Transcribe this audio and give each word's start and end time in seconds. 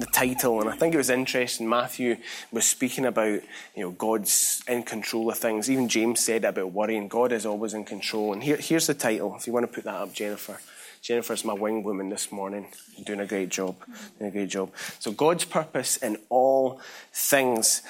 the 0.00 0.06
title, 0.06 0.60
and 0.60 0.68
I 0.68 0.76
think 0.76 0.94
it 0.94 0.98
was 0.98 1.10
interesting. 1.10 1.68
Matthew 1.68 2.16
was 2.50 2.64
speaking 2.64 3.04
about, 3.04 3.40
you 3.76 3.82
know, 3.82 3.90
God's 3.92 4.62
in 4.66 4.82
control 4.82 5.30
of 5.30 5.38
things. 5.38 5.70
Even 5.70 5.88
James 5.88 6.20
said 6.20 6.44
about 6.44 6.72
worrying. 6.72 7.06
God 7.08 7.30
is 7.32 7.46
always 7.46 7.74
in 7.74 7.84
control. 7.84 8.32
And 8.32 8.42
here, 8.42 8.56
here's 8.56 8.88
the 8.88 8.94
title. 8.94 9.36
If 9.36 9.46
you 9.46 9.52
want 9.52 9.66
to 9.66 9.72
put 9.72 9.84
that 9.84 9.94
up, 9.94 10.12
Jennifer. 10.12 10.58
Jennifer's 11.00 11.44
my 11.44 11.52
wing 11.52 11.82
woman 11.82 12.08
this 12.08 12.32
morning, 12.32 12.66
doing 13.04 13.20
a 13.20 13.26
great 13.26 13.50
job. 13.50 13.76
Doing 14.18 14.30
a 14.30 14.32
great 14.32 14.48
job. 14.48 14.72
So 14.98 15.12
God's 15.12 15.44
purpose 15.44 15.96
in 15.98 16.16
all 16.28 16.80
things. 17.12 17.82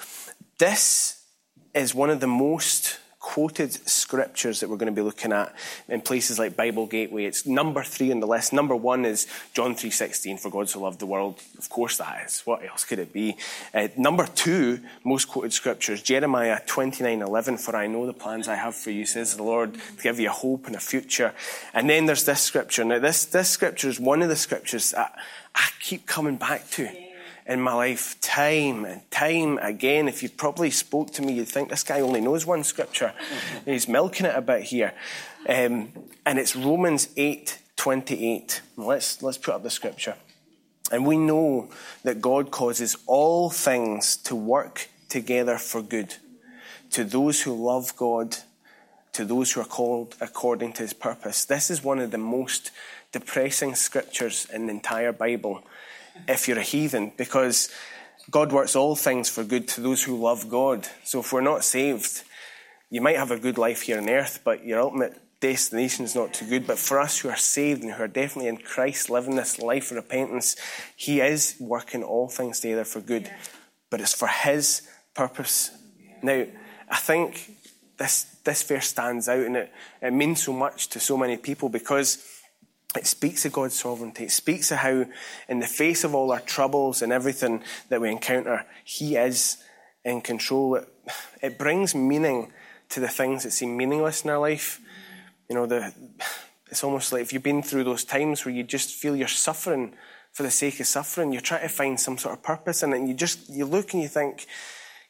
This 0.59 1.23
is 1.75 1.95
one 1.95 2.11
of 2.11 2.21
the 2.21 2.27
most 2.27 2.99
quoted 3.25 3.73
scriptures 3.89 4.61
that 4.61 4.69
we're 4.69 4.77
going 4.77 4.95
to 4.95 5.01
be 5.01 5.01
looking 5.01 5.33
at 5.33 5.51
in 5.89 6.03
places 6.03 6.39
like 6.39 6.55
Bible 6.55 6.85
Gateway. 6.85 7.25
It's 7.25 7.47
number 7.47 7.83
three 7.83 8.13
on 8.13 8.21
the 8.21 8.27
list. 8.27 8.53
Number 8.53 8.77
one 8.77 9.07
is 9.07 9.27
John 9.55 9.75
3.16, 9.75 10.39
for 10.39 10.51
God 10.51 10.69
so 10.69 10.83
loved 10.83 11.01
the 11.01 11.07
world. 11.07 11.41
Of 11.57 11.71
course 11.71 11.97
that 11.97 12.27
is. 12.27 12.43
What 12.43 12.63
else 12.63 12.85
could 12.85 12.99
it 12.99 13.15
be? 13.15 13.39
Uh, 13.73 13.89
number 13.97 14.27
two, 14.27 14.81
most 15.05 15.25
quoted 15.25 15.55
scriptures, 15.55 16.03
Jeremiah 16.03 16.61
29.11, 16.67 17.59
for 17.59 17.75
I 17.75 17.87
know 17.87 18.05
the 18.05 18.13
plans 18.13 18.47
I 18.47 18.57
have 18.57 18.75
for 18.75 18.91
you, 18.91 19.07
says 19.07 19.35
the 19.35 19.43
Lord, 19.43 19.73
to 19.73 20.03
give 20.03 20.21
you 20.21 20.29
a 20.29 20.33
hope 20.33 20.67
and 20.67 20.77
a 20.77 20.81
future. 20.81 21.33
And 21.73 21.89
then 21.89 22.05
there's 22.05 22.27
this 22.27 22.43
scripture. 22.43 22.85
Now 22.85 22.99
this, 22.99 23.25
this 23.25 23.49
scripture 23.49 23.89
is 23.89 23.99
one 23.99 24.21
of 24.21 24.29
the 24.29 24.37
scriptures 24.37 24.91
that 24.91 25.17
I 25.55 25.71
keep 25.81 26.05
coming 26.05 26.37
back 26.37 26.69
to 26.73 26.91
in 27.47 27.61
my 27.61 27.75
life 27.75 28.21
time 28.21 28.85
and 28.85 29.11
time 29.11 29.59
again. 29.59 30.09
If 30.09 30.23
you 30.23 30.29
probably 30.29 30.71
spoke 30.71 31.13
to 31.13 31.23
me, 31.23 31.35
you'd 31.35 31.49
think 31.49 31.69
this 31.69 31.83
guy 31.83 32.01
only 32.01 32.21
knows 32.21 32.47
one 32.47 32.65
scripture. 32.65 33.13
He's 33.65 33.89
milking 33.89 34.27
it 34.27 34.35
a 34.35 34.41
bit 34.41 34.63
here. 34.63 34.95
Um, 35.49 35.93
and 36.25 36.39
it's 36.39 36.57
Romans 36.57 37.09
8 37.17 37.59
28. 37.77 38.63
Let's, 38.77 39.23
let's 39.23 39.37
put 39.37 39.55
up 39.55 39.63
the 39.63 39.71
scripture. 39.71 40.15
And 40.91 41.07
we 41.07 41.19
know 41.19 41.71
that 42.03 42.21
God 42.21 42.51
causes 42.51 42.97
all 43.07 43.51
things 43.51 44.17
to 44.19 44.35
work 44.35 44.89
together 45.09 45.59
for 45.59 45.83
good 45.83 46.15
to 46.93 47.05
those 47.05 47.43
who 47.43 47.55
love 47.55 47.97
God, 47.97 48.37
to 49.13 49.25
those 49.25 49.53
who 49.53 49.61
are 49.61 49.67
called 49.67 50.15
according 50.21 50.73
to 50.75 50.83
his 50.83 50.93
purpose. 50.93 51.45
This 51.45 51.71
is 51.71 51.83
one 51.83 51.99
of 51.99 52.11
the 52.11 52.19
most 52.19 52.71
depressing 53.13 53.75
scriptures 53.75 54.47
in 54.53 54.67
the 54.67 54.73
entire 54.73 55.13
Bible 55.13 55.65
if 56.29 56.49
you're 56.49 56.59
a 56.59 56.63
heathen, 56.63 57.13
because 57.17 57.71
God 58.31 58.53
works 58.53 58.75
all 58.75 58.97
things 58.97 59.29
for 59.29 59.45
good 59.45 59.69
to 59.69 59.81
those 59.81 60.03
who 60.03 60.17
love 60.17 60.49
God. 60.49 60.89
So 61.05 61.21
if 61.21 61.33
we're 61.33 61.41
not 61.41 61.65
saved, 61.65 62.23
you 62.91 63.01
might 63.01 63.17
have 63.17 63.31
a 63.31 63.39
good 63.39 63.59
life 63.59 63.83
here 63.83 63.99
on 63.99 64.09
earth, 64.09 64.41
but 64.45 64.65
your 64.65 64.81
ultimate 64.81 65.21
destination 65.41 66.05
is 66.05 66.15
not 66.15 66.33
too 66.33 66.47
good. 66.47 66.67
But 66.67 66.79
for 66.79 66.99
us 67.01 67.19
who 67.19 67.29
are 67.29 67.37
saved 67.37 67.83
and 67.83 67.93
who 67.93 68.03
are 68.03 68.09
definitely 68.09 68.49
in 68.49 68.57
Christ, 68.59 69.11
living 69.11 69.37
this 69.37 69.59
life 69.59 69.91
of 69.91 69.97
repentance, 69.97 70.57
He 70.97 71.21
is 71.21 71.57
working 71.61 72.03
all 72.03 72.29
things 72.29 72.61
together 72.61 72.85
for 72.85 73.01
good. 73.01 73.31
But 73.91 74.01
it's 74.01 74.15
for 74.15 74.29
His 74.29 74.83
purpose. 75.15 75.71
Now, 76.23 76.47
I 76.89 76.97
think 76.97 77.51
this 77.99 78.27
this 78.45 78.63
verse 78.63 78.89
stands 78.89 79.29
out 79.29 79.45
and 79.45 79.57
it, 79.57 79.73
it 80.03 80.13
means 80.13 80.43
so 80.43 80.53
much 80.53 80.89
to 80.89 81.01
so 81.01 81.17
many 81.17 81.37
people 81.37 81.69
because 81.69 82.34
it 82.97 83.07
speaks 83.07 83.45
of 83.45 83.53
God's 83.53 83.79
sovereignty. 83.79 84.25
It 84.25 84.31
speaks 84.31 84.71
of 84.71 84.79
how, 84.79 85.07
in 85.49 85.61
the 85.61 85.67
face 85.67 86.05
of 86.05 86.15
all 86.15 86.33
our 86.33 86.41
troubles 86.41 87.03
and 87.03 87.13
everything 87.13 87.63
that 87.89 88.01
we 88.01 88.11
encounter, 88.11 88.67
He 88.85 89.17
is 89.17 89.59
in 90.05 90.21
control. 90.21 90.77
It, 90.77 90.89
it 91.43 91.59
brings 91.59 91.95
meaning 91.95 92.53
to 92.91 93.01
the 93.01 93.09
things 93.09 93.43
that 93.43 93.53
seem 93.53 93.77
meaningless 93.77 94.25
in 94.25 94.31
our 94.31 94.39
life. 94.39 94.81
You 95.49 95.57
know, 95.57 95.67
the, 95.67 95.93
it's 96.71 96.85
almost 96.85 97.13
like 97.13 97.23
if 97.23 97.33
you've 97.33 97.43
been 97.43 97.63
through 97.63 97.85
those 97.85 98.05
times 98.05 98.45
where 98.45 98.55
you 98.55 98.63
just 98.63 98.91
feel 98.91 99.17
you're 99.17 99.29
suffering 99.29 99.95
for 100.33 100.43
the 100.43 100.51
sake 100.51 100.81
of 100.81 100.87
suffering, 100.87 101.33
you're 101.33 101.41
trying 101.41 101.63
to 101.63 101.69
find 101.69 101.99
some 101.99 102.19
sort 102.19 102.35
of 102.35 102.43
purpose 102.43 102.83
in 102.83 102.93
it, 102.93 102.97
and 102.97 103.09
you 103.09 103.15
just 103.15 103.49
you 103.49 103.65
look 103.65 103.93
and 103.93 104.03
you 104.03 104.09
think, 104.09 104.47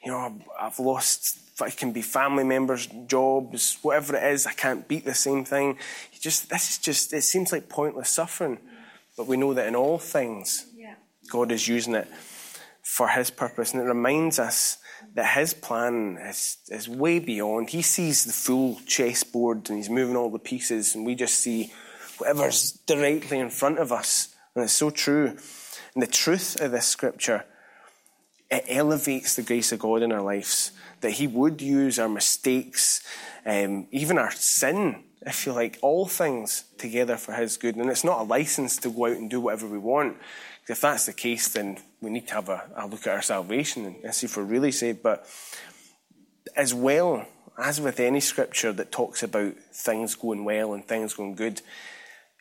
you 0.02 0.10
know, 0.10 0.38
I've 0.60 0.78
lost 0.78 1.38
it 1.60 1.76
can 1.76 1.92
be 1.92 2.02
family 2.02 2.44
members, 2.44 2.88
jobs, 3.06 3.78
whatever 3.82 4.16
it 4.16 4.24
is. 4.32 4.46
I 4.46 4.52
can't 4.52 4.88
beat 4.88 5.04
the 5.04 5.14
same 5.14 5.44
thing. 5.44 5.78
You 6.12 6.18
just 6.20 6.50
this 6.50 6.70
is 6.70 6.78
just 6.78 7.12
it 7.12 7.22
seems 7.22 7.52
like 7.52 7.68
pointless 7.68 8.08
suffering, 8.08 8.58
but 9.16 9.26
we 9.26 9.36
know 9.36 9.54
that 9.54 9.68
in 9.68 9.76
all 9.76 9.98
things, 9.98 10.66
yeah. 10.76 10.94
God 11.30 11.52
is 11.52 11.68
using 11.68 11.94
it 11.94 12.08
for 12.82 13.08
His 13.08 13.30
purpose, 13.30 13.72
and 13.72 13.80
it 13.80 13.86
reminds 13.86 14.38
us 14.38 14.78
that 15.14 15.38
His 15.38 15.54
plan 15.54 16.18
is 16.20 16.58
is 16.68 16.88
way 16.88 17.20
beyond. 17.20 17.70
He 17.70 17.82
sees 17.82 18.24
the 18.24 18.32
full 18.32 18.80
chessboard, 18.86 19.68
and 19.68 19.78
He's 19.78 19.90
moving 19.90 20.16
all 20.16 20.30
the 20.30 20.40
pieces, 20.40 20.96
and 20.96 21.06
we 21.06 21.14
just 21.14 21.38
see 21.38 21.72
whatever's 22.18 22.72
directly 22.86 23.38
in 23.38 23.50
front 23.50 23.78
of 23.78 23.92
us, 23.92 24.34
and 24.56 24.64
it's 24.64 24.72
so 24.72 24.90
true. 24.90 25.36
And 25.94 26.02
the 26.02 26.08
truth 26.08 26.60
of 26.60 26.72
this 26.72 26.86
scripture 26.86 27.44
it 28.50 28.64
elevates 28.68 29.34
the 29.34 29.42
grace 29.42 29.72
of 29.72 29.80
God 29.80 30.02
in 30.02 30.12
our 30.12 30.22
lives. 30.22 30.72
That 31.04 31.12
He 31.12 31.26
would 31.26 31.60
use 31.60 31.98
our 31.98 32.08
mistakes, 32.08 33.02
um, 33.44 33.86
even 33.90 34.16
our 34.16 34.30
sin, 34.30 35.04
if 35.20 35.44
you 35.44 35.52
like, 35.52 35.78
all 35.82 36.06
things 36.06 36.64
together 36.78 37.18
for 37.18 37.34
His 37.34 37.58
good. 37.58 37.76
And 37.76 37.90
it's 37.90 38.04
not 38.04 38.20
a 38.20 38.24
license 38.24 38.78
to 38.78 38.88
go 38.88 39.04
out 39.04 39.18
and 39.18 39.28
do 39.28 39.38
whatever 39.42 39.66
we 39.66 39.76
want. 39.76 40.16
If 40.66 40.80
that's 40.80 41.04
the 41.04 41.12
case, 41.12 41.48
then 41.48 41.76
we 42.00 42.08
need 42.08 42.26
to 42.28 42.34
have 42.36 42.48
a, 42.48 42.64
a 42.74 42.86
look 42.86 43.06
at 43.06 43.12
our 43.12 43.20
salvation 43.20 43.96
and 44.02 44.14
see 44.14 44.24
if 44.24 44.34
we're 44.34 44.44
really 44.44 44.72
saved. 44.72 45.02
But 45.02 45.26
as 46.56 46.72
well, 46.72 47.26
as 47.58 47.82
with 47.82 48.00
any 48.00 48.20
scripture 48.20 48.72
that 48.72 48.90
talks 48.90 49.22
about 49.22 49.52
things 49.74 50.14
going 50.14 50.46
well 50.46 50.72
and 50.72 50.88
things 50.88 51.12
going 51.12 51.34
good, 51.34 51.60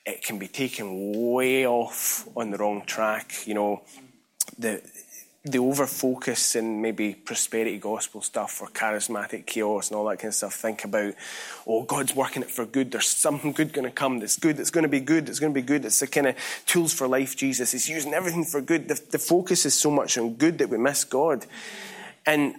it 0.05 0.23
can 0.23 0.39
be 0.39 0.47
taken 0.47 1.33
way 1.33 1.67
off 1.67 2.29
on 2.37 2.51
the 2.51 2.57
wrong 2.57 2.85
track. 2.85 3.45
You 3.45 3.55
know, 3.55 3.81
the 4.57 4.81
the 5.45 5.59
over 5.59 5.85
focus 5.85 6.55
in 6.55 6.81
maybe 6.81 7.13
prosperity 7.13 7.77
gospel 7.77 8.21
stuff 8.21 8.61
or 8.61 8.69
charismatic 8.69 9.45
chaos 9.45 9.89
and 9.89 9.97
all 9.97 10.05
that 10.05 10.17
kind 10.17 10.29
of 10.29 10.35
stuff 10.35 10.53
think 10.53 10.85
about, 10.85 11.13
oh, 11.67 11.83
God's 11.83 12.15
working 12.15 12.43
it 12.43 12.49
for 12.49 12.65
good. 12.65 12.91
There's 12.91 13.07
something 13.07 13.51
good 13.51 13.73
going 13.73 13.83
to 13.83 13.91
come 13.91 14.19
that's 14.19 14.39
good. 14.39 14.57
It's 14.57 14.69
going 14.69 14.83
to 14.83 14.89
be 14.89 15.01
good. 15.01 15.27
It's 15.27 15.39
going 15.39 15.53
to 15.53 15.59
be 15.59 15.65
good. 15.65 15.83
It's 15.83 15.99
the 15.99 16.07
kind 16.07 16.27
of 16.27 16.35
tools 16.65 16.93
for 16.93 17.09
life, 17.09 17.35
Jesus. 17.35 17.73
He's 17.73 17.89
using 17.89 18.13
everything 18.13 18.45
for 18.45 18.61
good. 18.61 18.87
The, 18.87 19.01
the 19.11 19.19
focus 19.19 19.65
is 19.65 19.73
so 19.73 19.91
much 19.91 20.17
on 20.17 20.35
good 20.35 20.59
that 20.59 20.69
we 20.69 20.77
miss 20.77 21.03
God. 21.03 21.45
And 22.25 22.55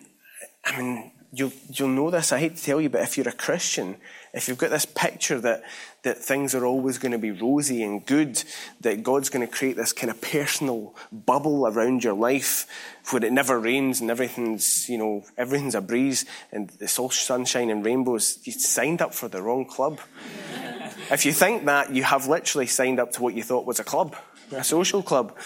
I 0.62 0.76
mean, 0.76 1.10
you'll, 1.34 1.52
you'll 1.72 1.88
know 1.88 2.10
this. 2.10 2.32
I 2.32 2.38
hate 2.38 2.56
to 2.56 2.62
tell 2.62 2.80
you, 2.80 2.88
but 2.88 3.02
if 3.02 3.16
you're 3.16 3.28
a 3.28 3.32
Christian, 3.32 3.96
if 4.32 4.48
you've 4.48 4.58
got 4.58 4.70
this 4.70 4.84
picture 4.84 5.40
that, 5.40 5.62
that 6.02 6.18
things 6.18 6.54
are 6.54 6.64
always 6.64 6.98
going 6.98 7.12
to 7.12 7.18
be 7.18 7.30
rosy 7.30 7.82
and 7.82 8.04
good, 8.04 8.42
that 8.80 9.02
God's 9.02 9.30
going 9.30 9.46
to 9.46 9.52
create 9.52 9.76
this 9.76 9.92
kind 9.92 10.10
of 10.10 10.20
personal 10.20 10.94
bubble 11.12 11.66
around 11.66 12.04
your 12.04 12.14
life 12.14 12.66
where 13.10 13.24
it 13.24 13.32
never 13.32 13.58
rains 13.58 14.00
and 14.00 14.10
everything's, 14.10 14.88
you 14.88 14.98
know, 14.98 15.24
everything's 15.36 15.74
a 15.74 15.80
breeze 15.80 16.24
and 16.52 16.70
it's 16.80 16.98
all 16.98 17.10
sunshine 17.10 17.70
and 17.70 17.84
rainbows, 17.84 18.38
you 18.44 18.52
signed 18.52 19.02
up 19.02 19.14
for 19.14 19.28
the 19.28 19.42
wrong 19.42 19.64
club. 19.64 20.00
if 21.10 21.26
you 21.26 21.32
think 21.32 21.64
that, 21.64 21.92
you 21.92 22.02
have 22.02 22.26
literally 22.26 22.66
signed 22.66 23.00
up 23.00 23.12
to 23.12 23.22
what 23.22 23.34
you 23.34 23.42
thought 23.42 23.66
was 23.66 23.80
a 23.80 23.84
club, 23.84 24.16
a 24.52 24.64
social 24.64 25.02
club. 25.02 25.36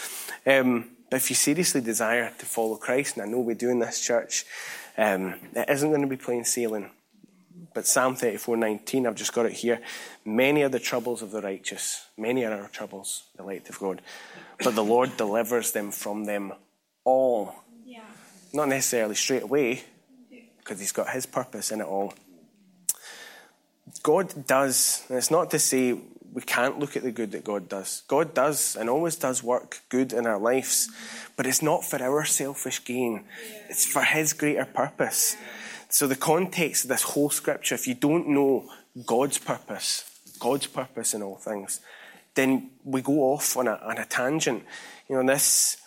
Um, 0.45 0.91
but 1.09 1.17
if 1.17 1.29
you 1.29 1.35
seriously 1.35 1.81
desire 1.81 2.31
to 2.37 2.45
follow 2.45 2.75
Christ, 2.75 3.17
and 3.17 3.25
I 3.25 3.29
know 3.29 3.39
we 3.39 3.55
do 3.55 3.69
in 3.69 3.79
this 3.79 3.99
church, 3.99 4.45
um, 4.99 5.35
it 5.55 5.69
isn't 5.69 5.89
going 5.89 6.01
to 6.01 6.07
be 6.07 6.17
plain 6.17 6.43
sailing. 6.43 6.91
But 7.73 7.87
Psalm 7.87 8.15
34:19, 8.15 9.07
I've 9.07 9.15
just 9.15 9.33
got 9.33 9.45
it 9.45 9.53
here. 9.53 9.79
Many 10.25 10.63
are 10.63 10.69
the 10.69 10.79
troubles 10.79 11.21
of 11.21 11.31
the 11.31 11.41
righteous, 11.41 12.05
many 12.17 12.43
are 12.45 12.53
our 12.53 12.67
troubles, 12.67 13.23
the 13.37 13.43
light 13.43 13.69
of 13.69 13.79
God. 13.79 14.01
But 14.61 14.75
the 14.75 14.83
Lord 14.83 15.15
delivers 15.15 15.71
them 15.71 15.91
from 15.91 16.25
them 16.25 16.51
all. 17.05 17.55
Yeah. 17.85 18.01
Not 18.51 18.67
necessarily 18.67 19.15
straight 19.15 19.43
away, 19.43 19.83
because 20.57 20.79
He's 20.79 20.91
got 20.91 21.09
His 21.11 21.25
purpose 21.25 21.71
in 21.71 21.79
it 21.79 21.87
all. 21.87 22.13
God 24.03 24.45
does, 24.45 25.05
and 25.07 25.17
it's 25.17 25.31
not 25.31 25.49
to 25.51 25.59
say 25.59 25.97
we 26.33 26.41
can't 26.41 26.79
look 26.79 26.95
at 26.95 27.03
the 27.03 27.11
good 27.11 27.31
that 27.31 27.43
God 27.43 27.69
does. 27.69 28.03
God 28.07 28.33
does 28.33 28.75
and 28.75 28.89
always 28.89 29.15
does 29.15 29.43
work 29.43 29.81
good 29.89 30.13
in 30.13 30.25
our 30.25 30.39
lives, 30.39 30.89
but 31.35 31.45
it's 31.45 31.61
not 31.61 31.83
for 31.83 32.01
our 32.01 32.25
selfish 32.25 32.83
gain, 32.83 33.23
it's 33.69 33.85
for 33.85 34.03
His 34.03 34.33
greater 34.33 34.65
purpose. 34.65 35.35
So, 35.89 36.05
the 36.05 36.15
context 36.15 36.85
of 36.85 36.89
this 36.89 37.03
whole 37.03 37.29
scripture, 37.29 37.75
if 37.75 37.87
you 37.87 37.95
don't 37.95 38.27
know 38.27 38.69
God's 39.05 39.39
purpose, 39.39 40.03
God's 40.39 40.67
purpose 40.67 41.13
in 41.13 41.23
all 41.23 41.37
things, 41.37 41.81
then 42.35 42.69
we 42.83 43.01
go 43.01 43.33
off 43.33 43.57
on 43.57 43.67
a, 43.67 43.75
on 43.83 43.97
a 43.97 44.05
tangent. 44.05 44.63
You 45.09 45.15
know, 45.15 45.33
this 45.33 45.77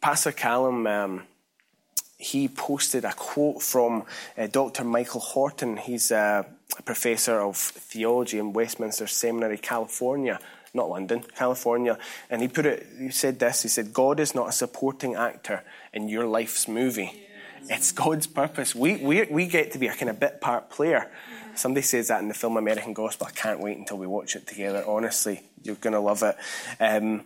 Pastor 0.00 0.32
Callum, 0.32 0.86
um, 0.86 1.22
he 2.18 2.48
posted 2.48 3.04
a 3.04 3.12
quote 3.12 3.62
from 3.62 4.04
uh, 4.38 4.46
Dr. 4.46 4.84
Michael 4.84 5.20
Horton. 5.20 5.76
He's 5.76 6.10
a, 6.10 6.46
professor 6.84 7.40
of 7.40 7.56
theology 7.56 8.38
in 8.38 8.52
Westminster 8.52 9.06
Seminary, 9.06 9.56
California, 9.56 10.38
not 10.74 10.90
London, 10.90 11.24
California, 11.34 11.96
and 12.28 12.42
he 12.42 12.48
put 12.48 12.66
it. 12.66 12.86
He 12.98 13.10
said 13.10 13.38
this. 13.38 13.62
He 13.62 13.68
said, 13.68 13.94
"God 13.94 14.20
is 14.20 14.34
not 14.34 14.48
a 14.48 14.52
supporting 14.52 15.14
actor 15.14 15.64
in 15.94 16.08
your 16.08 16.26
life's 16.26 16.68
movie. 16.68 17.22
It's 17.68 17.92
God's 17.92 18.26
purpose. 18.26 18.74
We 18.74 18.96
we 18.96 19.24
we 19.30 19.46
get 19.46 19.72
to 19.72 19.78
be 19.78 19.86
a 19.86 19.94
kind 19.94 20.10
of 20.10 20.20
bit 20.20 20.40
part 20.40 20.68
player." 20.68 21.10
Somebody 21.54 21.82
says 21.82 22.08
that 22.08 22.20
in 22.20 22.28
the 22.28 22.34
film 22.34 22.58
American 22.58 22.92
Gospel. 22.92 23.26
I 23.26 23.30
can't 23.30 23.60
wait 23.60 23.78
until 23.78 23.96
we 23.96 24.06
watch 24.06 24.36
it 24.36 24.46
together. 24.46 24.84
Honestly, 24.86 25.40
you're 25.62 25.76
going 25.76 25.94
to 25.94 26.00
love 26.00 26.22
it. 26.22 26.36
Um, 26.78 27.24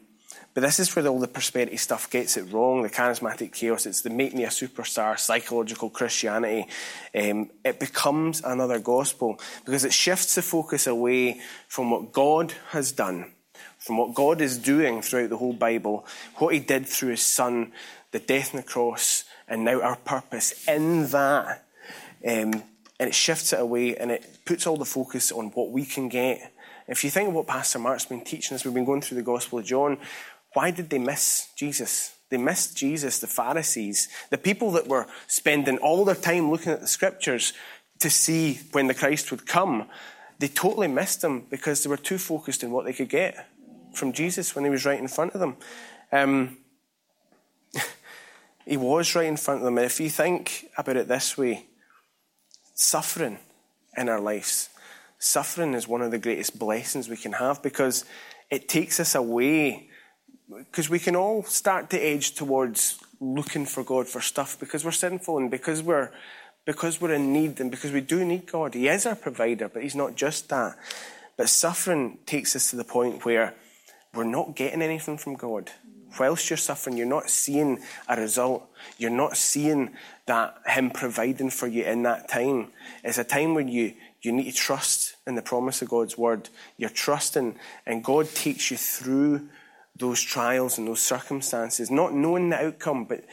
but 0.53 0.63
this 0.63 0.81
is 0.81 0.95
where 0.95 1.07
all 1.07 1.21
the 1.21 1.29
prosperity 1.29 1.77
stuff 1.77 2.11
gets 2.11 2.37
it 2.37 2.53
wrong. 2.53 2.83
The 2.83 2.91
charismatic 2.91 3.53
chaos, 3.53 3.87
it's 3.87 4.03
the 4.03 4.11
make 4.11 4.35
me 4.35 4.45
a 4.45 4.49
superstar, 4.49 5.19
psychological 5.19 5.91
Christianity. 5.91 6.67
Um, 7.15 7.51
it 7.65 7.79
becomes 7.79 8.43
another 8.43 8.81
gospel 8.81 9.39
because 9.65 9.85
it 9.85 9.93
shifts 9.93 10.35
the 10.35 10.43
focus 10.43 10.87
away 10.87 11.41
from 11.69 11.91
what 11.91 12.13
God 12.13 12.55
has 12.71 12.91
done, 12.91 13.31
from 13.79 13.99
what 13.99 14.15
God 14.15 14.41
is 14.41 14.59
doing 14.59 15.03
throughout 15.03 15.31
the 15.31 15.37
whole 15.37 15.53
Bible, 15.53 16.05
what 16.37 16.53
He 16.53 16.61
did 16.61 16.87
through 16.87 17.11
His 17.11 17.23
Son, 17.23 17.73
the 18.11 18.19
death 18.19 18.53
on 18.53 18.61
the 18.61 18.67
cross, 18.67 19.25
and 19.47 19.65
now 19.65 19.81
our 19.81 19.97
purpose 19.97 20.67
in 20.67 21.07
that. 21.09 21.65
Um, 22.27 22.65
and 23.01 23.09
it 23.09 23.15
shifts 23.15 23.55
it 23.55 23.61
away 23.61 23.97
and 23.97 24.11
it 24.11 24.41
puts 24.45 24.67
all 24.67 24.77
the 24.77 24.85
focus 24.85 25.33
on 25.33 25.47
what 25.53 25.71
we 25.71 25.87
can 25.87 26.09
get. 26.11 26.53
If 26.87 27.03
you 27.03 27.09
think 27.09 27.29
of 27.29 27.35
what 27.35 27.47
Pastor 27.47 27.79
Mark's 27.79 28.05
been 28.05 28.23
teaching 28.23 28.55
us, 28.55 28.65
we've 28.65 28.75
been 28.75 28.85
going 28.85 29.01
through 29.01 29.17
the 29.17 29.23
Gospel 29.23 29.61
of 29.61 29.65
John. 29.65 29.97
Why 30.53 30.71
did 30.71 30.91
they 30.91 30.99
miss 30.99 31.49
Jesus? 31.57 32.15
They 32.31 32.37
missed 32.37 32.77
Jesus, 32.77 33.19
the 33.19 33.27
Pharisees, 33.27 34.09
the 34.31 34.39
people 34.39 34.71
that 34.73 34.87
were 34.87 35.07
spending 35.27 35.79
all 35.79 36.05
their 36.05 36.15
time 36.15 36.51
looking 36.51 36.73
at 36.73 36.81
the 36.81 36.87
scriptures 36.87 37.53
to 37.99 38.09
see 38.09 38.61
when 38.73 38.87
the 38.87 38.95
Christ 38.95 39.31
would 39.31 39.47
come. 39.47 39.89
They 40.39 40.49
totally 40.49 40.89
missed 40.89 41.23
him 41.23 41.47
because 41.51 41.83
they 41.83 41.91
were 41.91 41.97
too 41.97 42.19
focused 42.19 42.65
on 42.65 42.71
what 42.71 42.85
they 42.85 42.93
could 42.93 43.09
get 43.09 43.49
from 43.95 44.13
Jesus 44.13 44.55
when 44.55 44.65
he 44.65 44.71
was 44.71 44.87
right 44.87 44.99
in 44.99 45.09
front 45.09 45.35
of 45.35 45.41
them. 45.41 45.57
Um, 46.13 46.59
he 48.65 48.77
was 48.77 49.15
right 49.15 49.27
in 49.27 49.37
front 49.37 49.61
of 49.61 49.65
them. 49.65 49.77
And 49.77 49.87
if 49.87 50.01
you 50.01 50.09
think 50.09 50.69
about 50.79 50.97
it 50.97 51.09
this 51.09 51.37
way, 51.37 51.67
suffering 52.75 53.39
in 53.97 54.09
our 54.09 54.21
lives, 54.21 54.71
suffering 55.19 55.75
is 55.75 55.89
one 55.89 56.01
of 56.01 56.13
the 56.13 56.19
greatest 56.19 56.59
blessings 56.59 57.09
we 57.09 57.17
can 57.17 57.33
have 57.33 57.61
because 57.63 58.05
it 58.51 58.69
takes 58.69 58.99
us 59.01 59.15
away 59.15 59.90
because 60.59 60.91
we 60.91 60.99
can 60.99 61.17
all 61.17 61.43
start 61.45 61.91
to 61.91 61.99
edge 61.99 62.35
towards 62.35 62.99
looking 63.21 63.67
for 63.67 63.85
God 63.85 64.09
for 64.09 64.21
stuff 64.21 64.59
because 64.59 64.85
we're 64.85 64.91
sinful 64.91 65.39
and 65.39 65.51
because 65.51 65.83
we're 65.83 66.11
because 66.65 67.01
we're 67.01 67.15
in 67.15 67.33
need 67.33 67.61
and 67.61 67.71
because 67.71 67.91
we 67.91 68.01
do 68.01 68.25
need 68.25 68.47
God. 68.47 68.75
He 68.75 68.89
is 68.89 69.07
our 69.07 69.17
provider, 69.17 69.69
but 69.69 69.83
He's 69.83 69.95
not 69.95 70.15
just 70.15 70.49
that. 70.51 70.77
But 71.37 71.49
suffering 71.49 72.19
takes 72.27 72.55
us 72.55 72.71
to 72.71 72.77
the 72.77 72.85
point 72.85 73.25
where 73.25 73.55
we're 74.15 74.25
not 74.25 74.57
getting 74.57 74.83
anything 74.83 75.17
from 75.17 75.35
God. 75.35 75.71
Whilst 76.19 76.51
you're 76.51 76.57
suffering, 76.57 76.97
you're 76.97 77.07
not 77.07 77.31
seeing 77.31 77.79
a 78.09 78.17
result. 78.17 78.69
You're 78.99 79.11
not 79.11 79.37
seeing 79.37 79.91
that 80.27 80.55
Him 80.67 80.91
providing 80.91 81.51
for 81.51 81.67
you 81.67 81.85
in 81.85 82.03
that 82.03 82.29
time. 82.29 82.69
It's 83.03 83.19
a 83.19 83.25
time 83.25 83.55
when 83.55 83.69
you, 83.69 83.95
you 84.21 84.33
need 84.33 84.51
to 84.51 84.57
trust 84.57 85.17
in 85.27 85.37
the 85.37 85.43
promise 85.43 85.83
of 85.83 85.89
God's 85.89 86.19
word. 86.19 86.51
You're 86.77 86.91
trusting, 86.91 87.57
and 87.87 88.05
God 88.05 88.29
takes 88.35 88.71
you 88.71 88.77
through 88.77 89.49
those 90.01 90.21
trials 90.21 90.79
and 90.79 90.89
those 90.89 91.01
circumstances, 91.01 91.91
not 91.91 92.13
knowing 92.13 92.51
the 92.51 92.57
outcome, 92.57 93.05
but 93.05 93.25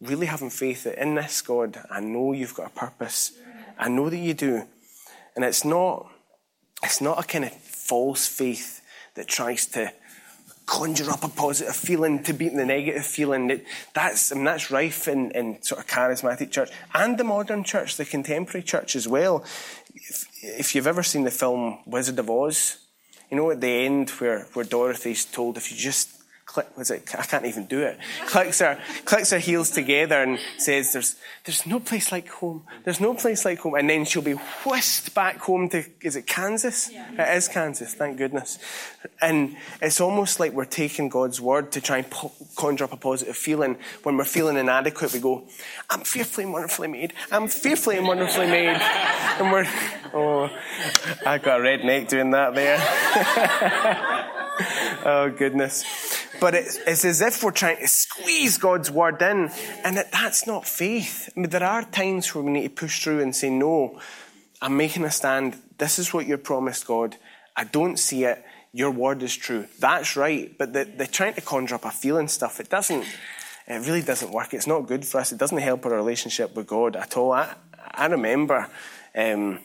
really 0.00 0.26
having 0.26 0.50
faith 0.50 0.84
that 0.84 1.00
in 1.00 1.14
this, 1.14 1.40
God, 1.42 1.78
I 1.90 2.00
know 2.00 2.32
you've 2.32 2.54
got 2.54 2.66
a 2.66 2.78
purpose. 2.78 3.32
I 3.78 3.88
know 3.88 4.10
that 4.10 4.16
you 4.16 4.34
do. 4.34 4.64
And 5.36 5.44
it's 5.44 5.64
not, 5.64 6.10
it's 6.82 7.00
not 7.00 7.22
a 7.22 7.26
kind 7.26 7.44
of 7.44 7.52
false 7.52 8.26
faith 8.26 8.80
that 9.14 9.28
tries 9.28 9.66
to 9.66 9.92
conjure 10.66 11.10
up 11.10 11.22
a 11.22 11.28
positive 11.28 11.76
feeling 11.76 12.22
to 12.22 12.32
beat 12.32 12.54
the 12.54 12.64
negative 12.64 13.04
feeling. 13.04 13.48
That, 13.48 13.64
that's, 13.92 14.32
I 14.32 14.36
mean, 14.36 14.44
that's 14.44 14.70
rife 14.70 15.08
in, 15.08 15.30
in 15.32 15.62
sort 15.62 15.80
of 15.80 15.86
charismatic 15.86 16.50
church 16.50 16.70
and 16.94 17.18
the 17.18 17.24
modern 17.24 17.64
church, 17.64 17.96
the 17.96 18.04
contemporary 18.04 18.62
church 18.62 18.96
as 18.96 19.06
well. 19.06 19.44
If, 19.94 20.26
if 20.42 20.74
you've 20.74 20.86
ever 20.86 21.02
seen 21.02 21.24
the 21.24 21.30
film 21.30 21.80
Wizard 21.86 22.18
of 22.18 22.30
Oz, 22.30 22.78
you 23.30 23.36
know, 23.36 23.50
at 23.50 23.60
the 23.60 23.68
end 23.68 24.10
where, 24.10 24.46
where 24.54 24.64
Dorothy's 24.64 25.24
told, 25.24 25.56
if 25.56 25.70
you 25.70 25.76
just 25.76 26.13
click, 26.46 26.76
was 26.76 26.90
it, 26.90 27.08
I 27.18 27.22
can't 27.22 27.46
even 27.46 27.66
do 27.66 27.82
it, 27.82 27.98
clicks 28.26 28.60
her, 28.60 28.78
clicks 29.04 29.30
her 29.30 29.38
heels 29.38 29.70
together 29.70 30.22
and 30.22 30.38
says, 30.58 30.92
there's, 30.92 31.16
there's 31.44 31.66
no 31.66 31.80
place 31.80 32.12
like 32.12 32.28
home. 32.28 32.64
There's 32.84 33.00
no 33.00 33.14
place 33.14 33.44
like 33.44 33.60
home. 33.60 33.74
And 33.74 33.88
then 33.88 34.04
she'll 34.04 34.22
be 34.22 34.34
whisked 34.64 35.14
back 35.14 35.38
home 35.38 35.68
to, 35.70 35.84
is 36.00 36.16
it 36.16 36.26
Kansas? 36.26 36.90
Yeah. 36.92 37.10
It 37.12 37.36
is 37.36 37.48
Kansas, 37.48 37.94
thank 37.94 38.18
goodness. 38.18 38.58
And 39.20 39.56
it's 39.80 40.00
almost 40.00 40.38
like 40.38 40.52
we're 40.52 40.64
taking 40.64 41.08
God's 41.08 41.40
word 41.40 41.72
to 41.72 41.80
try 41.80 41.98
and 41.98 42.10
po- 42.10 42.32
conjure 42.56 42.84
up 42.84 42.92
a 42.92 42.96
positive 42.96 43.36
feeling. 43.36 43.78
When 44.02 44.16
we're 44.16 44.24
feeling 44.24 44.56
inadequate, 44.56 45.12
we 45.12 45.20
go, 45.20 45.44
I'm 45.88 46.00
fearfully 46.00 46.44
and 46.44 46.52
wonderfully 46.52 46.88
made. 46.88 47.14
I'm 47.32 47.48
fearfully 47.48 47.96
and 47.96 48.06
wonderfully 48.06 48.46
made. 48.46 48.76
And 48.76 49.50
we're, 49.50 49.66
oh, 50.12 50.50
I 51.26 51.38
got 51.38 51.60
a 51.60 51.62
red 51.62 51.84
neck 51.84 52.08
doing 52.08 52.30
that 52.30 52.54
there. 52.54 54.30
oh, 55.04 55.30
goodness. 55.30 55.84
But 56.40 56.54
it's, 56.54 56.78
it's, 56.86 57.04
as 57.04 57.20
if 57.20 57.42
we're 57.42 57.50
trying 57.50 57.78
to 57.78 57.88
squeeze 57.88 58.58
God's 58.58 58.90
word 58.90 59.20
in, 59.22 59.50
and 59.84 59.96
that, 59.96 60.12
that's 60.12 60.46
not 60.46 60.66
faith. 60.66 61.30
I 61.36 61.40
mean, 61.40 61.50
there 61.50 61.62
are 61.62 61.84
times 61.84 62.34
where 62.34 62.44
we 62.44 62.52
need 62.52 62.62
to 62.64 62.70
push 62.70 63.02
through 63.02 63.20
and 63.20 63.34
say, 63.34 63.50
No, 63.50 64.00
I'm 64.60 64.76
making 64.76 65.04
a 65.04 65.10
stand. 65.10 65.56
This 65.78 65.98
is 65.98 66.12
what 66.12 66.26
you 66.26 66.36
promised, 66.38 66.86
God. 66.86 67.16
I 67.56 67.64
don't 67.64 67.98
see 67.98 68.24
it. 68.24 68.44
Your 68.72 68.90
word 68.90 69.22
is 69.22 69.36
true. 69.36 69.66
That's 69.78 70.16
right. 70.16 70.56
But 70.58 70.72
the, 70.72 70.84
the 70.84 71.06
trying 71.06 71.34
to 71.34 71.40
conjure 71.40 71.76
up 71.76 71.84
a 71.84 71.90
feeling 71.90 72.28
stuff, 72.28 72.58
it 72.58 72.68
doesn't, 72.68 73.04
it 73.68 73.86
really 73.86 74.02
doesn't 74.02 74.32
work. 74.32 74.52
It's 74.52 74.66
not 74.66 74.88
good 74.88 75.04
for 75.04 75.20
us. 75.20 75.30
It 75.30 75.38
doesn't 75.38 75.58
help 75.58 75.86
our 75.86 75.92
relationship 75.92 76.56
with 76.56 76.66
God 76.66 76.96
at 76.96 77.16
all. 77.16 77.32
I, 77.32 77.54
I 77.92 78.06
remember, 78.06 78.68
um, 79.14 79.60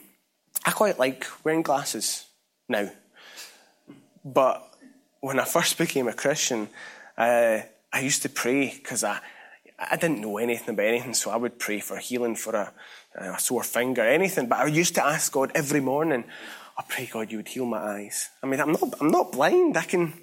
I 0.64 0.70
quite 0.70 0.98
like 0.98 1.26
wearing 1.42 1.62
glasses 1.62 2.26
now. 2.68 2.90
But 4.24 4.69
when 5.20 5.38
I 5.38 5.44
first 5.44 5.76
became 5.78 6.08
a 6.08 6.14
Christian, 6.14 6.68
uh, 7.16 7.60
I 7.92 8.00
used 8.00 8.22
to 8.22 8.28
pray 8.28 8.72
because 8.74 9.04
I, 9.04 9.20
I 9.78 9.96
didn't 9.96 10.20
know 10.20 10.38
anything 10.38 10.74
about 10.74 10.86
anything, 10.86 11.14
so 11.14 11.30
I 11.30 11.36
would 11.36 11.58
pray 11.58 11.80
for 11.80 11.96
healing 11.98 12.36
for 12.36 12.54
a, 12.54 12.72
a 13.14 13.38
sore 13.38 13.62
finger, 13.62 14.02
anything. 14.02 14.48
But 14.48 14.60
I 14.60 14.66
used 14.66 14.94
to 14.94 15.04
ask 15.04 15.32
God 15.32 15.52
every 15.54 15.80
morning, 15.80 16.24
I 16.78 16.84
pray 16.88 17.06
God 17.12 17.30
you 17.30 17.38
would 17.38 17.48
heal 17.48 17.66
my 17.66 17.78
eyes. 17.78 18.30
I 18.42 18.46
mean, 18.46 18.60
I'm 18.60 18.72
not, 18.72 18.94
I'm 19.00 19.10
not 19.10 19.32
blind. 19.32 19.76
I 19.76 19.82
can, 19.82 20.14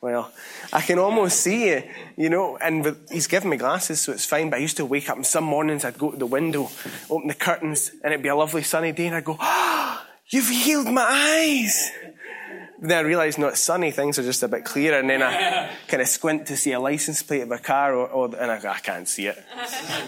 well, 0.00 0.32
I 0.72 0.80
can 0.80 0.98
almost 0.98 1.40
see 1.40 1.82
you 2.16 2.30
know, 2.30 2.56
and 2.56 2.84
with, 2.84 3.10
he's 3.10 3.28
given 3.28 3.50
me 3.50 3.56
glasses, 3.56 4.00
so 4.00 4.12
it's 4.12 4.24
fine. 4.24 4.50
But 4.50 4.56
I 4.56 4.60
used 4.60 4.78
to 4.78 4.84
wake 4.84 5.08
up 5.08 5.16
and 5.16 5.26
some 5.26 5.44
mornings 5.44 5.84
I'd 5.84 5.98
go 5.98 6.10
to 6.10 6.16
the 6.16 6.26
window, 6.26 6.70
open 7.08 7.28
the 7.28 7.34
curtains, 7.34 7.92
and 8.02 8.12
it'd 8.12 8.22
be 8.22 8.28
a 8.28 8.34
lovely 8.34 8.62
sunny 8.62 8.90
day, 8.90 9.06
and 9.06 9.14
I'd 9.14 9.24
go, 9.24 9.36
oh, 9.38 10.02
you've 10.30 10.48
healed 10.48 10.88
my 10.88 11.06
eyes 11.08 11.92
then 12.80 12.98
I 12.98 13.00
realised 13.06 13.38
not 13.38 13.58
sunny, 13.58 13.90
things 13.90 14.18
are 14.18 14.22
just 14.22 14.42
a 14.42 14.48
bit 14.48 14.64
clearer, 14.64 14.98
and 14.98 15.10
then 15.10 15.22
I 15.22 15.70
kind 15.88 16.00
of 16.00 16.08
squint 16.08 16.46
to 16.46 16.56
see 16.56 16.72
a 16.72 16.80
license 16.80 17.22
plate 17.22 17.42
of 17.42 17.50
a 17.50 17.58
car, 17.58 17.94
or, 17.94 18.08
or 18.08 18.26
and 18.36 18.50
I, 18.50 18.56
I 18.56 18.78
can't 18.78 19.06
see 19.06 19.26
it. 19.26 19.42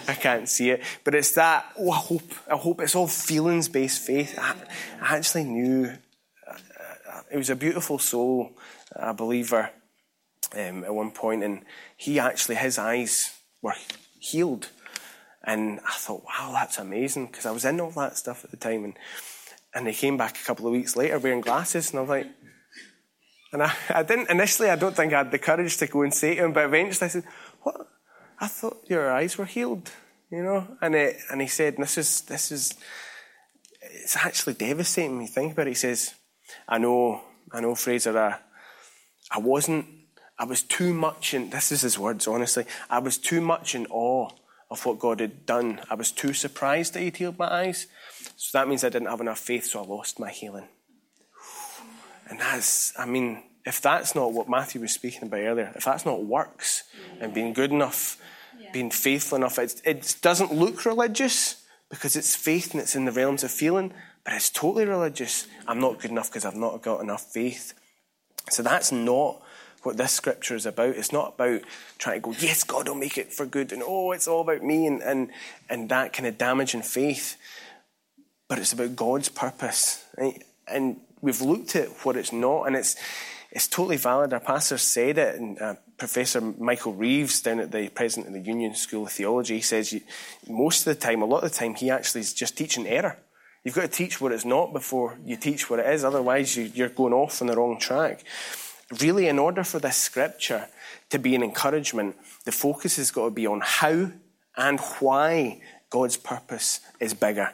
I 0.07 0.15
can't 0.15 0.49
see 0.49 0.71
it. 0.71 0.81
But 1.03 1.15
it's 1.15 1.33
that, 1.33 1.65
oh, 1.79 1.91
I 1.91 1.97
hope, 1.97 2.33
I 2.51 2.55
hope 2.55 2.81
it's 2.81 2.95
all 2.95 3.07
feelings 3.07 3.69
based 3.69 4.01
faith. 4.01 4.37
I, 4.39 4.55
I 5.01 5.17
actually 5.17 5.43
knew 5.43 5.93
it 7.33 7.37
was 7.37 7.49
a 7.49 7.55
beautiful 7.55 7.97
soul, 7.97 8.51
a 8.95 9.13
believer 9.13 9.71
um, 10.55 10.83
at 10.83 10.93
one 10.93 11.09
point, 11.09 11.43
and 11.43 11.65
he 11.97 12.19
actually, 12.19 12.55
his 12.55 12.77
eyes 12.77 13.35
were 13.61 13.73
healed. 14.19 14.69
And 15.43 15.79
I 15.79 15.93
thought, 15.93 16.23
wow, 16.25 16.51
that's 16.53 16.77
amazing, 16.77 17.25
because 17.25 17.47
I 17.47 17.51
was 17.51 17.65
in 17.65 17.81
all 17.81 17.89
that 17.91 18.17
stuff 18.17 18.45
at 18.45 18.51
the 18.51 18.57
time. 18.57 18.83
And, 18.83 18.93
and 19.73 19.87
they 19.87 19.93
came 19.93 20.15
back 20.15 20.39
a 20.39 20.45
couple 20.45 20.67
of 20.67 20.73
weeks 20.73 20.95
later 20.95 21.17
wearing 21.17 21.41
glasses, 21.41 21.89
and 21.89 21.97
I 21.97 22.01
was 22.01 22.09
like, 22.09 22.27
and 23.53 23.61
I, 23.61 23.71
I 23.89 24.01
didn't, 24.01 24.31
initially, 24.31 24.69
I 24.69 24.75
don't 24.75 24.95
think 24.95 25.13
I 25.13 25.19
had 25.19 25.31
the 25.31 25.37
courage 25.37 25.77
to 25.77 25.87
go 25.87 26.01
and 26.01 26.13
say 26.13 26.35
to 26.35 26.45
him, 26.45 26.53
but 26.53 26.65
eventually 26.65 27.05
I 27.05 27.09
said, 27.09 27.23
What? 27.61 27.87
I 28.39 28.47
thought 28.47 28.83
your 28.89 29.11
eyes 29.11 29.37
were 29.37 29.45
healed, 29.45 29.91
you 30.31 30.43
know? 30.43 30.67
And, 30.81 30.95
it, 30.95 31.17
and 31.31 31.39
he 31.39 31.47
said, 31.47 31.77
This 31.77 31.99
is, 31.99 32.21
this 32.21 32.51
is, 32.51 32.73
it's 33.79 34.17
actually 34.17 34.55
devastating 34.55 35.11
when 35.11 35.21
you 35.21 35.27
think 35.27 35.53
about 35.53 35.67
it. 35.67 35.71
He 35.71 35.75
says, 35.75 36.15
I 36.67 36.79
know, 36.79 37.21
I 37.51 37.61
know, 37.61 37.75
Fraser, 37.75 38.17
I, 38.17 38.39
I 39.31 39.37
wasn't, 39.37 39.85
I 40.39 40.45
was 40.45 40.63
too 40.63 40.91
much 40.91 41.35
in, 41.35 41.51
this 41.51 41.71
is 41.71 41.81
his 41.81 41.99
words, 41.99 42.27
honestly, 42.27 42.65
I 42.89 42.99
was 42.99 43.19
too 43.19 43.39
much 43.39 43.75
in 43.75 43.85
awe 43.91 44.29
of 44.71 44.83
what 44.83 44.97
God 44.97 45.19
had 45.19 45.45
done. 45.45 45.79
I 45.91 45.93
was 45.93 46.11
too 46.11 46.33
surprised 46.33 46.93
that 46.93 47.01
he'd 47.01 47.17
healed 47.17 47.37
my 47.37 47.47
eyes. 47.47 47.85
So 48.35 48.57
that 48.57 48.67
means 48.67 48.83
I 48.83 48.89
didn't 48.89 49.09
have 49.09 49.21
enough 49.21 49.37
faith, 49.37 49.65
so 49.65 49.83
I 49.83 49.85
lost 49.85 50.19
my 50.19 50.31
healing. 50.31 50.67
And 52.33 52.41
that's, 52.41 52.97
I 52.97 53.05
mean, 53.05 53.43
if 53.63 53.79
that's 53.79 54.15
not 54.15 54.33
what 54.33 54.49
Matthew 54.49 54.81
was 54.81 54.91
speaking 54.91 55.21
about 55.27 55.41
earlier, 55.41 55.71
if 55.75 55.85
that's 55.85 56.03
not 56.03 56.23
works 56.23 56.81
and 57.19 57.31
being 57.31 57.53
good 57.53 57.69
enough, 57.69 58.19
yeah. 58.59 58.71
being 58.73 58.89
faithful 58.89 59.35
enough, 59.35 59.59
it, 59.59 59.79
it 59.85 60.15
doesn't 60.23 60.51
look 60.51 60.83
religious 60.83 61.63
because 61.91 62.15
it's 62.15 62.35
faith 62.35 62.71
and 62.71 62.81
it's 62.81 62.95
in 62.95 63.05
the 63.05 63.11
realms 63.11 63.43
of 63.43 63.51
feeling, 63.51 63.93
but 64.23 64.33
it's 64.33 64.49
totally 64.49 64.85
religious. 64.85 65.45
I'm 65.67 65.79
not 65.79 65.99
good 65.99 66.09
enough 66.09 66.31
because 66.31 66.43
I've 66.43 66.55
not 66.55 66.81
got 66.81 67.01
enough 67.01 67.21
faith. 67.21 67.75
So 68.49 68.63
that's 68.63 68.91
not 68.91 69.39
what 69.83 69.97
this 69.97 70.13
scripture 70.13 70.55
is 70.55 70.65
about. 70.65 70.95
It's 70.95 71.13
not 71.13 71.35
about 71.35 71.61
trying 71.99 72.19
to 72.19 72.31
go, 72.31 72.35
yes, 72.39 72.63
God 72.63 72.87
will 72.87 72.95
make 72.95 73.19
it 73.19 73.31
for 73.31 73.45
good, 73.45 73.71
and 73.71 73.83
oh, 73.85 74.11
it's 74.11 74.27
all 74.27 74.41
about 74.41 74.63
me, 74.63 74.87
and, 74.87 75.03
and, 75.03 75.29
and 75.69 75.87
that 75.89 76.13
kind 76.13 76.25
of 76.25 76.39
damaging 76.39 76.81
faith. 76.81 77.37
But 78.47 78.57
it's 78.57 78.73
about 78.73 78.95
God's 78.95 79.29
purpose. 79.29 80.03
Right? 80.17 80.43
And 80.67 80.99
we've 81.23 81.41
looked 81.41 81.75
at 81.75 81.87
what 82.05 82.17
it's 82.17 82.33
not, 82.33 82.65
and 82.65 82.75
it's, 82.75 82.95
it's 83.49 83.67
totally 83.67 83.97
valid. 83.97 84.33
Our 84.33 84.41
pastor 84.41 84.77
said 84.77 85.17
it, 85.17 85.35
and 85.39 85.59
uh, 85.59 85.75
Professor 85.97 86.41
Michael 86.41 86.93
Reeves, 86.93 87.41
down 87.41 87.61
at 87.61 87.71
the 87.71 87.87
president 87.89 88.27
of 88.27 88.33
the 88.33 88.47
Union 88.47 88.75
School 88.75 89.05
of 89.05 89.11
Theology, 89.11 89.61
says 89.61 89.93
you, 89.93 90.01
most 90.47 90.85
of 90.85 90.93
the 90.93 90.99
time, 90.99 91.21
a 91.21 91.25
lot 91.25 91.43
of 91.43 91.51
the 91.51 91.57
time, 91.57 91.75
he 91.75 91.89
actually 91.89 92.21
is 92.21 92.33
just 92.33 92.57
teaching 92.57 92.85
error. 92.85 93.17
You've 93.63 93.73
got 93.73 93.83
to 93.83 93.87
teach 93.87 94.19
what 94.19 94.33
it's 94.33 94.43
not 94.43 94.73
before 94.73 95.17
you 95.23 95.37
teach 95.37 95.69
what 95.69 95.79
it 95.79 95.87
is, 95.87 96.03
otherwise, 96.03 96.57
you, 96.57 96.69
you're 96.75 96.89
going 96.89 97.13
off 97.13 97.41
on 97.41 97.47
the 97.47 97.55
wrong 97.55 97.79
track. 97.79 98.25
Really, 99.01 99.27
in 99.27 99.39
order 99.39 99.63
for 99.63 99.79
this 99.79 99.95
scripture 99.95 100.67
to 101.09 101.17
be 101.17 101.35
an 101.35 101.41
encouragement, 101.41 102.17
the 102.43 102.51
focus 102.51 102.97
has 102.97 103.11
got 103.11 103.25
to 103.25 103.31
be 103.31 103.47
on 103.47 103.61
how 103.63 104.11
and 104.57 104.79
why 104.99 105.61
God's 105.89 106.17
purpose 106.17 106.81
is 106.99 107.13
bigger 107.13 107.53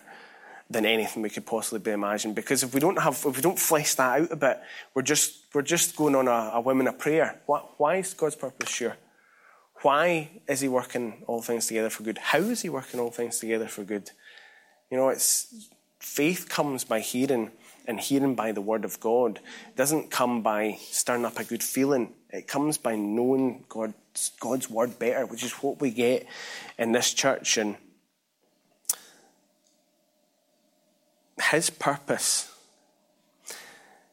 than 0.70 0.86
anything 0.86 1.24
we 1.24 1.30
could 1.30 1.46
possibly 1.46 1.80
be 1.80 1.92
imagined. 1.92 2.36
Because 2.36 2.64
if 2.64 2.74
we 2.74 2.80
don't 2.80 3.00
have, 3.00 3.24
if 3.26 3.36
we 3.36 3.42
don't 3.42 3.58
flesh 3.58 3.96
that 3.96 4.22
out 4.22 4.32
a 4.32 4.36
bit, 4.36 4.60
we're 4.94 5.02
just 5.02 5.46
we're 5.54 5.62
just 5.62 5.96
going 5.96 6.16
on 6.16 6.28
a, 6.28 6.52
a 6.54 6.70
and 6.70 6.88
a 6.88 6.94
prayer. 6.94 7.42
Why 7.46 7.98
is 7.98 8.14
God's 8.14 8.36
purpose 8.36 8.70
sure? 8.70 8.98
Why 9.82 10.30
is 10.48 10.62
He 10.62 10.68
working 10.68 11.24
all 11.26 11.42
things 11.42 11.68
together 11.68 11.90
for 11.90 12.04
good? 12.04 12.18
How 12.18 12.40
is 12.40 12.62
He 12.62 12.70
working 12.70 13.00
all 13.00 13.12
things 13.12 13.40
together 13.40 13.68
for 13.68 13.84
good? 13.84 14.12
You 14.92 14.98
know, 14.98 15.10
it's 15.10 15.70
faith 16.00 16.50
comes 16.50 16.84
by 16.84 17.00
hearing, 17.00 17.52
and 17.86 18.00
hearing 18.00 18.36
by 18.36 18.52
the 18.52 18.62
word 18.62 18.86
of 18.86 19.00
God. 19.00 19.40
It 19.70 19.76
doesn't 19.76 20.12
come 20.12 20.42
by 20.42 20.78
stirring 20.82 21.26
up 21.26 21.40
a 21.40 21.44
good 21.44 21.64
feeling. 21.64 22.14
It 22.30 22.48
comes 22.48 22.78
by 22.78 22.96
knowing 22.96 23.66
God's, 23.70 24.32
God's 24.40 24.70
word 24.70 25.00
better, 25.00 25.26
which 25.26 25.44
is 25.44 25.52
what 25.54 25.82
we 25.82 25.92
get 25.92 26.26
in 26.78 26.92
this 26.92 27.14
church. 27.14 27.58
And 27.58 27.78
His 31.52 31.70
purpose. 31.70 32.54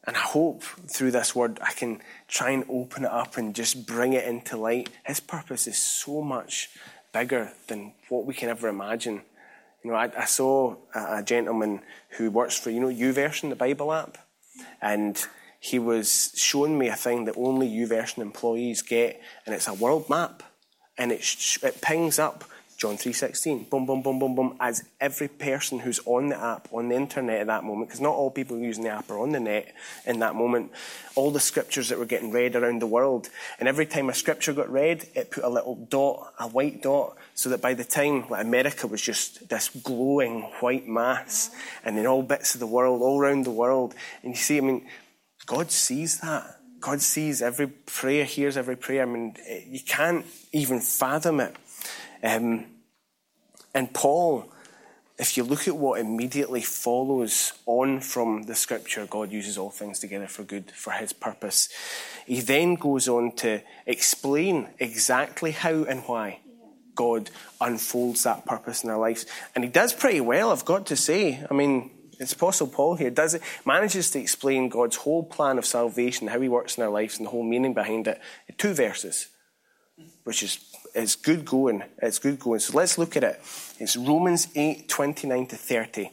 And 0.05 0.15
I 0.15 0.21
hope 0.21 0.63
through 0.63 1.11
this 1.11 1.35
word 1.35 1.59
I 1.61 1.73
can 1.73 2.01
try 2.27 2.51
and 2.51 2.63
open 2.69 3.03
it 3.03 3.11
up 3.11 3.37
and 3.37 3.53
just 3.53 3.85
bring 3.85 4.13
it 4.13 4.25
into 4.25 4.55
light. 4.55 4.89
His 5.05 5.19
purpose 5.19 5.67
is 5.67 5.77
so 5.77 6.21
much 6.21 6.69
bigger 7.13 7.51
than 7.67 7.93
what 8.09 8.25
we 8.25 8.33
can 8.33 8.49
ever 8.49 8.69
imagine. 8.69 9.21
You 9.83 9.91
know, 9.91 9.97
I, 9.97 10.09
I 10.17 10.25
saw 10.25 10.75
a, 10.95 11.17
a, 11.17 11.23
gentleman 11.23 11.81
who 12.17 12.31
works 12.31 12.57
for, 12.57 12.69
you 12.69 12.79
know, 12.79 12.87
YouVersion, 12.87 13.49
the 13.49 13.55
Bible 13.55 13.93
app, 13.93 14.17
and 14.81 15.21
he 15.59 15.77
was 15.77 16.31
showing 16.35 16.77
me 16.77 16.87
a 16.87 16.95
thing 16.95 17.25
that 17.25 17.35
only 17.37 17.69
YouVersion 17.69 18.19
employees 18.19 18.81
get, 18.81 19.21
and 19.45 19.53
it's 19.53 19.67
a 19.67 19.73
world 19.73 20.09
map, 20.09 20.43
and 20.97 21.11
it, 21.11 21.23
sh- 21.23 21.63
it 21.63 21.81
pings 21.81 22.17
up 22.17 22.43
John 22.77 22.95
3.16, 22.95 23.71
boom, 23.71 23.87
boom, 23.87 24.03
boom, 24.03 24.19
boom, 24.19 24.35
boom, 24.35 24.55
as 24.59 24.83
every 25.01 25.27
person 25.27 25.79
who's 25.79 25.99
on 26.05 26.29
the 26.29 26.39
app, 26.39 26.67
on 26.71 26.89
the 26.89 26.95
internet 26.95 27.41
at 27.41 27.47
that 27.47 27.63
moment, 27.63 27.89
because 27.89 28.01
not 28.01 28.13
all 28.13 28.29
people 28.29 28.55
using 28.59 28.83
the 28.83 28.91
app 28.91 29.09
are 29.09 29.17
on 29.17 29.31
the 29.31 29.39
net 29.39 29.73
in 30.05 30.19
that 30.19 30.35
moment, 30.35 30.71
all 31.15 31.31
the 31.31 31.39
scriptures 31.39 31.89
that 31.89 31.97
were 31.97 32.05
getting 32.05 32.31
read 32.31 32.55
around 32.55 32.79
the 32.79 32.85
world. 32.85 33.29
And 33.59 33.67
every 33.67 33.87
time 33.87 34.09
a 34.09 34.13
scripture 34.13 34.53
got 34.53 34.69
read, 34.71 35.07
it 35.15 35.31
put 35.31 35.43
a 35.43 35.49
little 35.49 35.87
dot, 35.89 36.33
a 36.39 36.47
white 36.47 36.83
dot, 36.83 37.17
so 37.33 37.49
that 37.49 37.63
by 37.63 37.73
the 37.73 37.83
time 37.83 38.29
like 38.29 38.45
America 38.45 38.85
was 38.85 39.01
just 39.01 39.49
this 39.49 39.69
glowing 39.69 40.43
white 40.59 40.87
mass, 40.87 41.49
and 41.83 41.97
in 41.97 42.05
all 42.05 42.21
bits 42.21 42.53
of 42.53 42.59
the 42.59 42.67
world, 42.67 43.01
all 43.01 43.19
around 43.19 43.45
the 43.45 43.49
world. 43.49 43.95
And 44.21 44.33
you 44.33 44.37
see, 44.37 44.57
I 44.57 44.61
mean, 44.61 44.85
God 45.47 45.71
sees 45.71 46.19
that. 46.19 46.59
God 46.79 47.01
sees 47.01 47.41
every 47.41 47.65
prayer, 47.65 48.23
hears 48.23 48.55
every 48.55 48.77
prayer. 48.77 49.01
I 49.01 49.05
mean, 49.05 49.35
you 49.67 49.79
can't 49.79 50.27
even 50.51 50.79
fathom 50.79 51.39
it. 51.39 51.55
Um, 52.23 52.65
and 53.73 53.93
Paul, 53.93 54.51
if 55.17 55.35
you 55.35 55.43
look 55.43 55.67
at 55.67 55.75
what 55.75 55.99
immediately 55.99 56.61
follows 56.61 57.53
on 57.65 57.99
from 58.01 58.43
the 58.43 58.55
scripture, 58.55 59.05
God 59.07 59.31
uses 59.31 59.57
all 59.57 59.71
things 59.71 59.99
together 59.99 60.27
for 60.27 60.43
good, 60.43 60.71
for 60.71 60.91
his 60.91 61.13
purpose. 61.13 61.69
He 62.25 62.41
then 62.41 62.75
goes 62.75 63.07
on 63.07 63.35
to 63.37 63.61
explain 63.85 64.69
exactly 64.79 65.51
how 65.51 65.83
and 65.83 66.01
why 66.01 66.41
God 66.95 67.29
unfolds 67.61 68.23
that 68.23 68.45
purpose 68.45 68.83
in 68.83 68.89
our 68.89 68.99
lives. 68.99 69.25
And 69.55 69.63
he 69.63 69.69
does 69.69 69.93
pretty 69.93 70.21
well, 70.21 70.51
I've 70.51 70.65
got 70.65 70.87
to 70.87 70.95
say. 70.95 71.43
I 71.49 71.53
mean, 71.53 71.91
it's 72.19 72.33
Apostle 72.33 72.67
Paul 72.67 72.95
here 72.95 73.11
does 73.11 73.33
it, 73.33 73.41
manages 73.65 74.11
to 74.11 74.19
explain 74.19 74.69
God's 74.69 74.97
whole 74.97 75.23
plan 75.23 75.57
of 75.57 75.65
salvation, 75.65 76.27
how 76.27 76.39
he 76.41 76.49
works 76.49 76.77
in 76.77 76.83
our 76.83 76.89
lives, 76.89 77.17
and 77.17 77.25
the 77.25 77.31
whole 77.31 77.43
meaning 77.43 77.73
behind 77.73 78.07
it 78.07 78.19
two 78.57 78.73
verses, 78.73 79.27
which 80.23 80.43
is 80.43 80.59
it's 80.93 81.15
good 81.15 81.45
going. 81.45 81.83
It's 82.01 82.19
good 82.19 82.39
going. 82.39 82.59
So 82.59 82.75
let's 82.77 82.97
look 82.97 83.15
at 83.15 83.23
it. 83.23 83.39
It's 83.79 83.95
Romans 83.95 84.47
8 84.55 84.87
29 84.89 85.47
to 85.47 85.55
30. 85.55 86.11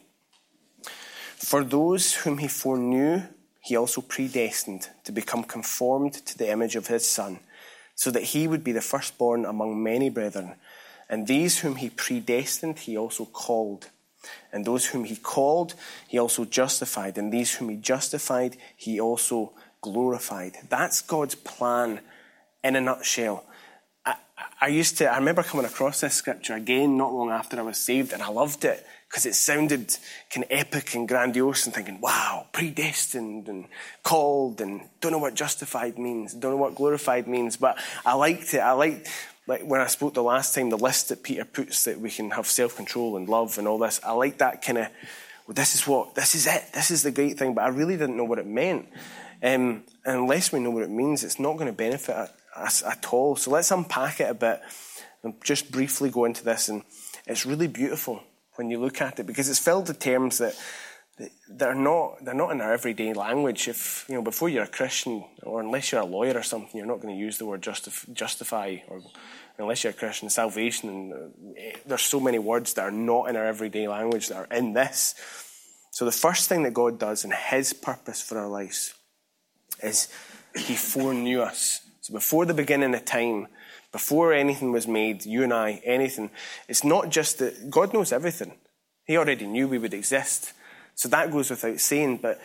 For 1.37 1.65
those 1.65 2.15
whom 2.15 2.39
he 2.39 2.49
foreknew, 2.49 3.23
he 3.61 3.77
also 3.77 4.01
predestined 4.01 4.89
to 5.05 5.13
become 5.13 5.43
conformed 5.45 6.15
to 6.27 6.39
the 6.39 6.51
image 6.51 6.77
of 6.77 6.87
his 6.87 7.09
Son, 7.09 7.41
so 7.95 8.11
that 8.11 8.23
he 8.23 8.47
would 8.47 8.63
be 8.63 8.73
the 8.73 8.81
firstborn 8.81 9.45
among 9.45 9.83
many 9.83 10.11
brethren. 10.11 10.55
And 11.09 11.27
these 11.27 11.61
whom 11.61 11.77
he 11.77 11.91
predestined, 11.91 12.81
he 12.81 12.97
also 12.97 13.27
called. 13.27 13.91
And 14.53 14.65
those 14.65 14.87
whom 14.87 15.05
he 15.05 15.17
called, 15.17 15.75
he 16.09 16.19
also 16.19 16.45
justified. 16.45 17.19
And 17.19 17.33
these 17.33 17.55
whom 17.55 17.69
he 17.69 17.77
justified, 17.77 18.57
he 18.77 18.99
also 18.99 19.53
glorified. 19.83 20.57
That's 20.69 21.03
God's 21.03 21.35
plan 21.35 22.01
in 22.63 22.77
a 22.77 22.81
nutshell. 22.81 23.45
I 24.61 24.69
used 24.69 24.99
to, 24.99 25.07
I 25.07 25.19
remember 25.19 25.43
coming 25.43 25.67
across 25.67 26.01
this 26.01 26.15
scripture 26.15 26.55
again 26.55 26.97
not 26.97 27.13
long 27.13 27.31
after 27.31 27.59
I 27.59 27.63
was 27.63 27.79
saved, 27.79 28.13
and 28.13 28.23
I 28.23 28.29
loved 28.29 28.65
it 28.65 28.85
because 29.09 29.27
it 29.27 29.35
sounded 29.35 29.97
kind 30.31 30.45
of 30.45 30.51
epic 30.51 30.95
and 30.95 31.07
grandiose 31.07 31.67
and 31.67 31.75
thinking, 31.75 32.01
wow, 32.01 32.47
predestined 32.53 33.49
and 33.49 33.67
called, 34.03 34.61
and 34.61 34.83
don't 35.01 35.13
know 35.13 35.19
what 35.19 35.35
justified 35.35 35.99
means, 35.99 36.35
don't 36.35 36.53
know 36.53 36.57
what 36.57 36.75
glorified 36.75 37.29
means, 37.29 37.57
but 37.57 37.79
I 38.05 38.15
liked 38.15 38.55
it. 38.55 38.59
I 38.59 38.73
liked, 38.73 39.09
like 39.47 39.63
when 39.63 39.81
I 39.81 39.87
spoke 39.87 40.15
the 40.15 40.23
last 40.23 40.55
time, 40.55 40.71
the 40.71 40.79
list 40.79 41.11
that 41.11 41.23
Peter 41.23 41.45
puts 41.45 41.85
that 41.85 42.01
we 42.01 42.11
can 42.11 42.31
have 42.31 42.47
self 42.47 42.75
control 42.75 43.17
and 43.17 43.29
love 43.29 43.57
and 43.59 43.69
all 43.69 43.79
this. 43.79 44.01
I 44.05 44.13
like 44.13 44.39
that 44.39 44.63
kind 44.63 44.79
of, 44.79 44.89
well, 45.47 45.55
this 45.55 45.77
is 45.77 45.87
what, 45.87 46.17
this 46.17 46.35
is 46.35 46.49
it, 46.49 46.65
this 46.73 46.91
is 46.91 47.05
the 47.05 47.13
great 47.13 47.39
thing, 47.39 47.55
but 47.55 47.63
I 47.63 47.69
really 47.69 47.97
didn't 47.97 48.17
know 48.17 48.25
what 48.25 48.41
it 48.41 48.47
meant. 48.47 48.89
Um, 49.43 49.85
and 50.05 50.23
unless 50.23 50.51
we 50.53 50.59
know 50.59 50.71
what 50.71 50.83
it 50.83 50.91
means, 50.91 51.23
it's 51.23 51.39
not 51.39 51.53
going 51.55 51.67
to 51.67 51.73
benefit 51.73 52.31
at 52.57 53.13
all. 53.13 53.37
So 53.37 53.51
let's 53.51 53.71
unpack 53.71 54.21
it 54.21 54.31
a 54.31 54.35
bit 54.35 54.61
and 55.23 55.35
just 55.43 55.71
briefly 55.71 56.11
go 56.11 56.25
into 56.25 56.45
this. 56.45 56.69
And 56.69 56.83
it's 57.27 57.47
really 57.47 57.69
beautiful 57.69 58.23
when 58.57 58.71
you 58.71 58.79
look 58.79 59.01
at 59.01 59.19
it 59.19 59.27
because 59.27 59.49
it's 59.49 59.59
filled 59.59 59.89
with 59.89 59.99
terms 59.99 60.39
that 60.39 60.55
they're 61.49 61.75
not 61.75 62.25
they're 62.25 62.35
not 62.35 62.51
in 62.51 62.61
our 62.61 62.73
everyday 62.73 63.13
language. 63.13 63.69
If 63.69 64.05
you 64.09 64.17
know 64.17 64.23
before 64.23 64.49
you're 64.49 64.65
a 64.65 64.69
Christian 64.69 65.25
or 65.43 65.61
unless 65.61 65.93
you're 65.93 66.01
a 66.01 66.07
lawyer 66.07 66.37
or 66.37 66.43
something, 66.43 66.77
you're 66.77 66.87
not 66.87 67.01
going 67.01 67.15
to 67.15 67.21
use 67.21 67.39
the 67.39 67.47
word 67.47 67.63
justif- 67.63 68.13
justify 68.13 68.79
or 68.89 69.01
unless 69.59 69.85
you're 69.85 69.93
a 69.93 69.97
Christian 69.97 70.29
salvation. 70.29 70.89
And 70.89 71.13
uh, 71.13 71.79
there's 71.87 72.03
so 72.03 72.19
many 72.19 72.39
words 72.39 72.75
that 72.75 72.83
are 72.83 72.91
not 72.91 73.29
in 73.29 73.37
our 73.37 73.47
everyday 73.47 73.87
language 73.87 74.29
that 74.29 74.37
are 74.37 74.57
in 74.57 74.73
this. 74.73 75.15
So 75.93 76.05
the 76.05 76.13
first 76.13 76.49
thing 76.49 76.65
that 76.65 76.75
God 76.75 76.99
does 76.99 77.25
in 77.25 77.31
His 77.31 77.73
purpose 77.73 78.21
for 78.21 78.39
our 78.39 78.49
lives 78.49 78.95
is 79.81 80.09
He 80.57 80.75
foreknew 80.75 81.43
us. 81.43 81.84
So 82.05 82.13
before 82.13 82.45
the 82.45 82.53
beginning 82.53 82.95
of 82.95 83.07
time, 83.07 83.47
before 83.91 84.35
anything 84.35 84.73
was 84.73 84.87
made, 84.87 85.25
you 85.25 85.43
and 85.43 85.55
I, 85.55 85.81
anything, 85.87 86.29
it's 86.69 86.85
not 86.85 87.09
just 87.09 87.39
that 87.39 87.71
God 87.71 87.95
knows 87.95 88.13
everything. 88.13 88.53
He 89.07 89.17
already 89.17 89.47
knew 89.47 89.69
we 89.69 89.79
would 89.79 89.95
exist. 89.95 90.53
So 90.97 91.09
that 91.09 91.31
goes 91.31 91.49
without 91.49 91.81
saying. 91.81 92.19
But 92.19 92.43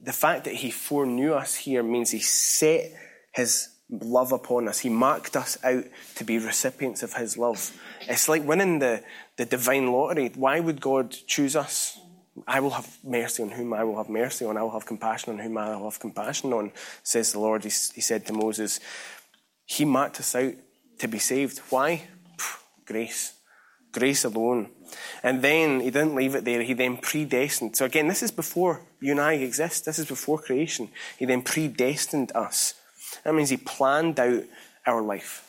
the 0.00 0.12
fact 0.12 0.44
that 0.44 0.54
He 0.54 0.70
foreknew 0.70 1.32
us 1.32 1.56
here 1.56 1.82
means 1.82 2.12
He 2.12 2.20
set 2.20 2.92
His 3.32 3.70
love 3.90 4.30
upon 4.30 4.68
us. 4.68 4.78
He 4.78 4.90
marked 4.90 5.34
us 5.36 5.58
out 5.64 5.86
to 6.14 6.22
be 6.22 6.38
recipients 6.38 7.02
of 7.02 7.14
His 7.14 7.36
love. 7.36 7.76
It's 8.02 8.28
like 8.28 8.44
winning 8.44 8.78
the, 8.78 9.02
the 9.36 9.44
divine 9.44 9.90
lottery. 9.90 10.30
Why 10.36 10.60
would 10.60 10.80
God 10.80 11.10
choose 11.10 11.56
us? 11.56 11.99
I 12.46 12.60
will 12.60 12.70
have 12.70 12.98
mercy 13.04 13.42
on 13.42 13.50
whom 13.50 13.72
I 13.72 13.84
will 13.84 13.96
have 13.96 14.08
mercy 14.08 14.44
on. 14.44 14.56
I 14.56 14.62
will 14.62 14.70
have 14.70 14.86
compassion 14.86 15.32
on 15.32 15.38
whom 15.38 15.56
I 15.58 15.76
will 15.76 15.90
have 15.90 16.00
compassion 16.00 16.52
on, 16.52 16.72
says 17.02 17.32
the 17.32 17.40
Lord. 17.40 17.64
He, 17.64 17.70
he 17.70 18.00
said 18.00 18.26
to 18.26 18.32
Moses, 18.32 18.80
He 19.64 19.84
marked 19.84 20.20
us 20.20 20.34
out 20.34 20.54
to 20.98 21.08
be 21.08 21.18
saved. 21.18 21.58
Why? 21.70 22.02
Grace. 22.84 23.34
Grace 23.92 24.24
alone. 24.24 24.70
And 25.22 25.42
then 25.42 25.80
he 25.80 25.90
didn't 25.90 26.14
leave 26.14 26.34
it 26.34 26.44
there. 26.44 26.62
He 26.62 26.74
then 26.74 26.96
predestined. 26.96 27.76
So 27.76 27.84
again, 27.84 28.08
this 28.08 28.22
is 28.22 28.30
before 28.30 28.82
you 29.00 29.12
and 29.12 29.20
I 29.20 29.34
exist. 29.34 29.84
This 29.84 29.98
is 29.98 30.06
before 30.06 30.38
creation. 30.38 30.90
He 31.18 31.24
then 31.24 31.42
predestined 31.42 32.32
us. 32.34 32.74
That 33.24 33.34
means 33.34 33.50
he 33.50 33.56
planned 33.56 34.20
out 34.20 34.44
our 34.86 35.02
life. 35.02 35.46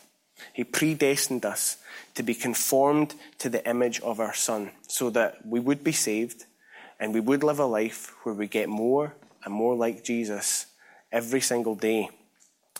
He 0.52 0.64
predestined 0.64 1.44
us 1.44 1.76
to 2.14 2.22
be 2.22 2.34
conformed 2.34 3.14
to 3.38 3.48
the 3.48 3.66
image 3.68 4.00
of 4.00 4.20
our 4.20 4.34
Son 4.34 4.70
so 4.88 5.10
that 5.10 5.46
we 5.46 5.60
would 5.60 5.84
be 5.84 5.92
saved 5.92 6.44
And 7.02 7.12
we 7.12 7.18
would 7.18 7.42
live 7.42 7.58
a 7.58 7.66
life 7.66 8.12
where 8.22 8.32
we 8.32 8.46
get 8.46 8.68
more 8.68 9.16
and 9.44 9.52
more 9.52 9.74
like 9.74 10.04
Jesus 10.04 10.66
every 11.10 11.40
single 11.40 11.74
day. 11.74 12.08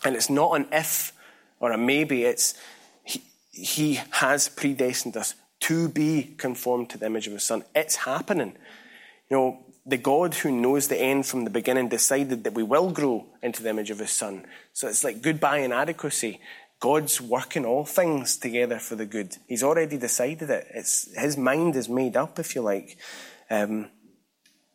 And 0.04 0.14
it's 0.14 0.30
not 0.30 0.54
an 0.54 0.68
if 0.70 1.12
or 1.58 1.72
a 1.72 1.76
maybe, 1.76 2.22
it's 2.22 2.54
he, 3.02 3.24
he 3.50 3.94
has 4.12 4.48
predestined 4.48 5.16
us 5.16 5.34
to 5.62 5.88
be 5.88 6.34
conformed 6.38 6.88
to 6.90 6.98
the 6.98 7.06
image 7.06 7.26
of 7.26 7.32
his 7.32 7.42
son. 7.42 7.64
It's 7.74 7.96
happening. 7.96 8.52
You 9.28 9.36
know, 9.36 9.66
the 9.84 9.96
God 9.96 10.34
who 10.34 10.52
knows 10.52 10.86
the 10.86 11.00
end 11.00 11.26
from 11.26 11.42
the 11.42 11.50
beginning 11.50 11.88
decided 11.88 12.44
that 12.44 12.54
we 12.54 12.62
will 12.62 12.92
grow 12.92 13.26
into 13.42 13.64
the 13.64 13.70
image 13.70 13.90
of 13.90 13.98
his 13.98 14.12
son. 14.12 14.46
So 14.72 14.86
it's 14.86 15.02
like 15.02 15.20
goodbye 15.20 15.58
inadequacy. 15.58 16.38
God's 16.78 17.20
working 17.20 17.64
all 17.64 17.84
things 17.84 18.36
together 18.36 18.78
for 18.78 18.94
the 18.94 19.04
good. 19.04 19.36
He's 19.48 19.64
already 19.64 19.96
decided 19.96 20.48
it. 20.48 20.68
It's, 20.72 21.12
his 21.18 21.36
mind 21.36 21.74
is 21.74 21.88
made 21.88 22.16
up, 22.16 22.38
if 22.38 22.54
you 22.54 22.62
like. 22.62 22.98
Um, 23.50 23.90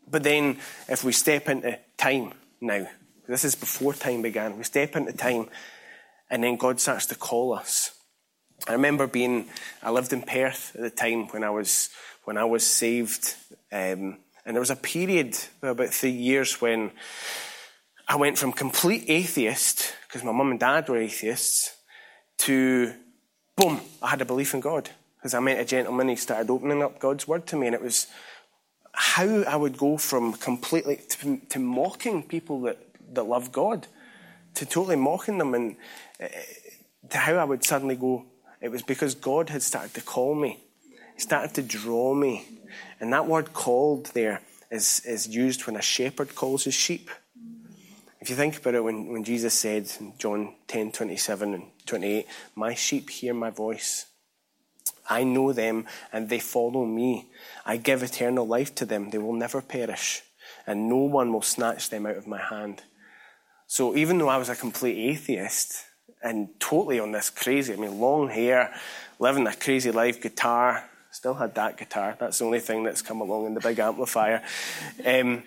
but 0.10 0.24
then, 0.24 0.58
if 0.88 1.04
we 1.04 1.12
step 1.12 1.50
into 1.50 1.78
time 1.98 2.34
now, 2.62 2.88
this 3.28 3.44
is 3.44 3.56
before 3.56 3.94
time 3.94 4.22
began, 4.22 4.58
we 4.58 4.64
step 4.64 4.96
into 4.96 5.14
time, 5.14 5.50
and 6.30 6.44
then 6.44 6.56
God 6.56 6.80
starts 6.80 7.06
to 7.08 7.16
call 7.16 7.54
us. 7.54 7.92
I 8.68 8.74
remember 8.74 9.08
being, 9.08 9.48
I 9.84 9.92
lived 9.92 10.14
in 10.14 10.22
Perth 10.22 10.76
at 10.76 10.82
the 10.82 10.90
time 10.90 11.28
when 11.28 11.44
I 11.44 11.50
was, 11.50 11.90
when 12.24 12.38
I 12.38 12.46
was 12.46 12.66
saved. 12.66 13.36
Um, 13.72 14.20
and 14.46 14.56
there 14.56 14.62
was 14.62 14.72
a 14.72 14.76
period, 14.78 15.38
about 15.62 15.90
three 15.90 16.12
years, 16.12 16.62
when 16.62 16.92
I 18.08 18.16
went 18.16 18.38
from 18.38 18.54
complete 18.54 19.06
atheist, 19.10 19.94
because 20.08 20.24
my 20.24 20.32
mum 20.32 20.52
and 20.52 20.60
dad 20.60 20.88
were 20.88 20.98
atheists, 20.98 21.76
to 22.40 22.94
boom, 23.58 23.82
I 24.02 24.10
had 24.10 24.22
a 24.22 24.26
belief 24.26 24.54
in 24.54 24.62
God. 24.62 24.90
Because 25.18 25.34
I 25.34 25.40
met 25.40 25.60
a 25.60 25.66
gentleman, 25.66 26.10
he 26.10 26.16
started 26.16 26.50
opening 26.50 26.82
up 26.82 27.00
God's 27.00 27.28
word 27.28 27.46
to 27.48 27.58
me, 27.58 27.68
and 27.68 27.76
it 27.76 27.82
was 27.82 28.08
how 29.00 29.44
I 29.44 29.56
would 29.56 29.78
go 29.78 29.96
from 29.98 30.34
completely 30.34 31.00
to, 31.10 31.38
to 31.50 31.60
mocking 31.60 32.24
people 32.24 32.62
that, 32.62 32.80
that 33.14 33.28
love 33.28 33.52
God, 33.52 33.86
to 34.56 34.66
totally 34.66 34.96
mocking 34.96 35.38
them, 35.38 35.54
and 35.54 35.76
uh, 36.20 36.28
to 37.12 37.18
how 37.20 37.36
I 37.36 37.44
would 37.44 37.64
suddenly 37.64 37.96
go. 37.96 38.26
It 38.60 38.70
was 38.70 38.82
because 38.82 39.14
God 39.14 39.52
had 39.52 39.62
started 39.62 39.94
to 39.94 40.02
call 40.02 40.34
me, 40.34 40.60
He 41.14 41.22
started 41.22 41.54
to 41.54 41.62
draw 41.62 42.16
me. 42.16 42.46
And 43.00 43.14
that 43.14 43.28
word 43.28 43.54
called 43.54 44.08
there 44.08 44.42
is, 44.72 45.02
is 45.06 45.28
used 45.28 45.68
when 45.68 45.76
a 45.76 45.82
shepherd 45.82 46.34
calls 46.34 46.64
his 46.64 46.74
sheep. 46.74 47.12
If 48.20 48.32
you 48.32 48.36
think 48.36 48.58
about 48.58 48.74
it, 48.74 48.84
when, 48.84 49.08
when 49.14 49.24
Jesus 49.24 49.54
said 49.54 49.92
in 50.00 50.14
John 50.18 50.56
10 50.68 50.92
27 50.92 51.54
and 51.54 51.64
28, 51.86 52.26
My 52.56 52.74
sheep 52.74 53.12
hear 53.12 53.36
my 53.36 53.52
voice. 53.52 54.08
I 55.08 55.24
know 55.24 55.54
them 55.54 55.86
and 56.12 56.30
they 56.30 56.40
follow 56.40 56.86
me. 56.86 57.30
I 57.66 57.78
give 57.78 58.04
eternal 58.04 58.46
life 58.46 58.76
to 58.76 58.86
them. 58.86 59.10
They 59.10 59.18
will 59.18 59.34
never 59.34 59.62
perish, 59.62 60.22
and 60.66 60.90
no 60.90 60.98
one 60.98 61.32
will 61.34 61.42
snatch 61.42 61.90
them 61.90 62.06
out 62.06 62.18
of 62.18 62.28
my 62.28 62.42
hand. 62.42 62.84
So 63.68 63.96
even 63.96 64.18
though 64.18 64.30
I 64.30 64.38
was 64.38 64.50
a 64.50 64.56
complete 64.56 64.98
atheist 65.10 65.84
and 66.24 66.50
totally 66.60 67.00
on 67.00 67.12
this 67.12 67.30
crazy, 67.30 67.74
I 67.74 67.76
mean, 67.76 68.00
long 68.00 68.30
hair, 68.30 68.74
living 69.20 69.46
a 69.46 69.54
crazy 69.54 69.92
life, 69.92 70.22
guitar, 70.22 70.90
still 71.12 71.34
had 71.34 71.56
that 71.56 71.78
guitar. 71.78 72.16
That's 72.20 72.40
the 72.40 72.46
only 72.46 72.60
thing 72.60 72.84
that's 72.84 73.02
come 73.02 73.22
along 73.22 73.48
in 73.48 73.54
the 73.54 73.60
big 73.60 73.80
amplifier. 73.80 74.42
Um, 75.06 75.44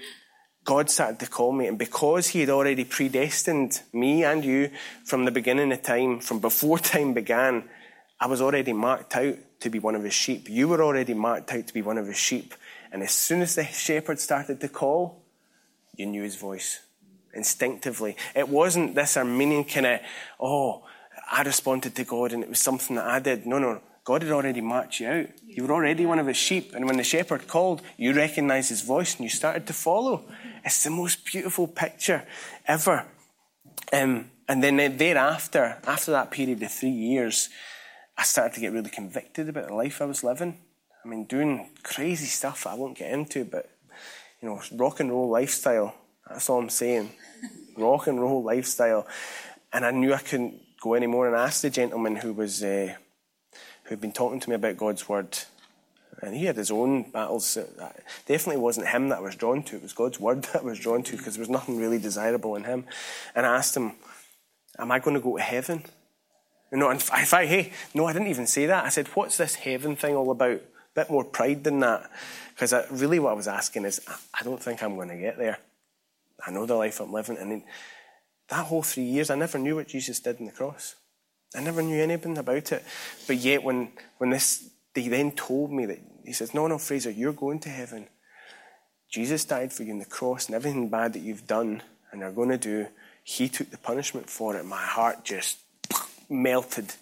God 0.64 0.90
started 0.90 1.18
to 1.20 1.26
call 1.26 1.52
me. 1.52 1.66
And 1.66 1.78
because 1.78 2.28
He 2.28 2.40
had 2.40 2.50
already 2.50 2.84
predestined 2.84 3.80
me 3.92 4.24
and 4.24 4.44
you 4.44 4.70
from 5.04 5.24
the 5.24 5.30
beginning 5.30 5.72
of 5.72 5.82
time, 5.82 6.20
from 6.20 6.40
before 6.40 6.78
time 6.92 7.14
began, 7.14 7.64
I 8.18 8.26
was 8.26 8.42
already 8.42 8.74
marked 8.74 9.16
out 9.16 9.36
to 9.60 9.70
be 9.70 9.78
one 9.78 9.94
of 9.94 10.04
His 10.04 10.14
sheep. 10.14 10.48
You 10.48 10.68
were 10.68 10.82
already 10.82 11.14
marked 11.14 11.52
out 11.52 11.66
to 11.66 11.74
be 11.74 11.82
one 11.82 11.98
of 11.98 12.06
His 12.06 12.18
sheep. 12.18 12.54
And 12.92 13.02
as 13.02 13.12
soon 13.12 13.42
as 13.42 13.54
the 13.54 13.64
shepherd 13.64 14.18
started 14.20 14.60
to 14.60 14.68
call, 14.68 15.22
you 15.96 16.06
knew 16.06 16.22
His 16.22 16.36
voice 16.36 16.80
instinctively. 17.34 18.16
It 18.34 18.48
wasn't 18.48 18.94
this 18.94 19.16
Arminian 19.16 19.64
kind 19.64 19.86
of, 19.86 20.00
oh, 20.40 20.82
I 21.30 21.42
responded 21.42 21.94
to 21.96 22.04
God 22.04 22.32
and 22.32 22.42
it 22.42 22.48
was 22.48 22.60
something 22.60 22.96
that 22.96 23.06
I 23.06 23.20
did. 23.20 23.46
No, 23.46 23.58
no. 23.58 23.80
God 24.02 24.22
had 24.22 24.32
already 24.32 24.60
marked 24.60 24.98
you 24.98 25.08
out. 25.08 25.26
You 25.46 25.64
were 25.64 25.74
already 25.74 26.06
one 26.06 26.18
of 26.18 26.26
his 26.26 26.36
sheep. 26.36 26.74
And 26.74 26.86
when 26.86 26.96
the 26.96 27.04
shepherd 27.04 27.46
called, 27.46 27.82
you 27.96 28.12
recognized 28.12 28.70
his 28.70 28.82
voice 28.82 29.14
and 29.14 29.24
you 29.24 29.30
started 29.30 29.66
to 29.66 29.72
follow. 29.72 30.24
It's 30.64 30.82
the 30.82 30.90
most 30.90 31.24
beautiful 31.24 31.68
picture 31.68 32.26
ever. 32.66 33.06
Um, 33.92 34.30
and 34.48 34.64
then 34.64 34.96
thereafter, 34.96 35.78
after 35.86 36.10
that 36.12 36.30
period 36.30 36.62
of 36.62 36.72
three 36.72 36.88
years, 36.90 37.50
I 38.20 38.22
started 38.22 38.54
to 38.54 38.60
get 38.60 38.72
really 38.72 38.90
convicted 38.90 39.48
about 39.48 39.68
the 39.68 39.74
life 39.74 40.00
I 40.00 40.04
was 40.04 40.22
living. 40.22 40.58
I 41.04 41.08
mean, 41.08 41.24
doing 41.24 41.70
crazy 41.82 42.26
stuff 42.26 42.66
I 42.66 42.74
won't 42.74 42.98
get 42.98 43.10
into, 43.10 43.44
but, 43.44 43.70
you 44.40 44.48
know, 44.48 44.60
rock 44.72 45.00
and 45.00 45.10
roll 45.10 45.30
lifestyle. 45.30 45.94
That's 46.28 46.48
all 46.50 46.58
I'm 46.60 46.68
saying. 46.68 47.10
rock 47.76 48.06
and 48.06 48.20
roll 48.20 48.42
lifestyle. 48.42 49.06
And 49.72 49.84
I 49.84 49.90
knew 49.90 50.12
I 50.12 50.18
couldn't 50.18 50.60
go 50.82 50.94
anymore. 50.94 51.26
And 51.26 51.34
I 51.34 51.46
asked 51.46 51.62
the 51.62 51.70
gentleman 51.70 52.16
who 52.16 52.32
was. 52.32 52.62
Uh, 52.62 52.94
who'd 53.90 54.00
been 54.00 54.12
talking 54.12 54.38
to 54.38 54.48
me 54.48 54.54
about 54.54 54.76
God's 54.76 55.08
word. 55.08 55.36
And 56.22 56.34
he 56.34 56.44
had 56.44 56.56
his 56.56 56.70
own 56.70 57.10
battles. 57.10 57.56
It 57.56 57.70
definitely 58.26 58.62
wasn't 58.62 58.88
him 58.88 59.08
that 59.08 59.18
I 59.18 59.22
was 59.22 59.34
drawn 59.34 59.64
to. 59.64 59.76
It 59.76 59.82
was 59.82 59.92
God's 59.92 60.20
word 60.20 60.42
that 60.52 60.60
I 60.60 60.64
was 60.64 60.78
drawn 60.78 61.02
to 61.02 61.16
because 61.16 61.34
there 61.34 61.42
was 61.42 61.48
nothing 61.48 61.78
really 61.78 61.98
desirable 61.98 62.54
in 62.54 62.64
him. 62.64 62.84
And 63.34 63.44
I 63.44 63.56
asked 63.56 63.76
him, 63.76 63.92
Am 64.78 64.92
I 64.92 65.00
going 65.00 65.14
to 65.14 65.20
go 65.20 65.36
to 65.36 65.42
heaven? 65.42 65.84
No, 66.72 66.90
in 66.90 66.98
fact, 66.98 67.48
hey, 67.48 67.72
no, 67.94 68.06
I 68.06 68.12
didn't 68.12 68.28
even 68.28 68.46
say 68.46 68.66
that. 68.66 68.84
I 68.84 68.90
said, 68.90 69.08
What's 69.08 69.36
this 69.36 69.56
heaven 69.56 69.96
thing 69.96 70.14
all 70.14 70.30
about? 70.30 70.52
A 70.52 70.60
bit 70.94 71.10
more 71.10 71.24
pride 71.24 71.64
than 71.64 71.80
that. 71.80 72.10
Because 72.54 72.74
really 72.90 73.18
what 73.18 73.30
I 73.30 73.34
was 73.34 73.48
asking 73.48 73.84
is, 73.84 74.00
I 74.34 74.42
don't 74.44 74.62
think 74.62 74.82
I'm 74.82 74.96
going 74.96 75.08
to 75.08 75.16
get 75.16 75.38
there. 75.38 75.58
I 76.46 76.50
know 76.50 76.66
the 76.66 76.74
life 76.74 77.00
I'm 77.00 77.12
living. 77.12 77.38
And 77.38 77.62
that 78.48 78.66
whole 78.66 78.82
three 78.82 79.04
years, 79.04 79.30
I 79.30 79.34
never 79.34 79.58
knew 79.58 79.76
what 79.76 79.88
Jesus 79.88 80.20
did 80.20 80.38
on 80.38 80.46
the 80.46 80.52
cross. 80.52 80.94
I 81.54 81.60
never 81.60 81.82
knew 81.82 82.00
anything 82.00 82.38
about 82.38 82.70
it. 82.72 82.84
But 83.26 83.36
yet, 83.36 83.64
when, 83.64 83.92
when 84.18 84.30
this, 84.30 84.70
they 84.94 85.08
then 85.08 85.32
told 85.32 85.72
me 85.72 85.86
that, 85.86 85.98
he 86.24 86.32
says, 86.32 86.54
No, 86.54 86.66
no, 86.66 86.78
Fraser, 86.78 87.10
you're 87.10 87.32
going 87.32 87.58
to 87.60 87.68
heaven. 87.68 88.06
Jesus 89.08 89.44
died 89.44 89.72
for 89.72 89.82
you 89.82 89.92
on 89.92 89.98
the 89.98 90.04
cross, 90.04 90.46
and 90.46 90.54
everything 90.54 90.88
bad 90.88 91.14
that 91.14 91.20
you've 91.20 91.46
done 91.46 91.82
and 92.12 92.22
are 92.22 92.30
going 92.30 92.50
to 92.50 92.58
do, 92.58 92.86
he 93.24 93.48
took 93.48 93.70
the 93.70 93.78
punishment 93.78 94.30
for 94.30 94.56
it. 94.56 94.64
My 94.64 94.84
heart 94.84 95.24
just 95.24 95.58
melted. 96.30 96.92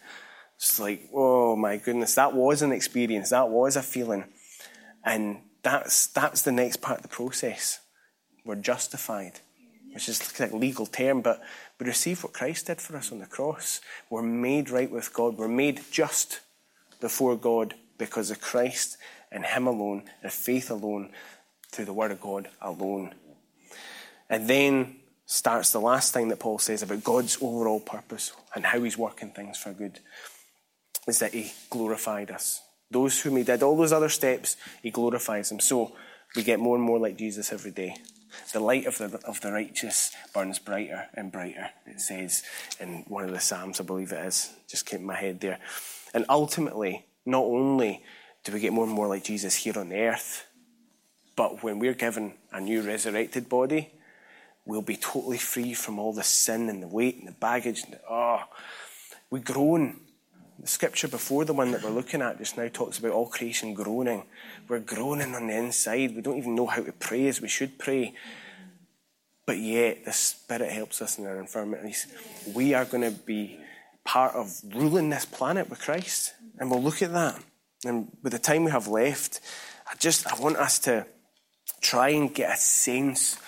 It's 0.57 0.81
like, 0.81 1.09
oh 1.15 1.55
my 1.55 1.77
goodness, 1.77 2.15
that 2.17 2.35
was 2.35 2.63
an 2.63 2.73
experience, 2.73 3.31
that 3.31 3.49
was 3.49 3.77
a 3.77 3.83
feeling. 3.83 4.25
And 5.05 5.39
that's, 5.63 6.09
that's 6.09 6.43
the 6.43 6.53
next 6.53 6.81
part 6.81 6.99
of 6.99 7.03
the 7.03 7.09
process. 7.09 7.81
We're 8.45 8.57
justified 8.57 9.41
which 9.93 10.09
is 10.09 10.41
like 10.41 10.53
a 10.53 10.57
legal 10.57 10.87
term, 10.87 11.23
but 11.23 11.43
we 11.79 11.87
receive 11.87 12.23
what 12.23 12.33
Christ 12.33 12.67
did 12.67 12.81
for 12.81 12.97
us 12.97 13.11
on 13.11 13.19
the 13.19 13.27
cross. 13.27 13.81
We're 14.11 14.23
made 14.23 14.71
right 14.71 14.91
with 14.91 15.13
God. 15.13 15.37
We're 15.37 15.49
made 15.49 15.81
just 15.91 16.41
before 17.01 17.37
God 17.37 17.75
because 17.97 18.31
of 18.31 18.41
Christ 18.41 18.97
and 19.33 19.45
Him 19.45 19.67
alone, 19.67 20.05
and 20.23 20.33
faith 20.33 20.71
alone, 20.71 21.11
through 21.71 21.85
the 21.87 21.93
Word 21.93 22.13
of 22.13 22.21
God 22.21 22.49
alone. 22.63 23.15
And 24.31 24.49
then 24.49 24.97
starts 25.29 25.73
the 25.73 25.81
last 25.81 26.15
thing 26.15 26.29
that 26.29 26.41
Paul 26.41 26.59
says 26.59 26.83
about 26.83 27.05
God's 27.05 27.37
overall 27.43 27.81
purpose 27.81 28.33
and 28.55 28.65
how 28.65 28.83
He's 28.83 28.97
working 28.97 29.31
things 29.31 29.59
for 29.59 29.73
good 29.73 30.01
is 31.07 31.19
that 31.19 31.35
He 31.35 31.53
glorified 31.69 32.31
us. 32.31 32.63
Those 32.91 33.21
whom 33.21 33.37
He 33.37 33.43
did 33.43 33.63
all 33.63 33.77
those 33.77 33.93
other 33.93 34.09
steps, 34.09 34.57
He 34.83 34.91
glorifies 34.91 35.51
them. 35.51 35.61
So 35.61 35.93
we 36.35 36.43
get 36.43 36.59
more 36.59 36.77
and 36.77 36.85
more 36.85 36.99
like 36.99 37.19
Jesus 37.19 37.53
every 37.53 37.73
day. 37.73 37.97
The 38.55 38.61
light 38.61 38.87
of 38.87 38.97
the, 38.97 39.21
of 39.27 39.43
the 39.43 39.53
righteous 39.53 40.15
burns 40.33 40.59
brighter 40.59 41.09
and 41.13 41.31
brighter, 41.31 41.71
it 41.87 42.01
says 42.01 42.43
in 42.81 43.05
one 43.09 43.25
of 43.25 43.31
the 43.31 43.41
Psalms, 43.41 43.81
I 43.81 43.85
believe 43.85 44.13
it 44.13 44.27
is. 44.27 44.51
Just 44.67 44.87
keep 44.87 45.03
my 45.03 45.17
head 45.17 45.41
there. 45.41 45.59
And 46.15 46.25
ultimately, 46.31 47.05
not 47.27 47.45
only 47.45 48.03
do 48.45 48.53
we 48.53 48.61
get 48.61 48.73
more 48.73 48.87
and 48.87 48.95
more 48.95 49.09
like 49.09 49.25
Jesus 49.25 49.57
here 49.57 49.79
on 49.79 49.93
earth, 49.93 50.47
but 51.37 51.63
when 51.63 51.79
we're 51.79 51.95
given 51.95 52.33
a 52.51 52.61
new 52.63 52.81
resurrected 52.81 53.51
body, 53.51 53.91
we'll 54.69 54.83
be 54.83 54.97
totally 54.97 55.39
free 55.39 55.73
from 55.73 55.99
all 55.99 56.13
the 56.13 56.23
sin 56.23 56.69
and 56.69 56.83
the 56.83 56.87
weight 56.87 57.17
and 57.17 57.27
the 57.27 57.33
baggage. 57.33 57.83
And 57.85 57.95
the, 57.95 58.01
oh, 58.09 58.43
we 59.31 59.41
groan 59.41 59.99
the 60.61 60.69
scripture 60.69 61.09
before 61.09 61.47
the 61.47 61.55
one 61.55 61.73
that 61.73 61.83
we're 61.83 61.91
looking 61.91 62.21
at 62.21 62.37
just 62.37 62.59
now 62.59 62.69
talks 62.69 62.99
about 62.99 63.13
all 63.13 63.27
creation 63.27 63.73
groaning. 63.73 64.25
We're 64.69 64.81
groaning 64.81 65.35
on 65.35 65.47
the 65.47 65.57
inside. 65.57 66.15
We 66.15 66.21
don't 66.21 66.37
even 66.37 66.55
know 66.55 66.67
how 66.67 66.83
to 66.83 66.93
pray 66.93 67.27
as 67.29 67.41
we 67.41 67.49
should 67.49 67.79
pray. 67.79 68.15
But 69.47 69.57
yet, 69.57 70.05
the 70.05 70.13
Spirit 70.13 70.71
helps 70.71 71.01
us 71.01 71.19
in 71.19 71.27
our 71.27 71.41
infirmities. 71.41 72.07
We 72.55 72.75
are 72.75 72.85
going 72.85 73.11
to 73.11 73.19
be 73.19 73.59
part 74.05 74.35
of 74.35 74.61
ruling 74.75 75.09
this 75.09 75.25
planet 75.25 75.71
with 75.71 75.81
Christ. 75.81 76.35
And 76.59 76.71
we'll 76.71 76.83
look 76.83 77.01
at 77.01 77.15
that. 77.15 77.43
And 77.87 78.09
with 78.23 78.33
the 78.35 78.39
time 78.39 78.65
we 78.65 78.71
have 78.71 78.87
left, 78.87 79.41
I 79.91 79.95
just 79.97 80.31
I 80.31 80.39
want 80.39 80.59
us 80.59 80.79
to 80.81 81.07
try 81.81 82.11
and 82.11 82.35
get 82.35 82.53
a 82.53 82.57
sense 82.59 83.39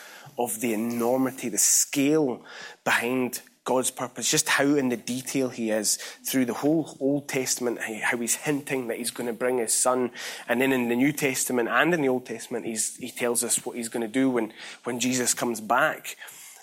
of 0.40 0.61
the 0.61 0.72
enormity, 0.72 1.48
the 1.48 1.59
scale 1.59 2.42
behind 2.83 3.42
God's 3.64 3.90
purpose, 3.90 4.31
just 4.31 4.48
how 4.48 4.64
in 4.64 4.88
the 4.88 4.96
detail 4.96 5.50
He 5.50 5.70
is 5.70 5.96
through 6.24 6.46
the 6.46 6.55
whole 6.55 6.96
Old 6.98 7.29
Testament, 7.29 7.79
how 7.81 8.16
He's 8.16 8.35
hinting 8.35 8.88
that 8.88 8.96
He's 8.96 9.11
going 9.11 9.26
to 9.26 9.35
bring 9.35 9.59
His 9.59 9.74
Son. 9.74 10.11
And 10.48 10.61
then 10.61 10.72
in 10.72 10.88
the 10.88 10.96
New 10.96 11.12
Testament 11.12 11.68
and 11.68 11.92
in 11.92 12.00
the 12.00 12.09
Old 12.09 12.24
Testament, 12.24 12.64
He 12.64 13.11
tells 13.11 13.44
us 13.44 13.64
what 13.64 13.76
He's 13.76 13.90
going 13.90 14.00
to 14.00 14.12
do 14.12 14.31
when, 14.31 14.53
when 14.85 14.98
Jesus 14.98 15.35
comes 15.35 15.61
back 15.61 16.16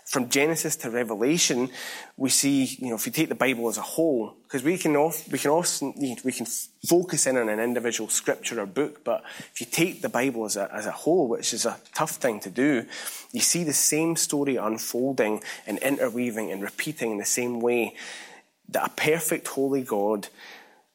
from 0.08 0.30
Genesis 0.30 0.78
to 0.78 0.90
Revelation, 0.90 1.70
we 2.16 2.30
see, 2.30 2.64
you 2.64 2.90
know, 2.90 2.96
if 2.96 3.06
you 3.06 3.12
take 3.12 3.28
the 3.28 3.36
Bible 3.36 3.68
as 3.68 3.78
a 3.78 3.82
whole, 3.82 4.38
because 4.44 4.64
we 4.64 4.78
can 4.78 4.96
off, 4.96 5.30
we 5.30 5.38
can 5.38 5.52
often, 5.52 5.94
we 6.24 6.32
can 6.32 6.46
focus 6.88 7.28
in 7.28 7.36
on 7.36 7.50
an 7.50 7.60
individual 7.60 8.08
scripture 8.08 8.62
or 8.62 8.66
book, 8.66 9.04
but 9.04 9.22
if 9.52 9.60
you 9.60 9.68
take 9.70 10.02
the 10.02 10.08
Bible 10.08 10.46
as 10.46 10.56
a, 10.56 10.74
as 10.74 10.86
a 10.86 10.92
whole, 10.92 11.28
which 11.28 11.54
is 11.54 11.66
a 11.66 11.78
tough 11.94 12.12
thing 12.12 12.40
to 12.40 12.50
do, 12.50 12.86
you 13.34 13.42
see 13.42 13.66
the 13.66 13.74
same 13.74 14.16
story 14.16 14.56
unfolding 14.56 15.44
and 15.66 15.78
interweaving 15.80 16.54
and 16.54 16.64
repeating 16.64 17.12
in 17.12 17.18
the 17.18 17.26
same 17.26 17.60
way 17.60 17.94
that 18.70 18.86
a 18.86 18.94
perfect 18.96 19.50
holy 19.50 19.82
God 19.82 20.30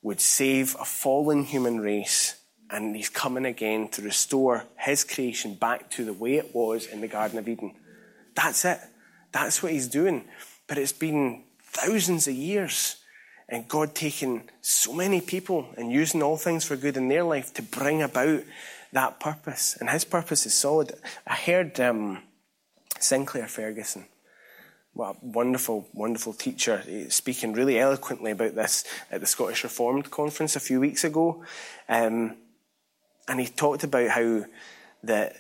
would 0.01 0.23
save 0.23 0.75
a 0.81 0.87
fallen 0.87 1.45
human 1.45 1.81
race 1.81 2.37
and 2.71 2.97
he's 2.97 3.11
coming 3.11 3.45
again 3.45 3.89
to 3.89 4.01
restore 4.01 4.65
his 4.79 5.05
creation 5.05 5.53
back 5.53 5.91
to 5.91 6.07
the 6.07 6.15
way 6.15 6.37
it 6.37 6.55
was 6.55 6.87
in 6.87 7.03
the 7.03 7.09
Garden 7.09 7.39
of 7.39 7.47
Eden. 7.47 7.75
That's 8.35 8.65
it. 8.65 8.79
That's 9.33 9.63
what 9.63 9.73
he's 9.73 9.89
doing. 9.89 10.25
But 10.67 10.79
it's 10.79 10.93
been 10.93 11.45
thousands 11.61 12.29
of 12.29 12.35
years. 12.35 12.97
And 13.49 13.69
God 13.69 13.95
taking 13.95 14.49
so 14.63 14.95
many 14.95 15.21
people 15.21 15.67
and 15.77 15.93
using 15.93 16.23
all 16.23 16.39
things 16.39 16.65
for 16.65 16.77
good 16.77 16.97
in 16.97 17.09
their 17.09 17.25
life 17.25 17.53
to 17.55 17.63
bring 17.63 18.01
about 18.01 18.45
that 18.93 19.21
purpose. 19.21 19.77
And 19.79 19.91
his 19.91 20.05
purpose 20.05 20.47
is 20.47 20.55
solid. 20.55 20.93
I 21.27 21.35
heard 21.35 21.79
um, 21.81 22.23
Sinclair 22.99 23.49
Ferguson, 23.49 24.07
what 24.95 25.17
a 25.17 25.19
wonderful, 25.23 25.89
wonderful 25.93 26.35
teacher, 26.35 26.83
speaking 27.09 27.53
really 27.53 27.79
eloquently 27.79 28.31
about 28.31 28.55
this 28.55 28.85
at 29.11 29.21
the 29.21 29.27
Scottish 29.27 29.65
Reformed 29.65 30.11
Conference 30.11 30.57
a 30.57 30.61
few 30.61 30.81
weeks 30.81 31.05
ago. 31.05 31.45
Um, 31.89 32.37
and 33.29 33.41
he 33.41 33.47
talked 33.47 33.85
about 33.85 34.09
how 34.09 34.45
that 35.03 35.37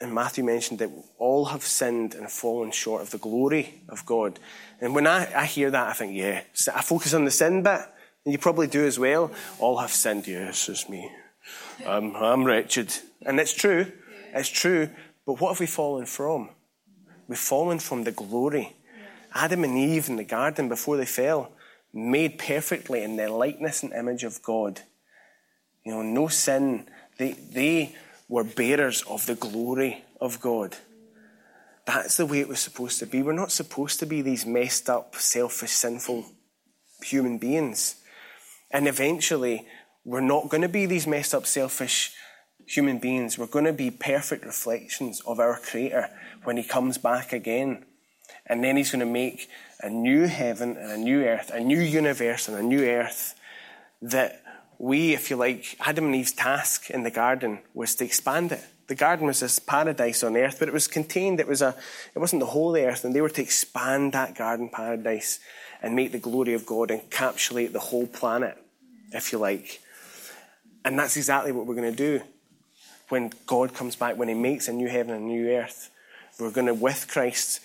and 0.00 0.12
Matthew 0.12 0.44
mentioned 0.44 0.80
that 0.80 0.90
all 1.18 1.46
have 1.46 1.62
sinned 1.62 2.14
and 2.14 2.30
fallen 2.30 2.70
short 2.70 3.02
of 3.02 3.10
the 3.10 3.18
glory 3.18 3.82
of 3.88 4.04
God. 4.04 4.38
And 4.80 4.94
when 4.94 5.06
I, 5.06 5.32
I 5.34 5.46
hear 5.46 5.70
that, 5.70 5.88
I 5.88 5.92
think, 5.94 6.14
yeah, 6.14 6.42
I 6.74 6.82
focus 6.82 7.14
on 7.14 7.24
the 7.24 7.30
sin 7.30 7.62
bit, 7.62 7.80
and 8.24 8.32
you 8.32 8.38
probably 8.38 8.66
do 8.66 8.84
as 8.84 8.98
well. 8.98 9.30
All 9.58 9.78
have 9.78 9.92
sinned, 9.92 10.26
yes, 10.26 10.68
it's 10.68 10.88
me. 10.88 11.10
I'm, 11.86 12.14
I'm 12.14 12.44
wretched. 12.44 12.92
And 13.24 13.40
it's 13.40 13.54
true, 13.54 13.90
it's 14.34 14.48
true, 14.48 14.90
but 15.24 15.40
what 15.40 15.50
have 15.50 15.60
we 15.60 15.66
fallen 15.66 16.06
from? 16.06 16.50
We've 17.26 17.38
fallen 17.38 17.78
from 17.78 18.04
the 18.04 18.12
glory. 18.12 18.76
Adam 19.34 19.64
and 19.64 19.76
Eve 19.76 20.08
in 20.08 20.16
the 20.16 20.24
garden 20.24 20.68
before 20.68 20.96
they 20.96 21.06
fell, 21.06 21.52
made 21.92 22.38
perfectly 22.38 23.02
in 23.02 23.16
the 23.16 23.28
likeness 23.28 23.82
and 23.82 23.92
image 23.92 24.24
of 24.24 24.42
God. 24.42 24.82
You 25.84 25.92
know, 25.92 26.02
no 26.02 26.28
sin. 26.28 26.86
They, 27.18 27.32
they 27.32 27.94
were 28.28 28.44
bearers 28.44 29.02
of 29.08 29.26
the 29.26 29.34
glory 29.34 30.04
of 30.20 30.40
God. 30.40 30.76
That's 31.86 32.16
the 32.16 32.26
way 32.26 32.40
it 32.40 32.48
was 32.48 32.58
supposed 32.58 32.98
to 32.98 33.06
be. 33.06 33.22
We're 33.22 33.32
not 33.32 33.52
supposed 33.52 34.00
to 34.00 34.06
be 34.06 34.20
these 34.20 34.44
messed 34.44 34.90
up, 34.90 35.14
selfish, 35.16 35.70
sinful 35.70 36.26
human 37.02 37.38
beings. 37.38 37.96
And 38.72 38.88
eventually, 38.88 39.66
we're 40.04 40.20
not 40.20 40.48
going 40.48 40.62
to 40.62 40.68
be 40.68 40.86
these 40.86 41.06
messed 41.06 41.34
up, 41.34 41.46
selfish 41.46 42.12
human 42.66 42.98
beings. 42.98 43.38
We're 43.38 43.46
going 43.46 43.64
to 43.66 43.72
be 43.72 43.92
perfect 43.92 44.44
reflections 44.44 45.20
of 45.20 45.38
our 45.38 45.60
Creator 45.60 46.10
when 46.42 46.56
He 46.56 46.64
comes 46.64 46.98
back 46.98 47.32
again. 47.32 47.84
And 48.46 48.64
then 48.64 48.76
He's 48.76 48.90
going 48.90 49.00
to 49.00 49.06
make 49.06 49.48
a 49.80 49.88
new 49.88 50.26
heaven 50.26 50.76
and 50.76 50.90
a 50.90 50.96
new 50.96 51.22
earth, 51.22 51.50
a 51.54 51.60
new 51.60 51.78
universe 51.78 52.48
and 52.48 52.56
a 52.56 52.62
new 52.62 52.84
earth 52.84 53.34
that 54.02 54.42
we, 54.78 55.14
if 55.14 55.30
you 55.30 55.36
like, 55.36 55.76
Adam 55.80 56.06
and 56.06 56.14
Eve's 56.14 56.32
task 56.32 56.90
in 56.90 57.02
the 57.02 57.10
garden 57.10 57.60
was 57.74 57.94
to 57.96 58.04
expand 58.04 58.52
it. 58.52 58.64
The 58.88 58.94
garden 58.94 59.26
was 59.26 59.40
this 59.40 59.58
paradise 59.58 60.22
on 60.22 60.36
earth, 60.36 60.58
but 60.58 60.68
it 60.68 60.74
was 60.74 60.86
contained. 60.86 61.40
It 61.40 61.48
was 61.48 61.62
a, 61.62 61.74
it 62.14 62.18
wasn't 62.18 62.40
the 62.40 62.46
whole 62.46 62.76
earth, 62.76 63.04
and 63.04 63.14
they 63.14 63.20
were 63.20 63.30
to 63.30 63.42
expand 63.42 64.12
that 64.12 64.36
garden 64.36 64.68
paradise 64.68 65.40
and 65.82 65.96
make 65.96 66.12
the 66.12 66.18
glory 66.18 66.54
of 66.54 66.66
God 66.66 66.90
encapsulate 66.90 67.72
the 67.72 67.80
whole 67.80 68.06
planet, 68.06 68.56
if 69.12 69.32
you 69.32 69.38
like. 69.38 69.80
And 70.84 70.98
that's 70.98 71.16
exactly 71.16 71.52
what 71.52 71.66
we're 71.66 71.74
going 71.74 71.90
to 71.90 71.96
do 71.96 72.22
when 73.08 73.32
God 73.46 73.74
comes 73.74 73.96
back, 73.96 74.16
when 74.16 74.28
He 74.28 74.34
makes 74.34 74.68
a 74.68 74.72
new 74.72 74.88
heaven 74.88 75.14
and 75.14 75.24
a 75.24 75.28
new 75.28 75.48
earth. 75.50 75.90
We're 76.38 76.50
going 76.50 76.66
to, 76.66 76.74
with 76.74 77.08
Christ, 77.08 77.60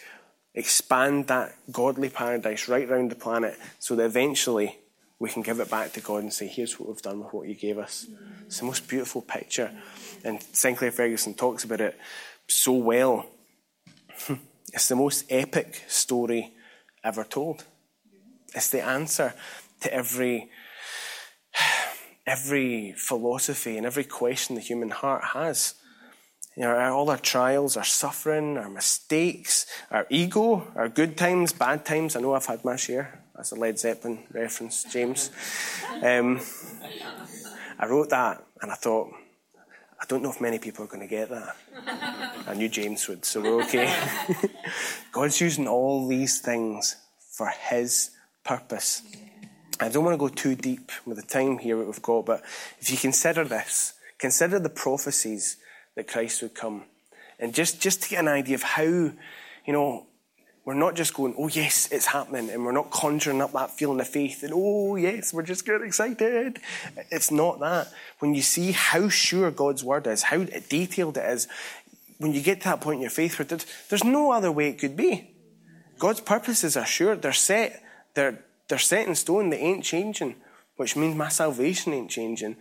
expand 0.56 1.28
that 1.28 1.56
godly 1.72 2.10
paradise 2.10 2.68
right 2.68 2.90
around 2.90 3.12
the 3.12 3.16
planet 3.16 3.58
so 3.80 3.96
that 3.96 4.06
eventually 4.06 4.80
we 5.22 5.30
can 5.30 5.44
give 5.44 5.60
it 5.60 5.70
back 5.70 5.94
to 5.94 6.02
God 6.02 6.24
and 6.24 6.34
say, 6.34 6.48
here's 6.48 6.80
what 6.80 6.90
we've 6.90 7.02
done 7.02 7.20
with 7.20 7.32
what 7.32 7.48
you 7.48 7.54
gave 7.54 7.78
us. 7.78 8.08
It's 8.48 8.58
the 8.58 8.66
most 8.66 8.88
beautiful 8.88 9.22
picture. 9.22 9.70
And 10.24 10.42
Sinclair 10.52 10.92
Ferguson 10.92 11.36
talks 11.36 11.64
about 11.64 11.80
it 11.80 11.98
so 12.48 12.74
well. 12.74 13.28
It's 14.74 14.88
the 14.88 14.96
most 14.96 15.26
epic 15.30 15.84
story 15.90 16.54
ever 17.04 17.26
told. 17.26 17.66
It's 18.56 18.70
the 18.70 18.82
answer 18.82 19.34
to 19.82 19.94
every 19.94 20.50
every 22.26 22.94
philosophy 22.94 23.76
and 23.76 23.86
every 23.86 24.06
question 24.06 24.56
the 24.56 24.62
human 24.62 24.92
heart 24.92 25.24
has. 25.34 25.76
You 26.56 26.64
know, 26.64 26.78
all 26.94 27.10
our 27.10 27.18
trials, 27.18 27.76
our 27.76 27.84
suffering, 27.84 28.58
our 28.58 28.70
mistakes, 28.70 29.66
our 29.90 30.08
ego, 30.10 30.72
our 30.74 30.88
good 30.88 31.18
times, 31.18 31.52
bad 31.52 31.86
times. 31.86 32.16
I 32.16 32.22
know 32.22 32.34
I've 32.34 32.46
had 32.46 32.64
my 32.64 32.78
share. 32.78 33.21
That's 33.42 33.54
a 33.54 33.56
Led 33.56 33.80
Zeppelin 33.80 34.20
reference, 34.32 34.84
James. 34.84 35.32
Um, 36.04 36.40
I 37.80 37.88
wrote 37.88 38.12
that 38.12 38.46
and 38.62 38.72
I 38.72 38.76
thought, 38.76 39.12
I 40.00 40.06
don't 40.08 40.22
know 40.22 40.30
if 40.30 40.40
many 40.40 40.60
people 40.60 40.86
are 40.86 40.88
going 40.88 41.00
to 41.00 41.08
get 41.08 41.32
that. 41.32 41.56
I 42.48 42.54
knew 42.54 42.70
James 42.70 43.08
would, 43.08 43.26
so 43.26 43.42
we're 43.42 43.64
okay. 43.64 43.92
God's 45.12 45.42
using 45.42 45.68
all 45.68 46.08
these 46.08 46.40
things 46.40 46.98
for 47.36 47.48
His 47.48 48.12
purpose. 48.44 49.02
I 49.80 49.90
don't 49.90 50.06
want 50.06 50.14
to 50.14 50.20
go 50.20 50.28
too 50.28 50.54
deep 50.54 50.92
with 51.08 51.18
the 51.18 51.24
time 51.24 51.58
here 51.58 51.78
that 51.80 51.88
we've 51.88 52.00
got, 52.00 52.28
but 52.28 52.44
if 52.80 52.92
you 52.92 52.98
consider 52.98 53.44
this, 53.44 53.96
consider 54.20 54.60
the 54.60 54.70
prophecies 54.70 55.58
that 55.96 56.08
Christ 56.08 56.44
would 56.44 56.54
come. 56.54 56.84
And 57.40 57.56
just, 57.56 57.82
just 57.82 58.04
to 58.04 58.10
get 58.10 58.20
an 58.20 58.28
idea 58.28 58.54
of 58.54 58.62
how, 58.62 58.84
you 58.84 59.16
know, 59.66 60.06
we're 60.64 60.76
not 60.76 60.96
just 60.96 61.14
going, 61.16 61.34
oh, 61.38 61.48
yes, 61.48 61.90
it's 61.92 62.06
happening, 62.06 62.50
and 62.50 62.64
we're 62.64 62.72
not 62.72 62.92
conjuring 62.92 63.42
up 63.42 63.52
that 63.54 63.72
feeling 63.72 64.00
of 64.00 64.08
faith, 64.08 64.44
and 64.44 64.54
oh, 64.56 64.96
yes, 64.96 65.34
we're 65.34 65.42
just 65.42 65.66
getting 65.66 65.88
excited. 65.88 66.60
It's 67.10 67.32
not 67.32 67.60
that. 67.62 67.92
When 68.20 68.36
you 68.36 68.44
see 68.44 68.72
how 68.72 69.10
sure 69.10 69.50
God's 69.50 69.84
word 69.84 70.06
is, 70.06 70.24
how 70.24 70.44
detailed 70.44 71.18
it 71.18 71.26
is, 71.30 71.48
when 72.20 72.34
you 72.34 72.42
get 72.42 72.60
to 72.62 72.66
that 72.66 72.82
point 72.82 72.98
in 72.98 73.02
your 73.02 73.10
faith 73.10 73.40
where 73.40 73.60
there's 73.90 74.04
no 74.04 74.32
other 74.32 74.52
way 74.52 74.70
it 74.70 74.78
could 74.78 74.96
be. 74.96 75.32
God's 75.98 76.22
purposes 76.22 76.78
are 76.78 76.86
sure, 76.86 77.16
they're 77.16 77.34
set, 77.34 77.82
they're, 78.14 78.44
they're 78.68 78.78
set 78.78 79.08
in 79.08 79.16
stone, 79.16 79.50
they 79.50 79.58
ain't 79.58 79.84
changing, 79.84 80.36
which 80.76 80.96
means 80.96 81.16
my 81.16 81.30
salvation 81.30 81.94
ain't 81.94 82.12
changing. 82.12 82.58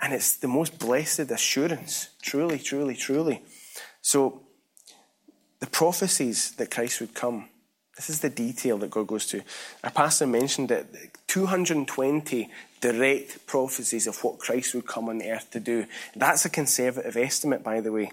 And 0.00 0.14
it's 0.14 0.36
the 0.36 0.48
most 0.48 0.78
blessed 0.78 1.30
assurance, 1.30 2.10
truly, 2.22 2.58
truly, 2.58 2.94
truly. 2.94 3.42
So, 4.00 4.45
the 5.66 5.70
prophecies 5.70 6.52
that 6.52 6.70
Christ 6.70 7.00
would 7.00 7.12
come. 7.12 7.48
This 7.96 8.08
is 8.08 8.20
the 8.20 8.30
detail 8.30 8.78
that 8.78 8.90
God 8.90 9.08
goes 9.08 9.26
to. 9.26 9.42
Our 9.82 9.90
pastor 9.90 10.26
mentioned 10.26 10.68
that 10.68 10.86
220 11.26 12.48
direct 12.80 13.46
prophecies 13.46 14.06
of 14.06 14.22
what 14.22 14.38
Christ 14.38 14.76
would 14.76 14.86
come 14.86 15.08
on 15.08 15.22
earth 15.22 15.50
to 15.50 15.60
do. 15.60 15.86
That's 16.14 16.44
a 16.44 16.50
conservative 16.50 17.16
estimate, 17.16 17.64
by 17.64 17.80
the 17.80 17.90
way. 17.90 18.12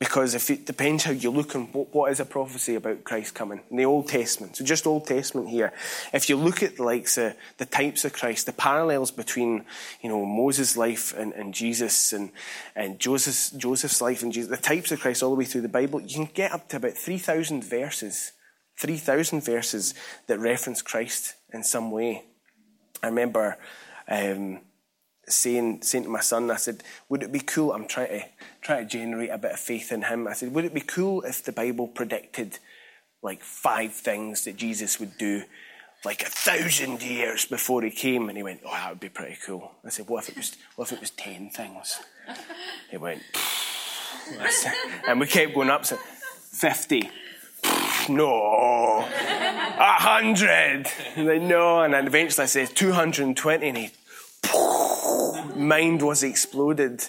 Because 0.00 0.34
if 0.34 0.48
it 0.48 0.64
depends 0.64 1.04
how 1.04 1.10
you 1.12 1.30
look 1.30 1.54
and 1.54 1.72
what, 1.74 1.94
what 1.94 2.10
is 2.10 2.20
a 2.20 2.24
prophecy 2.24 2.74
about 2.74 3.04
Christ 3.04 3.34
coming 3.34 3.60
in 3.70 3.76
the 3.76 3.84
Old 3.84 4.08
Testament. 4.08 4.56
So 4.56 4.64
just 4.64 4.86
Old 4.86 5.06
Testament 5.06 5.50
here. 5.50 5.74
If 6.14 6.30
you 6.30 6.36
look 6.36 6.62
at 6.62 6.78
the, 6.78 7.36
the 7.58 7.66
types 7.66 8.06
of 8.06 8.14
Christ, 8.14 8.46
the 8.46 8.54
parallels 8.54 9.10
between 9.10 9.66
you 10.00 10.08
know 10.08 10.24
Moses' 10.24 10.74
life 10.74 11.14
and, 11.14 11.34
and 11.34 11.52
Jesus 11.52 12.14
and 12.14 12.32
and 12.74 12.98
Joseph's 12.98 13.50
Joseph's 13.50 14.00
life 14.00 14.22
and 14.22 14.32
Jesus, 14.32 14.50
the 14.50 14.56
types 14.56 14.90
of 14.90 15.00
Christ 15.00 15.22
all 15.22 15.30
the 15.30 15.36
way 15.36 15.44
through 15.44 15.60
the 15.60 15.68
Bible, 15.68 16.00
you 16.00 16.14
can 16.14 16.30
get 16.32 16.52
up 16.52 16.70
to 16.70 16.78
about 16.78 16.94
three 16.94 17.18
thousand 17.18 17.62
verses, 17.62 18.32
three 18.78 18.96
thousand 18.96 19.44
verses 19.44 19.92
that 20.28 20.38
reference 20.38 20.80
Christ 20.80 21.34
in 21.52 21.62
some 21.62 21.90
way. 21.90 22.24
I 23.02 23.08
remember. 23.08 23.58
Um, 24.08 24.60
saying, 25.28 25.82
saying 25.82 26.04
to 26.04 26.10
my 26.10 26.20
son, 26.20 26.50
I 26.50 26.56
said, 26.56 26.82
would 27.08 27.22
it 27.22 27.32
be 27.32 27.40
cool? 27.40 27.72
I'm 27.72 27.86
trying 27.86 28.08
to, 28.08 28.26
try 28.60 28.80
to 28.80 28.84
generate 28.84 29.30
a 29.30 29.38
bit 29.38 29.52
of 29.52 29.60
faith 29.60 29.92
in 29.92 30.02
him. 30.02 30.26
I 30.26 30.32
said, 30.32 30.52
would 30.52 30.64
it 30.64 30.74
be 30.74 30.80
cool 30.80 31.22
if 31.22 31.44
the 31.44 31.52
Bible 31.52 31.88
predicted 31.88 32.58
like 33.22 33.42
five 33.42 33.92
things 33.92 34.44
that 34.44 34.56
Jesus 34.56 34.98
would 34.98 35.18
do 35.18 35.42
like 36.04 36.22
a 36.22 36.30
thousand 36.30 37.02
years 37.02 37.44
before 37.44 37.82
he 37.82 37.90
came? 37.90 38.28
And 38.28 38.36
he 38.36 38.42
went, 38.42 38.60
oh, 38.64 38.70
that 38.72 38.90
would 38.90 39.00
be 39.00 39.08
pretty 39.08 39.36
cool. 39.44 39.72
I 39.84 39.90
said, 39.90 40.08
what 40.08 40.24
if 40.24 40.30
it 40.30 40.36
was, 40.36 40.56
what 40.76 40.88
if 40.88 40.92
it 40.94 41.00
was 41.00 41.10
ten 41.10 41.50
things? 41.50 42.00
He 42.90 42.96
went, 42.96 43.22
and 45.08 45.20
we 45.20 45.26
kept 45.26 45.54
going 45.54 45.70
up, 45.70 45.84
so 45.84 45.96
50. 45.96 47.10
no, 48.08 49.04
a 49.04 49.96
hundred. 49.98 50.86
No, 51.16 51.82
and 51.82 51.94
then 51.94 52.06
eventually 52.06 52.44
I 52.44 52.46
said 52.46 52.74
220, 52.74 53.68
and 53.68 53.76
he, 53.76 53.90
mind 55.60 56.02
was 56.02 56.22
exploded. 56.22 57.04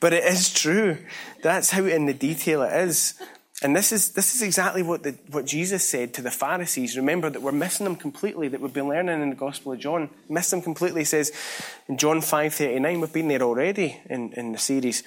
But 0.00 0.12
it 0.12 0.24
is 0.24 0.52
true. 0.52 0.98
That's 1.42 1.70
how 1.70 1.84
in 1.84 2.06
the 2.06 2.14
detail 2.14 2.62
it 2.62 2.72
is. 2.72 3.20
And 3.62 3.76
this 3.76 3.92
is, 3.92 4.12
this 4.12 4.34
is 4.34 4.40
exactly 4.40 4.82
what, 4.82 5.02
the, 5.02 5.18
what 5.30 5.44
Jesus 5.44 5.86
said 5.86 6.14
to 6.14 6.22
the 6.22 6.30
Pharisees. 6.30 6.96
Remember 6.96 7.28
that 7.28 7.42
we're 7.42 7.52
missing 7.52 7.84
them 7.84 7.96
completely, 7.96 8.48
that 8.48 8.60
we've 8.60 8.72
been 8.72 8.88
learning 8.88 9.20
in 9.20 9.28
the 9.28 9.36
Gospel 9.36 9.72
of 9.72 9.78
John. 9.78 10.08
Miss 10.30 10.50
them 10.50 10.62
completely. 10.62 11.04
Says 11.04 11.30
in 11.86 11.98
John 11.98 12.20
5.39, 12.20 13.00
we've 13.00 13.12
been 13.12 13.28
there 13.28 13.42
already 13.42 14.00
in, 14.08 14.32
in 14.32 14.52
the 14.52 14.58
series. 14.58 15.02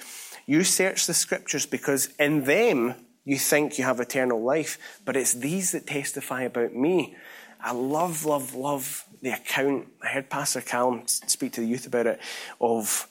You 0.46 0.62
search 0.62 1.06
the 1.06 1.14
scriptures 1.14 1.66
because 1.66 2.10
in 2.18 2.44
them 2.44 2.94
you 3.24 3.38
think 3.38 3.78
you 3.78 3.84
have 3.84 3.98
eternal 3.98 4.42
life, 4.42 5.00
but 5.04 5.16
it's 5.16 5.32
these 5.32 5.72
that 5.72 5.86
testify 5.86 6.42
about 6.42 6.74
me. 6.74 7.16
I 7.60 7.72
love, 7.72 8.24
love, 8.24 8.54
love 8.54 9.04
the 9.24 9.32
account. 9.32 9.88
I 10.02 10.08
heard 10.08 10.28
Pastor 10.28 10.60
Callum 10.60 11.02
speak 11.06 11.52
to 11.54 11.62
the 11.62 11.66
youth 11.66 11.86
about 11.86 12.06
it 12.06 12.20
of 12.60 13.08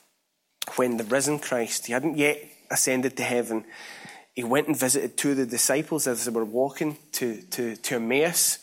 when 0.76 0.96
the 0.96 1.04
risen 1.04 1.40
Christ, 1.40 1.86
he 1.86 1.92
hadn't 1.92 2.16
yet 2.16 2.40
ascended 2.70 3.16
to 3.16 3.24
heaven, 3.24 3.64
he 4.32 4.44
went 4.44 4.68
and 4.68 4.78
visited 4.78 5.16
two 5.16 5.32
of 5.32 5.36
the 5.38 5.46
disciples 5.46 6.06
as 6.06 6.24
they 6.24 6.30
were 6.30 6.44
walking 6.44 6.96
to, 7.12 7.42
to, 7.50 7.76
to 7.76 7.96
Emmaus. 7.96 8.60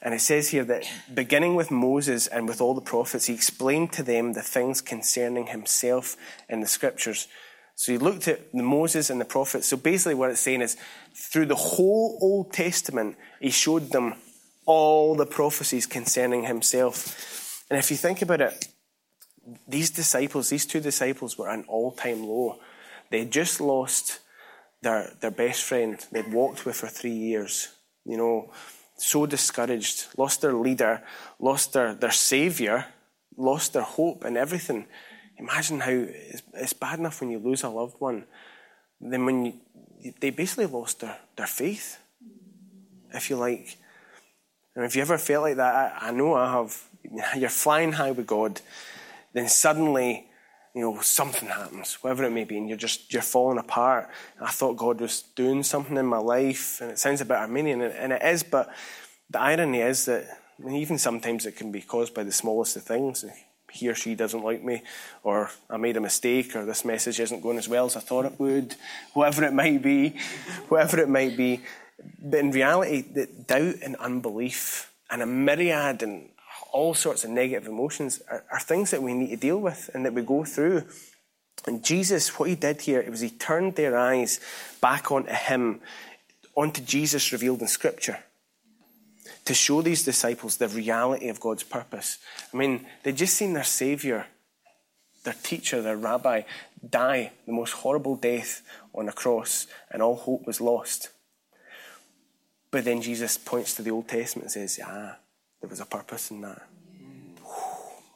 And 0.00 0.14
it 0.14 0.20
says 0.20 0.48
here 0.48 0.64
that 0.64 0.84
beginning 1.12 1.54
with 1.54 1.70
Moses 1.70 2.26
and 2.26 2.48
with 2.48 2.60
all 2.60 2.74
the 2.74 2.80
prophets, 2.80 3.26
he 3.26 3.34
explained 3.34 3.92
to 3.92 4.02
them 4.02 4.32
the 4.32 4.42
things 4.42 4.80
concerning 4.80 5.48
himself 5.48 6.16
in 6.48 6.60
the 6.60 6.66
scriptures. 6.66 7.28
So 7.74 7.92
he 7.92 7.98
looked 7.98 8.28
at 8.28 8.50
the 8.52 8.62
Moses 8.62 9.10
and 9.10 9.20
the 9.20 9.26
prophets. 9.26 9.68
So 9.68 9.76
basically, 9.76 10.14
what 10.14 10.30
it's 10.30 10.40
saying 10.40 10.62
is 10.62 10.76
through 11.14 11.46
the 11.46 11.54
whole 11.54 12.18
Old 12.22 12.52
Testament, 12.52 13.16
he 13.40 13.50
showed 13.50 13.90
them 13.90 14.14
all 14.68 15.14
the 15.14 15.24
prophecies 15.24 15.86
concerning 15.86 16.44
himself. 16.44 17.64
And 17.70 17.78
if 17.78 17.90
you 17.90 17.96
think 17.96 18.20
about 18.20 18.42
it, 18.42 18.68
these 19.66 19.88
disciples, 19.88 20.50
these 20.50 20.66
two 20.66 20.80
disciples, 20.80 21.38
were 21.38 21.48
an 21.48 21.64
all 21.68 21.92
time 21.92 22.22
low. 22.22 22.60
They 23.10 23.24
just 23.24 23.62
lost 23.62 24.20
their, 24.82 25.14
their 25.20 25.30
best 25.30 25.62
friend 25.62 25.98
they'd 26.12 26.30
walked 26.30 26.66
with 26.66 26.76
for 26.76 26.86
three 26.86 27.16
years. 27.30 27.68
You 28.04 28.18
know, 28.18 28.52
so 28.98 29.24
discouraged, 29.24 30.06
lost 30.18 30.42
their 30.42 30.52
leader, 30.52 31.02
lost 31.40 31.72
their, 31.72 31.94
their 31.94 32.10
savior, 32.10 32.84
lost 33.38 33.72
their 33.72 33.82
hope 33.82 34.22
and 34.22 34.36
everything. 34.36 34.86
Imagine 35.38 35.80
how 35.80 35.92
it's, 35.92 36.42
it's 36.52 36.74
bad 36.74 36.98
enough 36.98 37.22
when 37.22 37.30
you 37.30 37.38
lose 37.38 37.62
a 37.62 37.70
loved 37.70 37.98
one. 38.00 38.26
Then 39.00 39.24
when 39.24 39.46
you, 39.46 39.54
they 40.20 40.28
basically 40.28 40.66
lost 40.66 41.00
their, 41.00 41.16
their 41.36 41.46
faith, 41.46 41.98
if 43.14 43.30
you 43.30 43.36
like. 43.36 43.78
And 44.78 44.86
if 44.86 44.94
you 44.94 45.02
ever 45.02 45.18
felt 45.18 45.42
like 45.42 45.56
that, 45.56 45.74
I, 46.00 46.08
I 46.08 46.10
know 46.12 46.34
I 46.34 46.52
have. 46.52 46.84
You're 47.36 47.48
flying 47.48 47.90
high 47.90 48.12
with 48.12 48.28
God, 48.28 48.60
then 49.32 49.48
suddenly 49.48 50.28
you 50.72 50.82
know, 50.82 51.00
something 51.00 51.48
happens, 51.48 51.94
whatever 51.94 52.22
it 52.22 52.30
may 52.30 52.44
be, 52.44 52.56
and 52.56 52.68
you're 52.68 52.78
just 52.78 53.12
you're 53.12 53.20
falling 53.22 53.58
apart. 53.58 54.08
I 54.40 54.50
thought 54.52 54.76
God 54.76 55.00
was 55.00 55.22
doing 55.34 55.64
something 55.64 55.96
in 55.96 56.06
my 56.06 56.18
life, 56.18 56.80
and 56.80 56.92
it 56.92 57.00
sounds 57.00 57.20
a 57.20 57.24
bit 57.24 57.38
Arminian, 57.38 57.82
and 57.82 58.12
it 58.12 58.22
is, 58.22 58.44
but 58.44 58.72
the 59.28 59.40
irony 59.40 59.80
is 59.80 60.04
that 60.04 60.28
even 60.70 60.96
sometimes 60.96 61.46
it 61.46 61.56
can 61.56 61.72
be 61.72 61.80
caused 61.80 62.14
by 62.14 62.22
the 62.22 62.30
smallest 62.30 62.76
of 62.76 62.84
things. 62.84 63.24
He 63.72 63.88
or 63.88 63.94
she 63.96 64.14
doesn't 64.14 64.44
like 64.44 64.62
me, 64.62 64.82
or 65.24 65.50
I 65.68 65.78
made 65.78 65.96
a 65.96 66.00
mistake, 66.00 66.54
or 66.54 66.64
this 66.64 66.84
message 66.84 67.18
isn't 67.18 67.42
going 67.42 67.58
as 67.58 67.68
well 67.68 67.86
as 67.86 67.96
I 67.96 68.00
thought 68.00 68.26
it 68.26 68.38
would, 68.38 68.76
whatever 69.14 69.42
it 69.42 69.52
might 69.52 69.82
be, 69.82 70.10
whatever 70.68 71.00
it 71.00 71.08
might 71.08 71.36
be. 71.36 71.62
But 72.22 72.40
in 72.40 72.50
reality, 72.50 73.02
the 73.02 73.26
doubt 73.26 73.76
and 73.82 73.96
unbelief 73.96 74.92
and 75.10 75.22
a 75.22 75.26
myriad 75.26 76.02
and 76.02 76.28
all 76.72 76.94
sorts 76.94 77.24
of 77.24 77.30
negative 77.30 77.66
emotions 77.66 78.20
are, 78.30 78.44
are 78.52 78.60
things 78.60 78.90
that 78.90 79.02
we 79.02 79.14
need 79.14 79.30
to 79.30 79.36
deal 79.36 79.58
with 79.58 79.90
and 79.94 80.04
that 80.04 80.12
we 80.12 80.22
go 80.22 80.44
through. 80.44 80.84
And 81.66 81.84
Jesus, 81.84 82.38
what 82.38 82.48
he 82.48 82.54
did 82.54 82.82
here 82.82 83.00
it 83.00 83.10
was 83.10 83.20
he 83.20 83.30
turned 83.30 83.74
their 83.76 83.96
eyes 83.96 84.40
back 84.80 85.10
onto 85.10 85.30
him, 85.30 85.80
onto 86.54 86.82
Jesus 86.82 87.32
revealed 87.32 87.60
in 87.60 87.68
Scripture, 87.68 88.18
to 89.44 89.54
show 89.54 89.82
these 89.82 90.04
disciples 90.04 90.56
the 90.56 90.68
reality 90.68 91.28
of 91.28 91.40
God's 91.40 91.62
purpose. 91.62 92.18
I 92.52 92.56
mean, 92.56 92.86
they'd 93.02 93.16
just 93.16 93.34
seen 93.34 93.54
their 93.54 93.64
Savior, 93.64 94.26
their 95.24 95.36
teacher, 95.42 95.82
their 95.82 95.96
rabbi, 95.96 96.42
die 96.88 97.32
the 97.46 97.52
most 97.52 97.72
horrible 97.72 98.16
death 98.16 98.62
on 98.94 99.08
a 99.08 99.12
cross, 99.12 99.66
and 99.90 100.02
all 100.02 100.16
hope 100.16 100.46
was 100.46 100.60
lost. 100.60 101.10
But 102.70 102.84
then 102.84 103.00
Jesus 103.00 103.38
points 103.38 103.74
to 103.74 103.82
the 103.82 103.90
Old 103.90 104.08
Testament 104.08 104.44
and 104.44 104.68
says, 104.68 104.80
Ah, 104.84 105.16
there 105.60 105.68
was 105.68 105.80
a 105.80 105.86
purpose 105.86 106.30
in 106.30 106.40
that. 106.42 106.62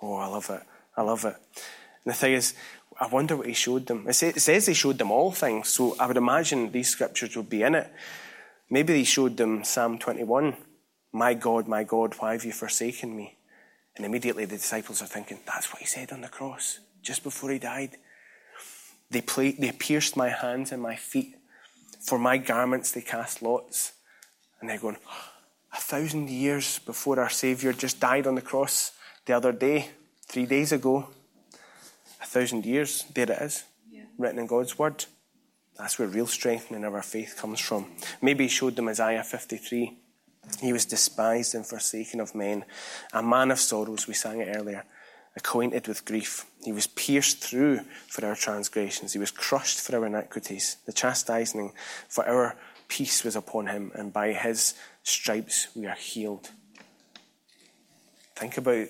Oh, 0.03 0.17
I 0.17 0.27
love 0.27 0.51
it. 0.51 0.63
I 0.97 1.03
love 1.03 1.25
it. 1.25 1.37
And 2.05 2.13
the 2.13 2.17
thing 2.17 2.35
is, 2.35 2.55
I 3.01 3.07
wonder 3.07 3.37
what 3.37 3.47
he 3.47 3.55
showed 3.55 3.87
them. 3.87 4.07
It 4.09 4.15
says 4.15 4.67
he 4.67 4.75
showed 4.75 4.99
them 4.99 5.11
all 5.11 5.33
things, 5.33 5.69
so 5.69 5.97
I 5.99 6.07
would 6.07 6.17
imagine 6.17 6.71
these 6.71 6.89
scriptures 6.89 7.37
would 7.37 7.49
be 7.49 7.63
in 7.63 7.75
it. 7.75 7.91
Maybe 8.69 8.95
he 8.95 9.05
showed 9.05 9.37
them 9.37 9.65
Psalm 9.65 9.99
21 9.99 10.57
My 11.13 11.35
God, 11.35 11.69
my 11.69 11.85
God, 11.85 12.15
why 12.19 12.33
have 12.33 12.45
you 12.45 12.53
forsaken 12.53 13.17
me? 13.17 13.39
And 13.97 14.07
immediately 14.07 14.45
the 14.45 14.57
disciples 14.57 15.03
are 15.03 15.07
thinking, 15.07 15.39
That's 15.47 15.73
what 15.73 15.81
he 15.81 15.87
said 15.87 16.13
on 16.13 16.21
the 16.21 16.29
cross, 16.29 16.81
just 17.03 17.23
before 17.23 17.51
he 17.51 17.59
died. 17.59 17.97
They, 19.11 19.21
play, 19.21 19.53
they 19.53 19.73
pierced 19.73 20.17
my 20.17 20.31
hands 20.31 20.73
and 20.73 20.83
my 20.83 20.97
feet. 20.97 21.37
For 22.01 22.19
my 22.19 22.39
garments 22.39 22.93
they 22.93 23.03
cast 23.03 23.43
lots. 23.43 23.93
And 24.63 24.71
they're 24.71 24.79
going, 24.79 24.97
a 25.73 25.81
thousand 25.81 26.31
years 26.31 26.79
before 26.79 27.19
our 27.19 27.29
Saviour 27.29 27.73
just 27.73 27.99
died 27.99 28.29
on 28.29 28.37
the 28.37 28.41
cross 28.41 28.93
the 29.27 29.33
other 29.33 29.51
day, 29.51 29.91
three 30.25 30.47
days 30.47 30.71
ago. 30.71 31.09
A 32.23 32.27
thousand 32.27 32.65
years, 32.65 33.05
there 33.13 33.31
it 33.31 33.43
is, 33.43 33.65
yeah. 33.91 34.05
written 34.17 34.39
in 34.39 34.47
God's 34.47 34.79
Word. 34.79 35.05
That's 35.77 35.99
where 35.99 36.07
real 36.07 36.29
strengthening 36.29 36.85
of 36.85 36.95
our 36.95 37.03
faith 37.03 37.37
comes 37.37 37.59
from. 37.59 37.91
Maybe 38.21 38.45
he 38.45 38.49
showed 38.49 38.77
them 38.77 38.89
Isaiah 38.89 39.25
53. 39.25 39.99
He 40.61 40.73
was 40.73 40.85
despised 40.85 41.57
and 41.57 41.67
forsaken 41.67 42.21
of 42.21 42.35
men, 42.37 42.65
a 43.13 43.23
man 43.23 43.51
of 43.51 43.59
sorrows, 43.59 44.07
we 44.07 44.15
sang 44.15 44.41
it 44.41 44.57
earlier, 44.57 44.85
acquainted 45.37 45.89
with 45.89 46.05
grief. 46.05 46.47
He 46.63 46.73
was 46.73 46.87
pierced 46.87 47.39
through 47.39 47.81
for 48.07 48.25
our 48.25 48.37
transgressions, 48.37 49.13
he 49.13 49.19
was 49.19 49.33
crushed 49.33 49.81
for 49.81 49.97
our 49.97 50.07
iniquities. 50.07 50.77
The 50.87 50.93
chastising 50.93 51.73
for 52.09 52.29
our 52.29 52.57
peace 52.93 53.25
was 53.25 53.37
upon 53.37 53.69
him, 53.69 53.91
and 53.95 54.13
by 54.13 54.35
his 54.35 54.75
stripes 55.03 55.69
we 55.75 55.87
are 55.87 55.95
healed. 55.95 56.51
Think 58.37 58.59
about 58.59 58.89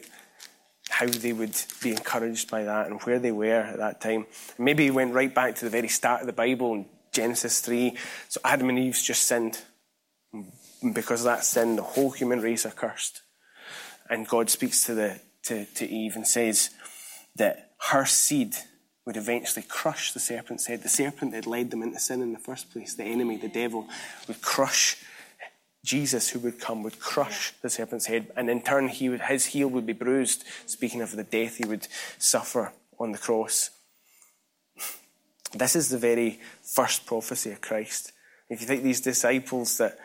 how 0.91 1.07
they 1.07 1.33
would 1.33 1.57
be 1.81 1.93
encouraged 1.93 2.51
by 2.51 2.65
that 2.65 2.89
and 2.89 3.01
where 3.03 3.21
they 3.21 3.31
were 3.31 3.61
at 3.61 3.79
that 3.79 4.01
time. 4.01 4.27
Maybe 4.59 4.83
he 4.85 4.91
went 4.91 5.15
right 5.15 5.33
back 5.33 5.55
to 5.57 5.65
the 5.65 5.71
very 5.71 5.87
start 5.87 6.21
of 6.21 6.27
the 6.27 6.33
Bible 6.33 6.75
in 6.75 6.87
Genesis 7.13 7.61
3. 7.61 7.97
So 8.29 8.41
Adam 8.45 8.71
and 8.71 8.79
Eve's 8.79 9.05
just 9.05 9.23
sinned. 9.23 9.63
And 10.33 10.93
because 10.95 11.21
of 11.21 11.27
that 11.27 11.45
sin, 11.45 11.77
the 11.77 11.83
whole 11.83 12.11
human 12.11 12.41
race 12.41 12.67
are 12.67 12.73
cursed. 12.73 13.23
And 14.11 14.27
God 14.27 14.51
speaks 14.51 14.85
to, 14.85 14.95
the, 14.95 15.21
to, 15.45 15.65
to 15.65 15.89
Eve 15.89 16.17
and 16.17 16.27
says 16.27 16.71
that 17.37 17.71
her 17.91 18.05
seed 18.05 18.57
would 19.05 19.17
eventually 19.17 19.65
crush 19.69 20.13
the 20.13 20.21
serpent's 20.21 20.67
head. 20.67 20.83
The 20.83 20.89
serpent 20.89 21.33
that 21.33 21.47
led 21.47 21.71
them 21.71 21.83
into 21.83 21.99
sin 21.99 22.23
in 22.23 22.33
the 22.33 22.39
first 22.39 22.73
place, 22.73 22.95
the 22.95 23.05
enemy, 23.05 23.37
the 23.37 23.49
devil, 23.49 23.89
would 24.29 24.41
crush 24.41 24.97
Jesus, 25.85 26.31
who 26.31 26.39
would 26.41 26.61
come, 26.61 26.85
would 26.85 27.01
crush 27.01 27.53
the 27.61 27.71
serpent's 27.71 28.07
head, 28.07 28.31
and 28.37 28.49
in 28.49 28.63
turn, 28.63 28.89
he 28.89 29.09
would, 29.09 29.23
his 29.23 29.47
heel 29.47 29.69
would 29.69 29.87
be 29.87 29.93
bruised, 29.93 30.45
speaking 30.67 31.01
of 31.01 31.17
the 31.17 31.25
death 31.25 31.57
he 31.57 31.65
would 31.65 31.89
suffer 32.19 32.73
on 33.01 33.11
the 33.11 33.19
cross. 33.19 33.71
This 35.53 35.75
is 35.75 35.89
the 35.89 35.99
very 35.99 36.41
first 36.63 37.05
prophecy 37.05 37.51
of 37.51 37.61
Christ. 37.61 38.13
If 38.49 38.61
you 38.61 38.67
think 38.67 38.85
these 38.85 39.01
disciples 39.01 39.79
that 39.79 39.99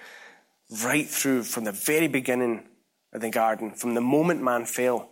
right 0.83 1.07
through 1.07 1.43
from 1.43 1.65
the 1.65 1.71
very 1.71 2.07
beginning 2.07 2.67
of 3.13 3.21
the 3.21 3.29
garden, 3.29 3.71
from 3.71 3.93
the 3.93 4.01
moment 4.01 4.41
man 4.41 4.65
fell, 4.65 5.11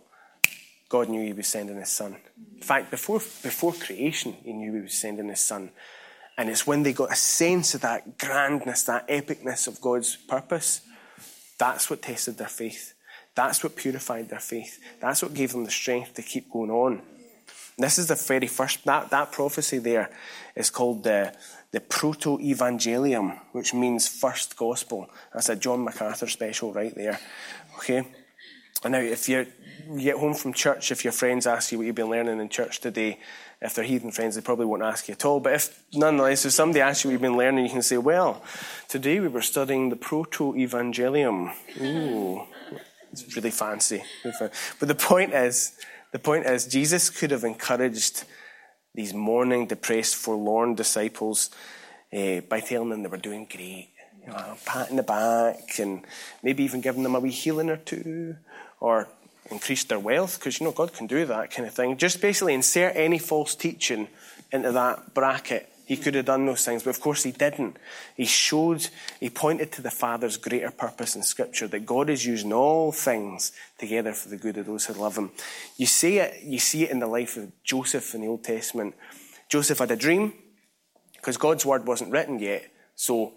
God 0.88 1.08
knew 1.08 1.24
he 1.24 1.32
was 1.32 1.46
sending 1.46 1.76
his 1.76 1.90
son. 1.90 2.16
In 2.54 2.62
fact, 2.62 2.90
before, 2.90 3.18
before 3.18 3.72
creation, 3.72 4.36
he 4.44 4.52
knew 4.52 4.72
he 4.74 4.80
was 4.82 4.94
sending 4.94 5.28
his 5.28 5.40
son. 5.40 5.70
And 6.38 6.48
it's 6.50 6.66
when 6.66 6.82
they 6.82 6.92
got 6.92 7.12
a 7.12 7.16
sense 7.16 7.74
of 7.74 7.80
that 7.80 8.18
grandness, 8.18 8.84
that 8.84 9.08
epicness 9.08 9.66
of 9.66 9.80
God's 9.80 10.16
purpose, 10.16 10.82
that's 11.58 11.88
what 11.88 12.02
tested 12.02 12.36
their 12.36 12.48
faith. 12.48 12.94
That's 13.34 13.62
what 13.62 13.76
purified 13.76 14.28
their 14.28 14.40
faith. 14.40 14.78
That's 15.00 15.22
what 15.22 15.34
gave 15.34 15.52
them 15.52 15.64
the 15.64 15.70
strength 15.70 16.14
to 16.14 16.22
keep 16.22 16.50
going 16.50 16.70
on. 16.70 17.02
This 17.78 17.98
is 17.98 18.06
the 18.06 18.14
very 18.14 18.46
first, 18.46 18.84
that, 18.84 19.10
that 19.10 19.32
prophecy 19.32 19.78
there 19.78 20.10
is 20.54 20.70
called 20.70 21.04
the, 21.04 21.34
the 21.72 21.80
Proto 21.80 22.38
Evangelium, 22.38 23.38
which 23.52 23.74
means 23.74 24.08
first 24.08 24.56
gospel. 24.56 25.10
That's 25.34 25.50
a 25.50 25.56
John 25.56 25.84
MacArthur 25.84 26.28
special 26.28 26.72
right 26.72 26.94
there. 26.94 27.18
Okay? 27.78 28.06
And 28.82 28.92
now, 28.92 29.00
if 29.00 29.28
you 29.90 30.00
get 30.00 30.16
home 30.16 30.34
from 30.34 30.52
church, 30.52 30.90
if 30.90 31.04
your 31.04 31.12
friends 31.12 31.46
ask 31.46 31.72
you 31.72 31.78
what 31.78 31.86
you've 31.86 31.96
been 31.96 32.10
learning 32.10 32.40
in 32.40 32.48
church 32.48 32.80
today, 32.80 33.18
if 33.60 33.74
they're 33.74 33.84
heathen 33.84 34.10
friends, 34.12 34.34
they 34.34 34.40
probably 34.40 34.66
won't 34.66 34.82
ask 34.82 35.08
you 35.08 35.12
at 35.12 35.24
all. 35.24 35.40
But 35.40 35.54
if 35.54 35.82
nonetheless, 35.92 36.44
if 36.44 36.52
somebody 36.52 36.80
asks 36.80 37.04
you 37.04 37.08
what 37.08 37.12
you've 37.12 37.22
been 37.22 37.36
learning, 37.36 37.64
you 37.64 37.70
can 37.70 37.82
say, 37.82 37.96
Well, 37.96 38.42
today 38.88 39.20
we 39.20 39.28
were 39.28 39.42
studying 39.42 39.88
the 39.88 39.96
Proto 39.96 40.52
Evangelium. 40.54 41.54
Ooh, 41.80 42.42
it's 43.12 43.34
really 43.34 43.50
fancy. 43.50 44.02
But 44.78 44.88
the 44.88 44.94
point 44.94 45.32
is, 45.32 45.72
the 46.12 46.18
point 46.18 46.46
is, 46.46 46.66
Jesus 46.66 47.10
could 47.10 47.30
have 47.30 47.44
encouraged 47.44 48.24
these 48.94 49.12
mourning, 49.12 49.66
depressed, 49.66 50.16
forlorn 50.16 50.74
disciples 50.74 51.50
uh, 52.12 52.40
by 52.40 52.60
telling 52.60 52.90
them 52.90 53.02
they 53.02 53.08
were 53.08 53.16
doing 53.16 53.46
great, 53.50 53.90
you 54.22 54.28
know, 54.28 54.56
patting 54.64 54.96
the 54.96 55.02
back, 55.02 55.78
and 55.78 56.04
maybe 56.42 56.64
even 56.64 56.80
giving 56.80 57.02
them 57.02 57.14
a 57.14 57.20
wee 57.20 57.30
healing 57.30 57.68
or 57.68 57.76
two, 57.76 58.36
or 58.80 59.08
increase 59.50 59.84
their 59.84 59.98
wealth, 59.98 60.38
because 60.38 60.60
you 60.60 60.66
know 60.66 60.72
God 60.72 60.92
can 60.92 61.06
do 61.06 61.24
that 61.26 61.50
kind 61.50 61.66
of 61.66 61.74
thing. 61.74 61.96
Just 61.96 62.20
basically 62.20 62.54
insert 62.54 62.94
any 62.96 63.18
false 63.18 63.54
teaching 63.54 64.08
into 64.52 64.72
that 64.72 65.14
bracket 65.14 65.72
he 65.86 65.96
could 65.96 66.16
have 66.16 66.24
done 66.24 66.46
those 66.46 66.64
things, 66.64 66.82
but 66.82 66.90
of 66.90 67.00
course 67.00 67.22
he 67.22 67.30
didn't. 67.30 67.76
He 68.16 68.24
showed, 68.24 68.88
he 69.20 69.30
pointed 69.30 69.70
to 69.72 69.82
the 69.82 69.90
Father's 69.90 70.36
greater 70.36 70.72
purpose 70.72 71.14
in 71.14 71.22
Scripture 71.22 71.68
that 71.68 71.86
God 71.86 72.10
is 72.10 72.26
using 72.26 72.52
all 72.52 72.90
things 72.90 73.52
together 73.78 74.12
for 74.12 74.28
the 74.28 74.36
good 74.36 74.58
of 74.58 74.66
those 74.66 74.86
who 74.86 74.94
love 74.94 75.16
him. 75.16 75.30
You 75.76 75.86
see 75.86 76.18
it, 76.18 76.42
you 76.42 76.58
see 76.58 76.82
it 76.82 76.90
in 76.90 76.98
the 76.98 77.06
life 77.06 77.36
of 77.36 77.52
Joseph 77.62 78.16
in 78.16 78.22
the 78.22 78.26
Old 78.26 78.42
Testament. 78.42 78.96
Joseph 79.48 79.78
had 79.78 79.92
a 79.92 79.96
dream 79.96 80.32
because 81.18 81.36
God's 81.36 81.64
word 81.64 81.86
wasn't 81.86 82.10
written 82.10 82.40
yet, 82.40 82.68
so 82.96 83.34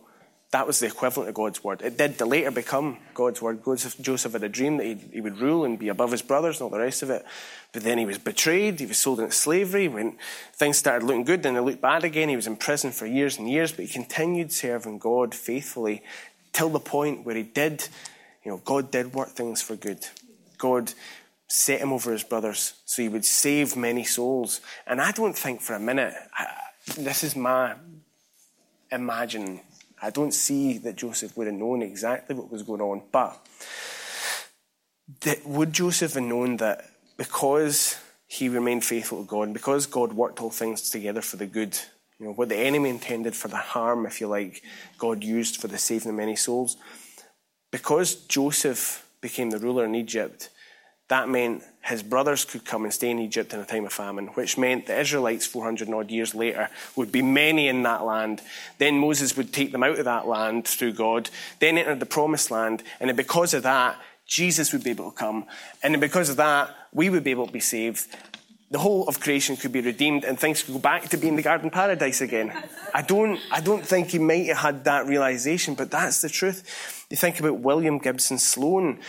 that 0.52 0.66
was 0.66 0.80
the 0.80 0.88
equivalent 0.88 1.30
of 1.30 1.36
God's 1.36 1.64
word. 1.64 1.82
It 1.84 1.98
did 1.98 2.20
later 2.22 2.50
become 2.50 2.98
God's 3.14 3.40
word. 3.40 3.64
Joseph 3.64 4.34
had 4.34 4.44
a 4.44 4.50
dream 4.50 4.78
that 4.78 4.98
he 5.14 5.22
would 5.22 5.38
rule 5.38 5.64
and 5.64 5.78
be 5.78 5.90
above 5.90 6.12
his 6.12 6.24
brothers 6.24 6.60
and 6.60 6.64
all 6.64 6.70
the 6.72 6.80
rest 6.84 7.04
of 7.04 7.12
it. 7.12 7.24
But 7.72 7.84
then 7.84 8.00
he 8.00 8.06
was 8.06 8.18
betrayed. 8.18 8.80
He 8.80 8.88
was 8.88 8.98
sold 8.98 9.20
into 9.20 9.32
slavery. 9.32 9.88
When 9.88 10.18
things 10.54 10.78
started 10.78 11.06
looking 11.06 11.24
good, 11.24 11.44
then 11.44 11.54
they 11.54 11.60
looked 11.60 11.82
bad 11.82 12.04
again. 12.04 12.30
He 12.30 12.36
was 12.36 12.48
in 12.48 12.56
prison 12.56 12.92
for 12.92 13.06
years 13.06 13.38
and 13.38 13.48
years, 13.48 13.72
but 13.72 13.86
he 13.86 13.92
continued 13.92 14.52
serving 14.52 14.98
God 14.98 15.36
faithfully 15.36 16.02
till 16.52 16.70
the 16.70 16.80
point 16.80 17.26
where 17.26 17.36
he 17.36 17.44
did, 17.44 17.88
you 18.44 18.50
know, 18.50 18.58
God 18.66 18.90
did 18.90 19.14
work 19.14 19.30
things 19.30 19.62
for 19.62 19.76
good. 19.76 20.08
God 20.58 20.94
set 21.48 21.80
him 21.80 21.94
over 21.94 22.12
his 22.12 22.24
brothers 22.24 22.74
so 22.86 23.04
he 23.04 23.10
would 23.10 23.26
save 23.26 23.76
many 23.76 24.04
souls. 24.04 24.62
And 24.88 25.00
I 25.00 25.12
don't 25.12 25.38
think 25.38 25.62
for 25.62 25.76
a 25.76 25.80
minute, 25.80 26.16
I, 26.34 26.48
this 26.98 27.24
is 27.24 27.36
my 27.36 27.76
imagining 28.92 29.62
I 30.02 30.10
don't 30.10 30.34
see 30.34 30.78
that 30.80 30.96
Joseph 30.96 31.36
would 31.36 31.48
have 31.48 31.56
known 31.56 31.82
exactly 31.82 32.36
what 32.36 32.52
was 32.52 32.64
going 32.64 32.82
on, 32.82 33.04
but 33.12 33.46
that, 35.22 35.46
would 35.46 35.74
Joseph 35.74 36.14
have 36.14 36.24
known 36.24 36.58
that 36.58 36.90
because 37.18 37.98
he 38.28 38.48
remained 38.48 38.86
faithful 38.86 39.24
to 39.24 39.28
God, 39.28 39.44
and 39.44 39.54
because 39.54 39.86
God 39.88 40.14
worked 40.14 40.42
all 40.42 40.52
things 40.52 40.90
together 40.90 41.22
for 41.22 41.38
the 41.38 41.48
good, 41.48 41.78
you 42.20 42.28
know, 42.28 42.34
what 42.34 42.50
the 42.50 42.56
enemy 42.56 42.90
intended 42.90 43.36
for 43.36 43.48
the 43.48 43.58
harm, 43.58 44.06
if 44.06 44.22
you 44.22 44.28
like, 44.28 44.62
God 44.98 45.24
used 45.24 45.60
for 45.60 45.68
the 45.68 45.78
saving 45.78 46.10
of 46.10 46.16
many 46.16 46.36
souls. 46.36 46.78
Because 47.72 48.16
Joseph 48.16 49.08
became 49.22 49.50
the 49.50 49.60
ruler 49.60 49.86
in 49.86 49.96
Egypt, 49.96 50.50
that 51.10 51.28
meant 51.28 51.64
his 51.82 52.04
brothers 52.04 52.46
could 52.46 52.64
come 52.66 52.84
and 52.84 52.94
stay 52.94 53.10
in 53.10 53.20
Egypt 53.20 53.54
in 53.54 53.60
a 53.60 53.66
time 53.66 53.86
of 53.86 53.92
famine, 53.92 54.28
which 54.28 54.58
meant 54.58 54.86
the 54.86 55.00
Israelites, 55.00 55.46
400 55.46 55.90
odd 55.90 56.12
years 56.12 56.36
later, 56.36 56.70
would 56.96 57.12
be 57.12 57.24
many 57.24 57.68
in 57.68 57.84
that 57.84 58.06
land. 58.06 58.42
Then 58.78 59.00
Moses 59.00 59.36
would 59.36 59.52
take 59.52 59.72
them 59.72 59.84
out 59.84 59.98
of 59.98 60.06
that 60.06 60.28
land 60.28 60.68
through 60.68 60.94
God, 60.94 61.30
then 61.60 61.78
enter 61.78 61.96
the 61.96 62.06
promised 62.06 62.52
land, 62.52 62.84
and 63.00 63.16
because 63.18 63.54
of 63.54 63.64
that, 63.64 64.00
Jesus 64.28 64.72
would 64.72 64.84
be 64.84 64.92
able 64.92 65.10
to 65.10 65.18
come. 65.18 65.46
And 65.82 66.00
because 66.00 66.30
of 66.30 66.38
that, 66.38 66.70
we 66.94 67.10
would 67.10 67.24
be 67.24 67.32
able 67.32 67.48
to 67.48 67.54
be 67.54 67.60
saved. 67.60 68.08
The 68.70 68.78
whole 68.78 69.08
of 69.08 69.20
creation 69.20 69.58
could 69.58 69.72
be 69.72 69.82
redeemed 69.82 70.24
and 70.24 70.40
things 70.40 70.62
could 70.62 70.74
go 70.74 70.80
back 70.80 71.10
to 71.10 71.18
being 71.18 71.36
the 71.36 71.42
garden 71.42 71.72
paradise 71.72 72.22
again. 72.22 72.54
I 72.94 73.02
don't, 73.02 73.40
I 73.52 73.62
don't 73.62 73.84
think 73.84 74.10
he 74.10 74.20
might 74.20 74.46
have 74.46 74.58
had 74.58 74.84
that 74.84 75.08
realization, 75.08 75.74
but 75.74 75.90
that's 75.90 76.22
the 76.22 76.30
truth. 76.30 77.08
You 77.10 77.18
think 77.18 77.40
about 77.40 77.62
William 77.62 77.98
Gibson 77.98 78.38
Sloan 78.38 79.00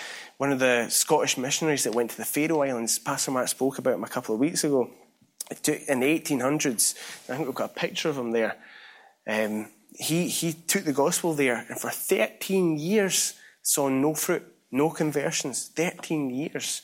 one 0.41 0.53
of 0.53 0.59
the 0.59 0.87
Scottish 0.89 1.37
missionaries 1.37 1.85
that 1.85 1.95
went 1.95 2.11
to 2.13 2.17
the 2.17 2.25
Faroe 2.25 2.63
Islands, 2.63 2.99
Pastor 2.99 3.31
Mark 3.31 3.47
spoke 3.49 3.77
about 3.77 3.93
him 3.93 4.05
a 4.05 4.09
couple 4.09 4.35
of 4.35 4.41
weeks 4.41 4.65
ago. 4.65 4.89
In 5.87 6.01
the 6.01 6.19
1800s, 6.19 6.95
I 7.29 7.37
think 7.37 7.47
we've 7.47 7.55
got 7.55 7.73
a 7.73 7.75
picture 7.75 8.09
of 8.09 8.17
him 8.17 8.31
there. 8.31 8.57
Um, 9.29 9.69
he, 9.93 10.29
he 10.29 10.55
took 10.55 10.85
the 10.85 10.95
gospel 10.95 11.35
there 11.35 11.67
and 11.69 11.79
for 11.79 11.91
13 11.91 12.79
years 12.79 13.35
saw 13.61 13.91
no 13.91 14.15
fruit, 14.15 14.43
no 14.73 14.89
conversions. 14.89 15.69
13 15.77 16.31
years. 16.31 16.81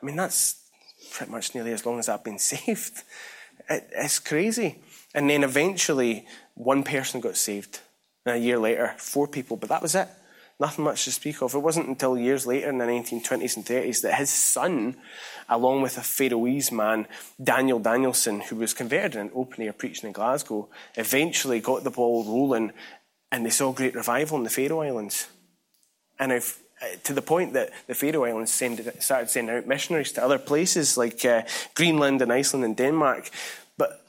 I 0.00 0.06
mean, 0.06 0.14
that's 0.14 0.62
pretty 1.10 1.32
much 1.32 1.56
nearly 1.56 1.72
as 1.72 1.84
long 1.84 1.98
as 1.98 2.08
I've 2.08 2.22
been 2.22 2.38
saved. 2.54 3.02
It, 3.68 3.90
it's 3.96 4.20
crazy. 4.20 4.78
And 5.12 5.28
then 5.28 5.42
eventually, 5.42 6.24
one 6.54 6.84
person 6.84 7.20
got 7.20 7.36
saved. 7.36 7.80
And 8.24 8.36
a 8.36 8.38
year 8.38 8.60
later, 8.60 8.94
four 8.96 9.26
people, 9.26 9.56
but 9.56 9.70
that 9.70 9.82
was 9.82 9.96
it 9.96 10.06
nothing 10.62 10.84
much 10.84 11.04
to 11.04 11.12
speak 11.12 11.42
of. 11.42 11.54
It 11.54 11.58
wasn't 11.58 11.88
until 11.88 12.16
years 12.16 12.46
later 12.46 12.70
in 12.70 12.78
the 12.78 12.86
1920s 12.86 13.56
and 13.56 13.66
30s 13.66 14.00
that 14.02 14.14
his 14.14 14.30
son, 14.30 14.96
along 15.48 15.82
with 15.82 15.98
a 15.98 16.02
Faroese 16.02 16.70
man, 16.70 17.08
Daniel 17.42 17.80
Danielsen, 17.80 18.40
who 18.40 18.56
was 18.56 18.72
converted 18.72 19.16
and 19.16 19.30
open 19.34 19.62
air 19.62 19.72
preaching 19.72 20.06
in 20.06 20.12
Glasgow, 20.12 20.68
eventually 20.94 21.60
got 21.60 21.82
the 21.82 21.90
ball 21.90 22.24
rolling 22.24 22.72
and 23.32 23.44
they 23.44 23.50
saw 23.50 23.72
great 23.72 23.94
revival 23.94 24.38
in 24.38 24.44
the 24.44 24.50
Faroe 24.50 24.82
Islands. 24.82 25.26
And 26.18 26.30
if, 26.30 26.62
uh, 26.80 26.96
to 27.04 27.12
the 27.12 27.22
point 27.22 27.54
that 27.54 27.70
the 27.88 27.94
Faroe 27.94 28.24
Islands 28.24 28.52
started 28.52 29.30
sending 29.30 29.56
out 29.56 29.66
missionaries 29.66 30.12
to 30.12 30.24
other 30.24 30.38
places 30.38 30.96
like 30.96 31.24
uh, 31.24 31.42
Greenland 31.74 32.22
and 32.22 32.32
Iceland 32.32 32.64
and 32.64 32.76
Denmark. 32.76 33.30
But, 33.76 34.04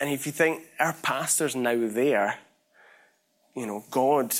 and 0.00 0.08
if 0.10 0.24
you 0.24 0.32
think 0.32 0.62
our 0.80 0.94
pastors 0.94 1.54
now 1.54 1.76
there, 1.76 2.38
you 3.54 3.66
know, 3.66 3.84
God 3.90 4.34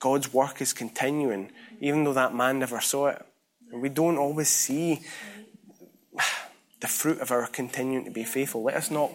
God's 0.00 0.32
work 0.32 0.60
is 0.62 0.72
continuing, 0.72 1.52
even 1.80 2.04
though 2.04 2.14
that 2.14 2.34
man 2.34 2.58
never 2.58 2.80
saw 2.80 3.08
it. 3.08 3.22
And 3.70 3.80
we 3.80 3.90
don't 3.90 4.16
always 4.16 4.48
see 4.48 5.02
the 6.80 6.88
fruit 6.88 7.20
of 7.20 7.30
our 7.30 7.46
continuing 7.46 8.06
to 8.06 8.10
be 8.10 8.24
faithful. 8.24 8.62
Let 8.62 8.76
us 8.76 8.90
not 8.90 9.12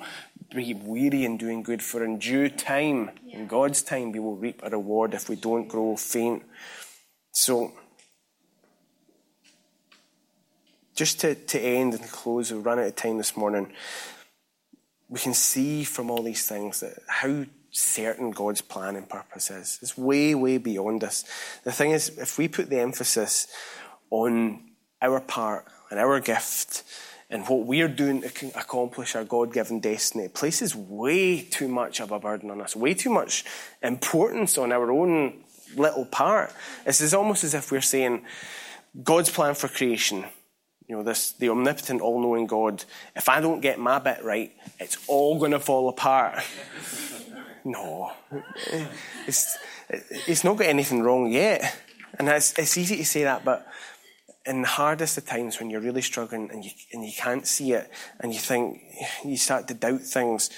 be 0.54 0.76
weary 0.76 1.26
in 1.26 1.38
doing 1.38 1.64
good, 1.64 1.82
for 1.82 2.04
in 2.04 2.20
due 2.20 2.50
time, 2.50 3.10
in 3.30 3.48
God's 3.48 3.82
time, 3.82 4.12
we 4.12 4.20
will 4.20 4.36
reap 4.36 4.62
a 4.64 4.70
reward 4.70 5.16
if 5.16 5.28
we 5.28 5.36
don't 5.36 5.68
grow 5.68 5.96
faint. 5.98 6.44
So, 7.32 7.74
just 10.96 11.20
to, 11.22 11.36
to 11.36 11.60
end 11.60 11.96
and 11.96 12.04
close, 12.04 12.52
we've 12.52 12.66
run 12.66 12.80
out 12.80 12.86
of 12.86 12.96
time 12.96 13.18
this 13.18 13.36
morning. 13.36 13.74
We 15.10 15.20
can 15.20 15.34
see 15.34 15.84
from 15.84 16.10
all 16.10 16.22
these 16.22 16.48
things 16.48 16.80
that 16.80 17.00
how 17.08 17.46
certain 17.76 18.32
God's 18.32 18.62
plan 18.62 18.96
and 18.96 19.08
purpose 19.08 19.52
is. 19.52 19.80
It's 19.82 19.98
way, 19.98 20.34
way 20.34 20.58
beyond 20.58 21.04
us. 21.04 21.26
The 21.64 21.72
thing 21.72 21.92
is, 21.92 22.18
if 22.18 22.38
we 22.38 22.48
put 22.48 22.70
the 22.70 22.80
emphasis 22.80 23.48
on 24.10 24.64
our 25.02 25.20
part 25.20 25.66
and 25.92 26.00
our 26.00 26.20
gift 26.22 26.84
and 27.30 27.46
what 27.48 27.66
we're 27.66 27.90
doing 27.90 28.22
to 28.22 28.48
accomplish 28.58 29.16
our 29.16 29.26
God 29.26 29.52
given 29.52 29.82
destiny, 29.82 30.26
it 30.26 30.34
places 30.34 30.74
way 30.76 31.42
too 31.42 31.68
much 31.68 32.00
of 32.00 32.12
a 32.12 32.20
burden 32.20 32.50
on 32.50 32.62
us, 32.62 32.76
way 32.76 32.94
too 32.94 33.10
much 33.10 33.44
importance 33.82 34.58
on 34.58 34.72
our 34.72 34.90
own 34.92 35.44
little 35.76 36.06
part. 36.06 36.54
It's 36.86 37.14
almost 37.14 37.44
as 37.44 37.54
if 37.54 37.72
we're 37.72 37.82
saying, 37.82 38.26
God's 39.04 39.30
plan 39.30 39.56
for 39.56 39.68
creation, 39.68 40.24
you 40.88 40.96
know, 40.96 41.04
this 41.04 41.34
the 41.34 41.50
omnipotent, 41.50 42.00
all-knowing 42.00 42.48
God. 42.48 42.86
If 43.16 43.28
I 43.28 43.42
don't 43.42 43.60
get 43.60 43.80
my 43.80 44.00
bit 44.00 44.24
right, 44.24 44.54
it's 44.80 44.98
all 45.08 45.38
going 45.40 45.52
to 45.52 45.60
fall 45.60 45.90
apart. 45.90 46.42
no, 47.66 48.12
it's, 49.28 49.58
it's 49.90 50.44
not 50.44 50.58
got 50.58 50.68
anything 50.68 51.02
wrong 51.02 51.32
yet. 51.32 51.76
And 52.18 52.30
it's, 52.30 52.58
it's 52.58 52.78
easy 52.78 52.98
to 52.98 53.06
say 53.06 53.24
that, 53.24 53.44
but 53.44 53.68
in 54.46 54.62
the 54.62 54.68
hardest 54.68 55.18
of 55.18 55.26
times 55.26 55.60
when 55.60 55.70
you're 55.70 55.82
really 55.82 56.02
struggling 56.02 56.50
and 56.52 56.64
you, 56.64 56.72
and 56.94 57.04
you 57.04 57.12
can't 57.18 57.48
see 57.48 57.74
it 57.74 57.90
and 58.20 58.32
you 58.32 58.40
think, 58.40 58.82
you 59.26 59.36
start 59.36 59.68
to 59.68 59.74
doubt 59.74 60.02
things. 60.02 60.50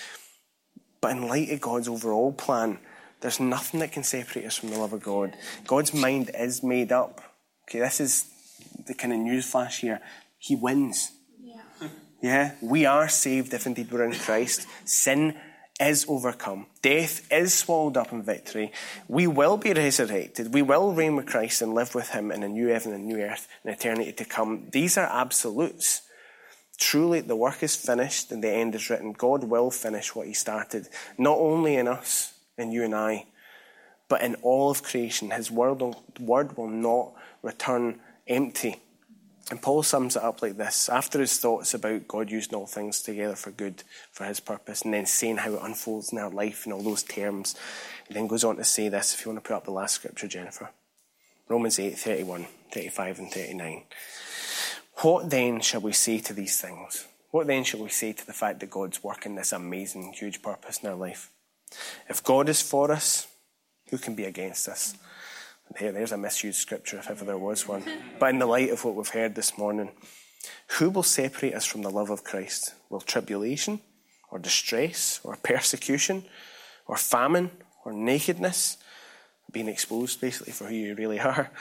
But 1.00 1.12
in 1.12 1.28
light 1.28 1.50
of 1.52 1.62
God's 1.62 1.88
overall 1.88 2.34
plan, 2.34 2.80
there's 3.22 3.40
nothing 3.40 3.80
that 3.80 3.92
can 3.92 4.04
separate 4.04 4.46
us 4.46 4.58
from 4.58 4.70
the 4.70 4.78
love 4.78 4.94
of 4.94 5.02
God. 5.02 5.34
God's 5.66 5.94
mind 5.94 6.32
is 6.38 6.62
made 6.62 6.92
up. 6.92 7.22
Okay, 7.64 7.80
this 7.80 8.00
is 8.00 8.26
the 8.86 8.94
kind 8.94 9.14
of 9.14 9.20
news 9.20 9.50
flash 9.50 9.80
here. 9.80 10.02
He 10.38 10.56
wins. 10.56 11.12
Yeah. 11.42 11.88
yeah, 12.22 12.52
we 12.62 12.86
are 12.86 13.08
saved 13.08 13.54
if 13.54 13.66
indeed 13.66 13.92
we're 13.92 14.04
in 14.04 14.14
Christ. 14.14 14.68
Sin 14.86 15.36
is 15.80 16.06
overcome. 16.08 16.66
Death 16.82 17.32
is 17.32 17.54
swallowed 17.54 17.98
up 17.98 18.12
in 18.12 18.24
victory. 18.24 18.72
We 19.08 19.28
will 19.28 19.58
be 19.58 19.74
resurrected. 19.74 20.54
We 20.54 20.62
will 20.62 20.94
reign 20.94 21.16
with 21.16 21.28
Christ 21.28 21.62
and 21.62 21.74
live 21.74 21.94
with 21.94 22.10
Him 22.10 22.32
in 22.32 22.44
a 22.44 22.48
new 22.48 22.68
heaven 22.68 22.94
and 22.94 23.06
new 23.06 23.18
earth 23.18 23.48
in 23.64 23.72
eternity 23.72 24.12
to 24.14 24.26
come. 24.26 24.70
These 24.72 24.98
are 24.98 25.10
absolutes. 25.12 26.02
Truly, 26.78 27.22
the 27.22 27.36
work 27.36 27.62
is 27.64 27.76
finished 27.76 28.32
and 28.32 28.44
the 28.44 28.52
end 28.52 28.76
is 28.76 28.90
written. 28.90 29.14
God 29.14 29.44
will 29.44 29.72
finish 29.72 30.16
what 30.16 30.28
He 30.28 30.34
started, 30.34 30.88
not 31.18 31.38
only 31.38 31.76
in 31.76 31.88
us, 31.88 32.34
in 32.58 32.72
you 32.72 32.84
and 32.84 32.96
I, 32.96 33.26
but 34.10 34.22
in 34.22 34.36
all 34.36 34.72
of 34.72 34.84
creation. 34.84 35.32
His 35.32 35.52
word 35.52 35.82
will, 35.82 36.68
not 36.68 37.14
return 37.42 38.00
empty. 38.28 38.78
And 39.50 39.62
Paul 39.62 39.82
sums 39.84 40.18
it 40.18 40.24
up 40.24 40.42
like 40.42 40.58
this 40.58 40.90
after 40.90 41.20
his 41.20 41.40
thoughts 41.40 41.74
about 41.74 42.08
God 42.08 42.30
using 42.30 42.54
all 42.54 42.68
things 42.68 43.02
together 43.02 43.36
for 43.36 43.52
good, 43.52 43.84
for 44.12 44.26
his 44.26 44.42
purpose, 44.42 44.82
and 44.82 44.94
then 44.94 45.06
saying 45.06 45.38
how 45.38 45.54
it 45.54 45.62
unfolds 45.64 46.12
in 46.12 46.18
our 46.18 46.30
life 46.30 46.66
in 46.66 46.74
all 46.74 46.82
those 46.82 47.04
terms. 47.04 47.56
He 48.08 48.14
then 48.14 48.28
goes 48.28 48.44
on 48.44 48.58
to 48.58 48.66
say 48.66 48.90
this, 48.90 49.14
if 49.14 49.26
you 49.26 49.32
want 49.32 49.44
to 49.44 49.48
put 49.48 49.56
up 49.56 49.64
the 49.64 49.72
last 49.72 49.96
scripture, 49.96 50.28
Jennifer. 50.28 50.70
Romans 51.48 51.80
8, 51.80 51.98
31, 51.98 52.48
35, 52.74 53.20
and 53.20 53.32
39. 53.32 53.84
What 54.98 55.30
then 55.30 55.62
shall 55.62 55.82
we 55.82 55.94
say 55.94 56.20
to 56.20 56.34
these 56.34 56.60
things? 56.60 57.08
What 57.32 57.48
then 57.48 57.64
shall 57.64 57.82
we 57.82 57.90
say 57.90 58.12
to 58.12 58.26
the 58.26 58.34
fact 58.34 58.60
that 58.60 58.70
God's 58.70 59.02
working 59.02 59.36
this 59.36 59.54
amazing, 59.54 60.12
huge 60.14 60.42
purpose 60.42 60.80
in 60.84 60.90
our 60.90 60.96
life? 60.96 61.32
If 62.10 62.22
God 62.24 62.50
is 62.50 62.62
for 62.62 62.92
us, 62.92 63.28
who 63.90 63.98
can 63.98 64.16
be 64.16 64.26
against 64.26 64.68
us? 64.68 64.96
There, 65.80 65.92
there's 65.92 66.12
a 66.12 66.18
misused 66.18 66.60
scripture 66.60 66.98
if 66.98 67.10
ever 67.10 67.26
there 67.26 67.38
was 67.38 67.68
one. 67.68 67.84
But 68.20 68.32
in 68.32 68.40
the 68.40 68.46
light 68.46 68.70
of 68.70 68.84
what 68.84 68.96
we've 68.96 69.10
heard 69.10 69.36
this 69.36 69.58
morning, 69.58 69.92
who 70.80 70.90
will 70.90 71.04
separate 71.04 71.54
us 71.54 71.66
from 71.66 71.82
the 71.82 71.90
love 71.90 72.10
of 72.10 72.24
Christ? 72.24 72.74
Will 72.90 73.02
tribulation, 73.02 73.80
or 74.32 74.40
distress, 74.40 75.20
or 75.24 75.36
persecution, 75.36 76.26
or 76.88 76.98
famine, 76.98 77.52
or 77.86 77.94
nakedness, 77.94 78.78
being 79.52 79.68
exposed 79.68 80.20
basically 80.20 80.54
for 80.54 80.66
who 80.66 80.76
you 80.76 80.96
really 80.96 81.20
are, 81.20 81.52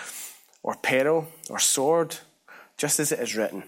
or 0.62 0.74
peril, 0.76 1.28
or 1.48 1.58
sword, 1.58 2.16
just 2.76 2.98
as 3.00 3.12
it 3.12 3.20
is 3.20 3.36
written? 3.36 3.64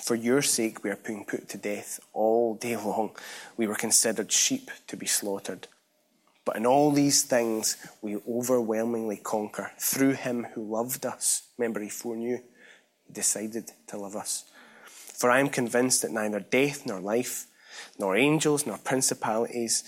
For 0.00 0.14
your 0.14 0.42
sake 0.42 0.82
we 0.82 0.90
are 0.90 0.96
being 0.96 1.24
put 1.24 1.48
to 1.50 1.58
death 1.58 2.00
all 2.12 2.54
day 2.54 2.76
long. 2.76 3.10
We 3.56 3.66
were 3.66 3.74
considered 3.74 4.32
sheep 4.32 4.70
to 4.86 4.96
be 4.96 5.06
slaughtered. 5.06 5.68
But 6.44 6.56
in 6.56 6.66
all 6.66 6.90
these 6.90 7.22
things, 7.22 7.76
we 8.00 8.16
overwhelmingly 8.28 9.16
conquer 9.16 9.70
through 9.78 10.12
him 10.12 10.46
who 10.54 10.62
loved 10.62 11.06
us. 11.06 11.42
Remember, 11.56 11.80
he 11.80 11.88
foreknew, 11.88 12.38
he 13.06 13.12
decided 13.12 13.70
to 13.88 13.96
love 13.96 14.16
us. 14.16 14.44
For 14.84 15.30
I 15.30 15.38
am 15.38 15.48
convinced 15.48 16.02
that 16.02 16.10
neither 16.10 16.40
death 16.40 16.84
nor 16.84 17.00
life, 17.00 17.46
nor 17.98 18.16
angels 18.16 18.66
nor 18.66 18.78
principalities, 18.78 19.84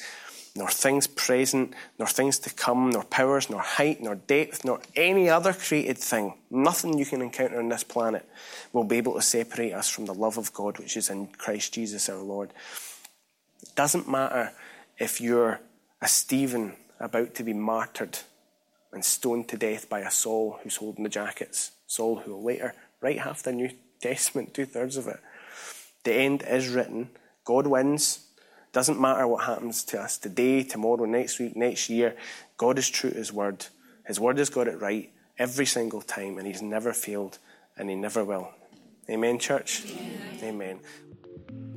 nor 0.56 0.70
things 0.70 1.08
present, 1.08 1.74
nor 1.98 2.06
things 2.06 2.38
to 2.38 2.50
come, 2.50 2.90
nor 2.90 3.02
powers, 3.02 3.50
nor 3.50 3.60
height, 3.60 4.00
nor 4.00 4.14
depth, 4.14 4.64
nor 4.64 4.80
any 4.94 5.28
other 5.28 5.52
created 5.52 5.98
thing, 5.98 6.34
nothing 6.50 6.96
you 6.96 7.04
can 7.04 7.20
encounter 7.20 7.58
on 7.58 7.68
this 7.68 7.82
planet 7.82 8.28
will 8.72 8.84
be 8.84 8.98
able 8.98 9.14
to 9.14 9.22
separate 9.22 9.72
us 9.72 9.88
from 9.88 10.06
the 10.06 10.14
love 10.14 10.38
of 10.38 10.52
God 10.52 10.78
which 10.78 10.96
is 10.96 11.10
in 11.10 11.26
Christ 11.26 11.74
Jesus 11.74 12.08
our 12.08 12.22
Lord. 12.22 12.52
It 13.62 13.74
doesn't 13.74 14.08
matter 14.08 14.52
if 14.98 15.20
you're 15.20 15.60
a 16.00 16.08
Stephen 16.08 16.76
about 17.00 17.34
to 17.34 17.42
be 17.42 17.52
martyred 17.52 18.18
and 18.92 19.04
stoned 19.04 19.48
to 19.48 19.56
death 19.56 19.88
by 19.88 20.00
a 20.00 20.10
Saul 20.10 20.58
who's 20.62 20.76
holding 20.76 21.04
the 21.04 21.10
jackets. 21.10 21.72
Saul 21.86 22.16
who 22.16 22.32
will 22.32 22.44
later 22.44 22.74
write 23.00 23.18
half 23.18 23.42
the 23.42 23.52
New 23.52 23.70
Testament, 24.00 24.54
two 24.54 24.66
thirds 24.66 24.96
of 24.96 25.08
it. 25.08 25.20
The 26.04 26.14
end 26.14 26.44
is 26.46 26.68
written. 26.68 27.10
God 27.44 27.66
wins. 27.66 28.26
Doesn't 28.72 29.00
matter 29.00 29.26
what 29.26 29.44
happens 29.44 29.84
to 29.84 30.00
us 30.00 30.18
today, 30.18 30.62
tomorrow, 30.62 31.04
next 31.04 31.38
week, 31.38 31.56
next 31.56 31.88
year. 31.88 32.16
God 32.56 32.78
is 32.78 32.88
true 32.88 33.10
to 33.10 33.16
His 33.16 33.32
word. 33.32 33.66
His 34.06 34.18
word 34.18 34.38
has 34.38 34.50
got 34.50 34.68
it 34.68 34.80
right 34.80 35.12
every 35.38 35.66
single 35.66 36.02
time, 36.02 36.38
and 36.38 36.46
He's 36.46 36.62
never 36.62 36.92
failed, 36.92 37.38
and 37.76 37.88
He 37.88 37.96
never 37.96 38.24
will. 38.24 38.50
Amen, 39.08 39.38
church? 39.38 39.84
Amen. 40.42 40.42
Amen. 40.42 40.80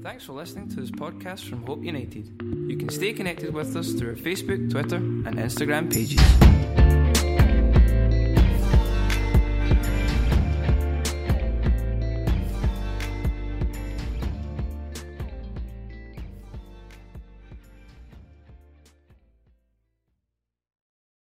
Thanks 0.02 0.24
for 0.24 0.34
listening 0.34 0.70
to 0.70 0.82
this 0.82 0.92
podcast 0.92 1.50
from 1.50 1.66
Hope 1.66 1.84
United. 1.84 2.30
You 2.42 2.78
can 2.78 2.90
stay 2.90 3.14
connected 3.14 3.54
with 3.54 3.76
us 3.76 3.94
through 3.94 4.10
our 4.10 4.16
Facebook, 4.16 4.70
Twitter, 4.70 4.98
and 4.98 5.36
Instagram 5.36 5.92
pages. 5.92 6.97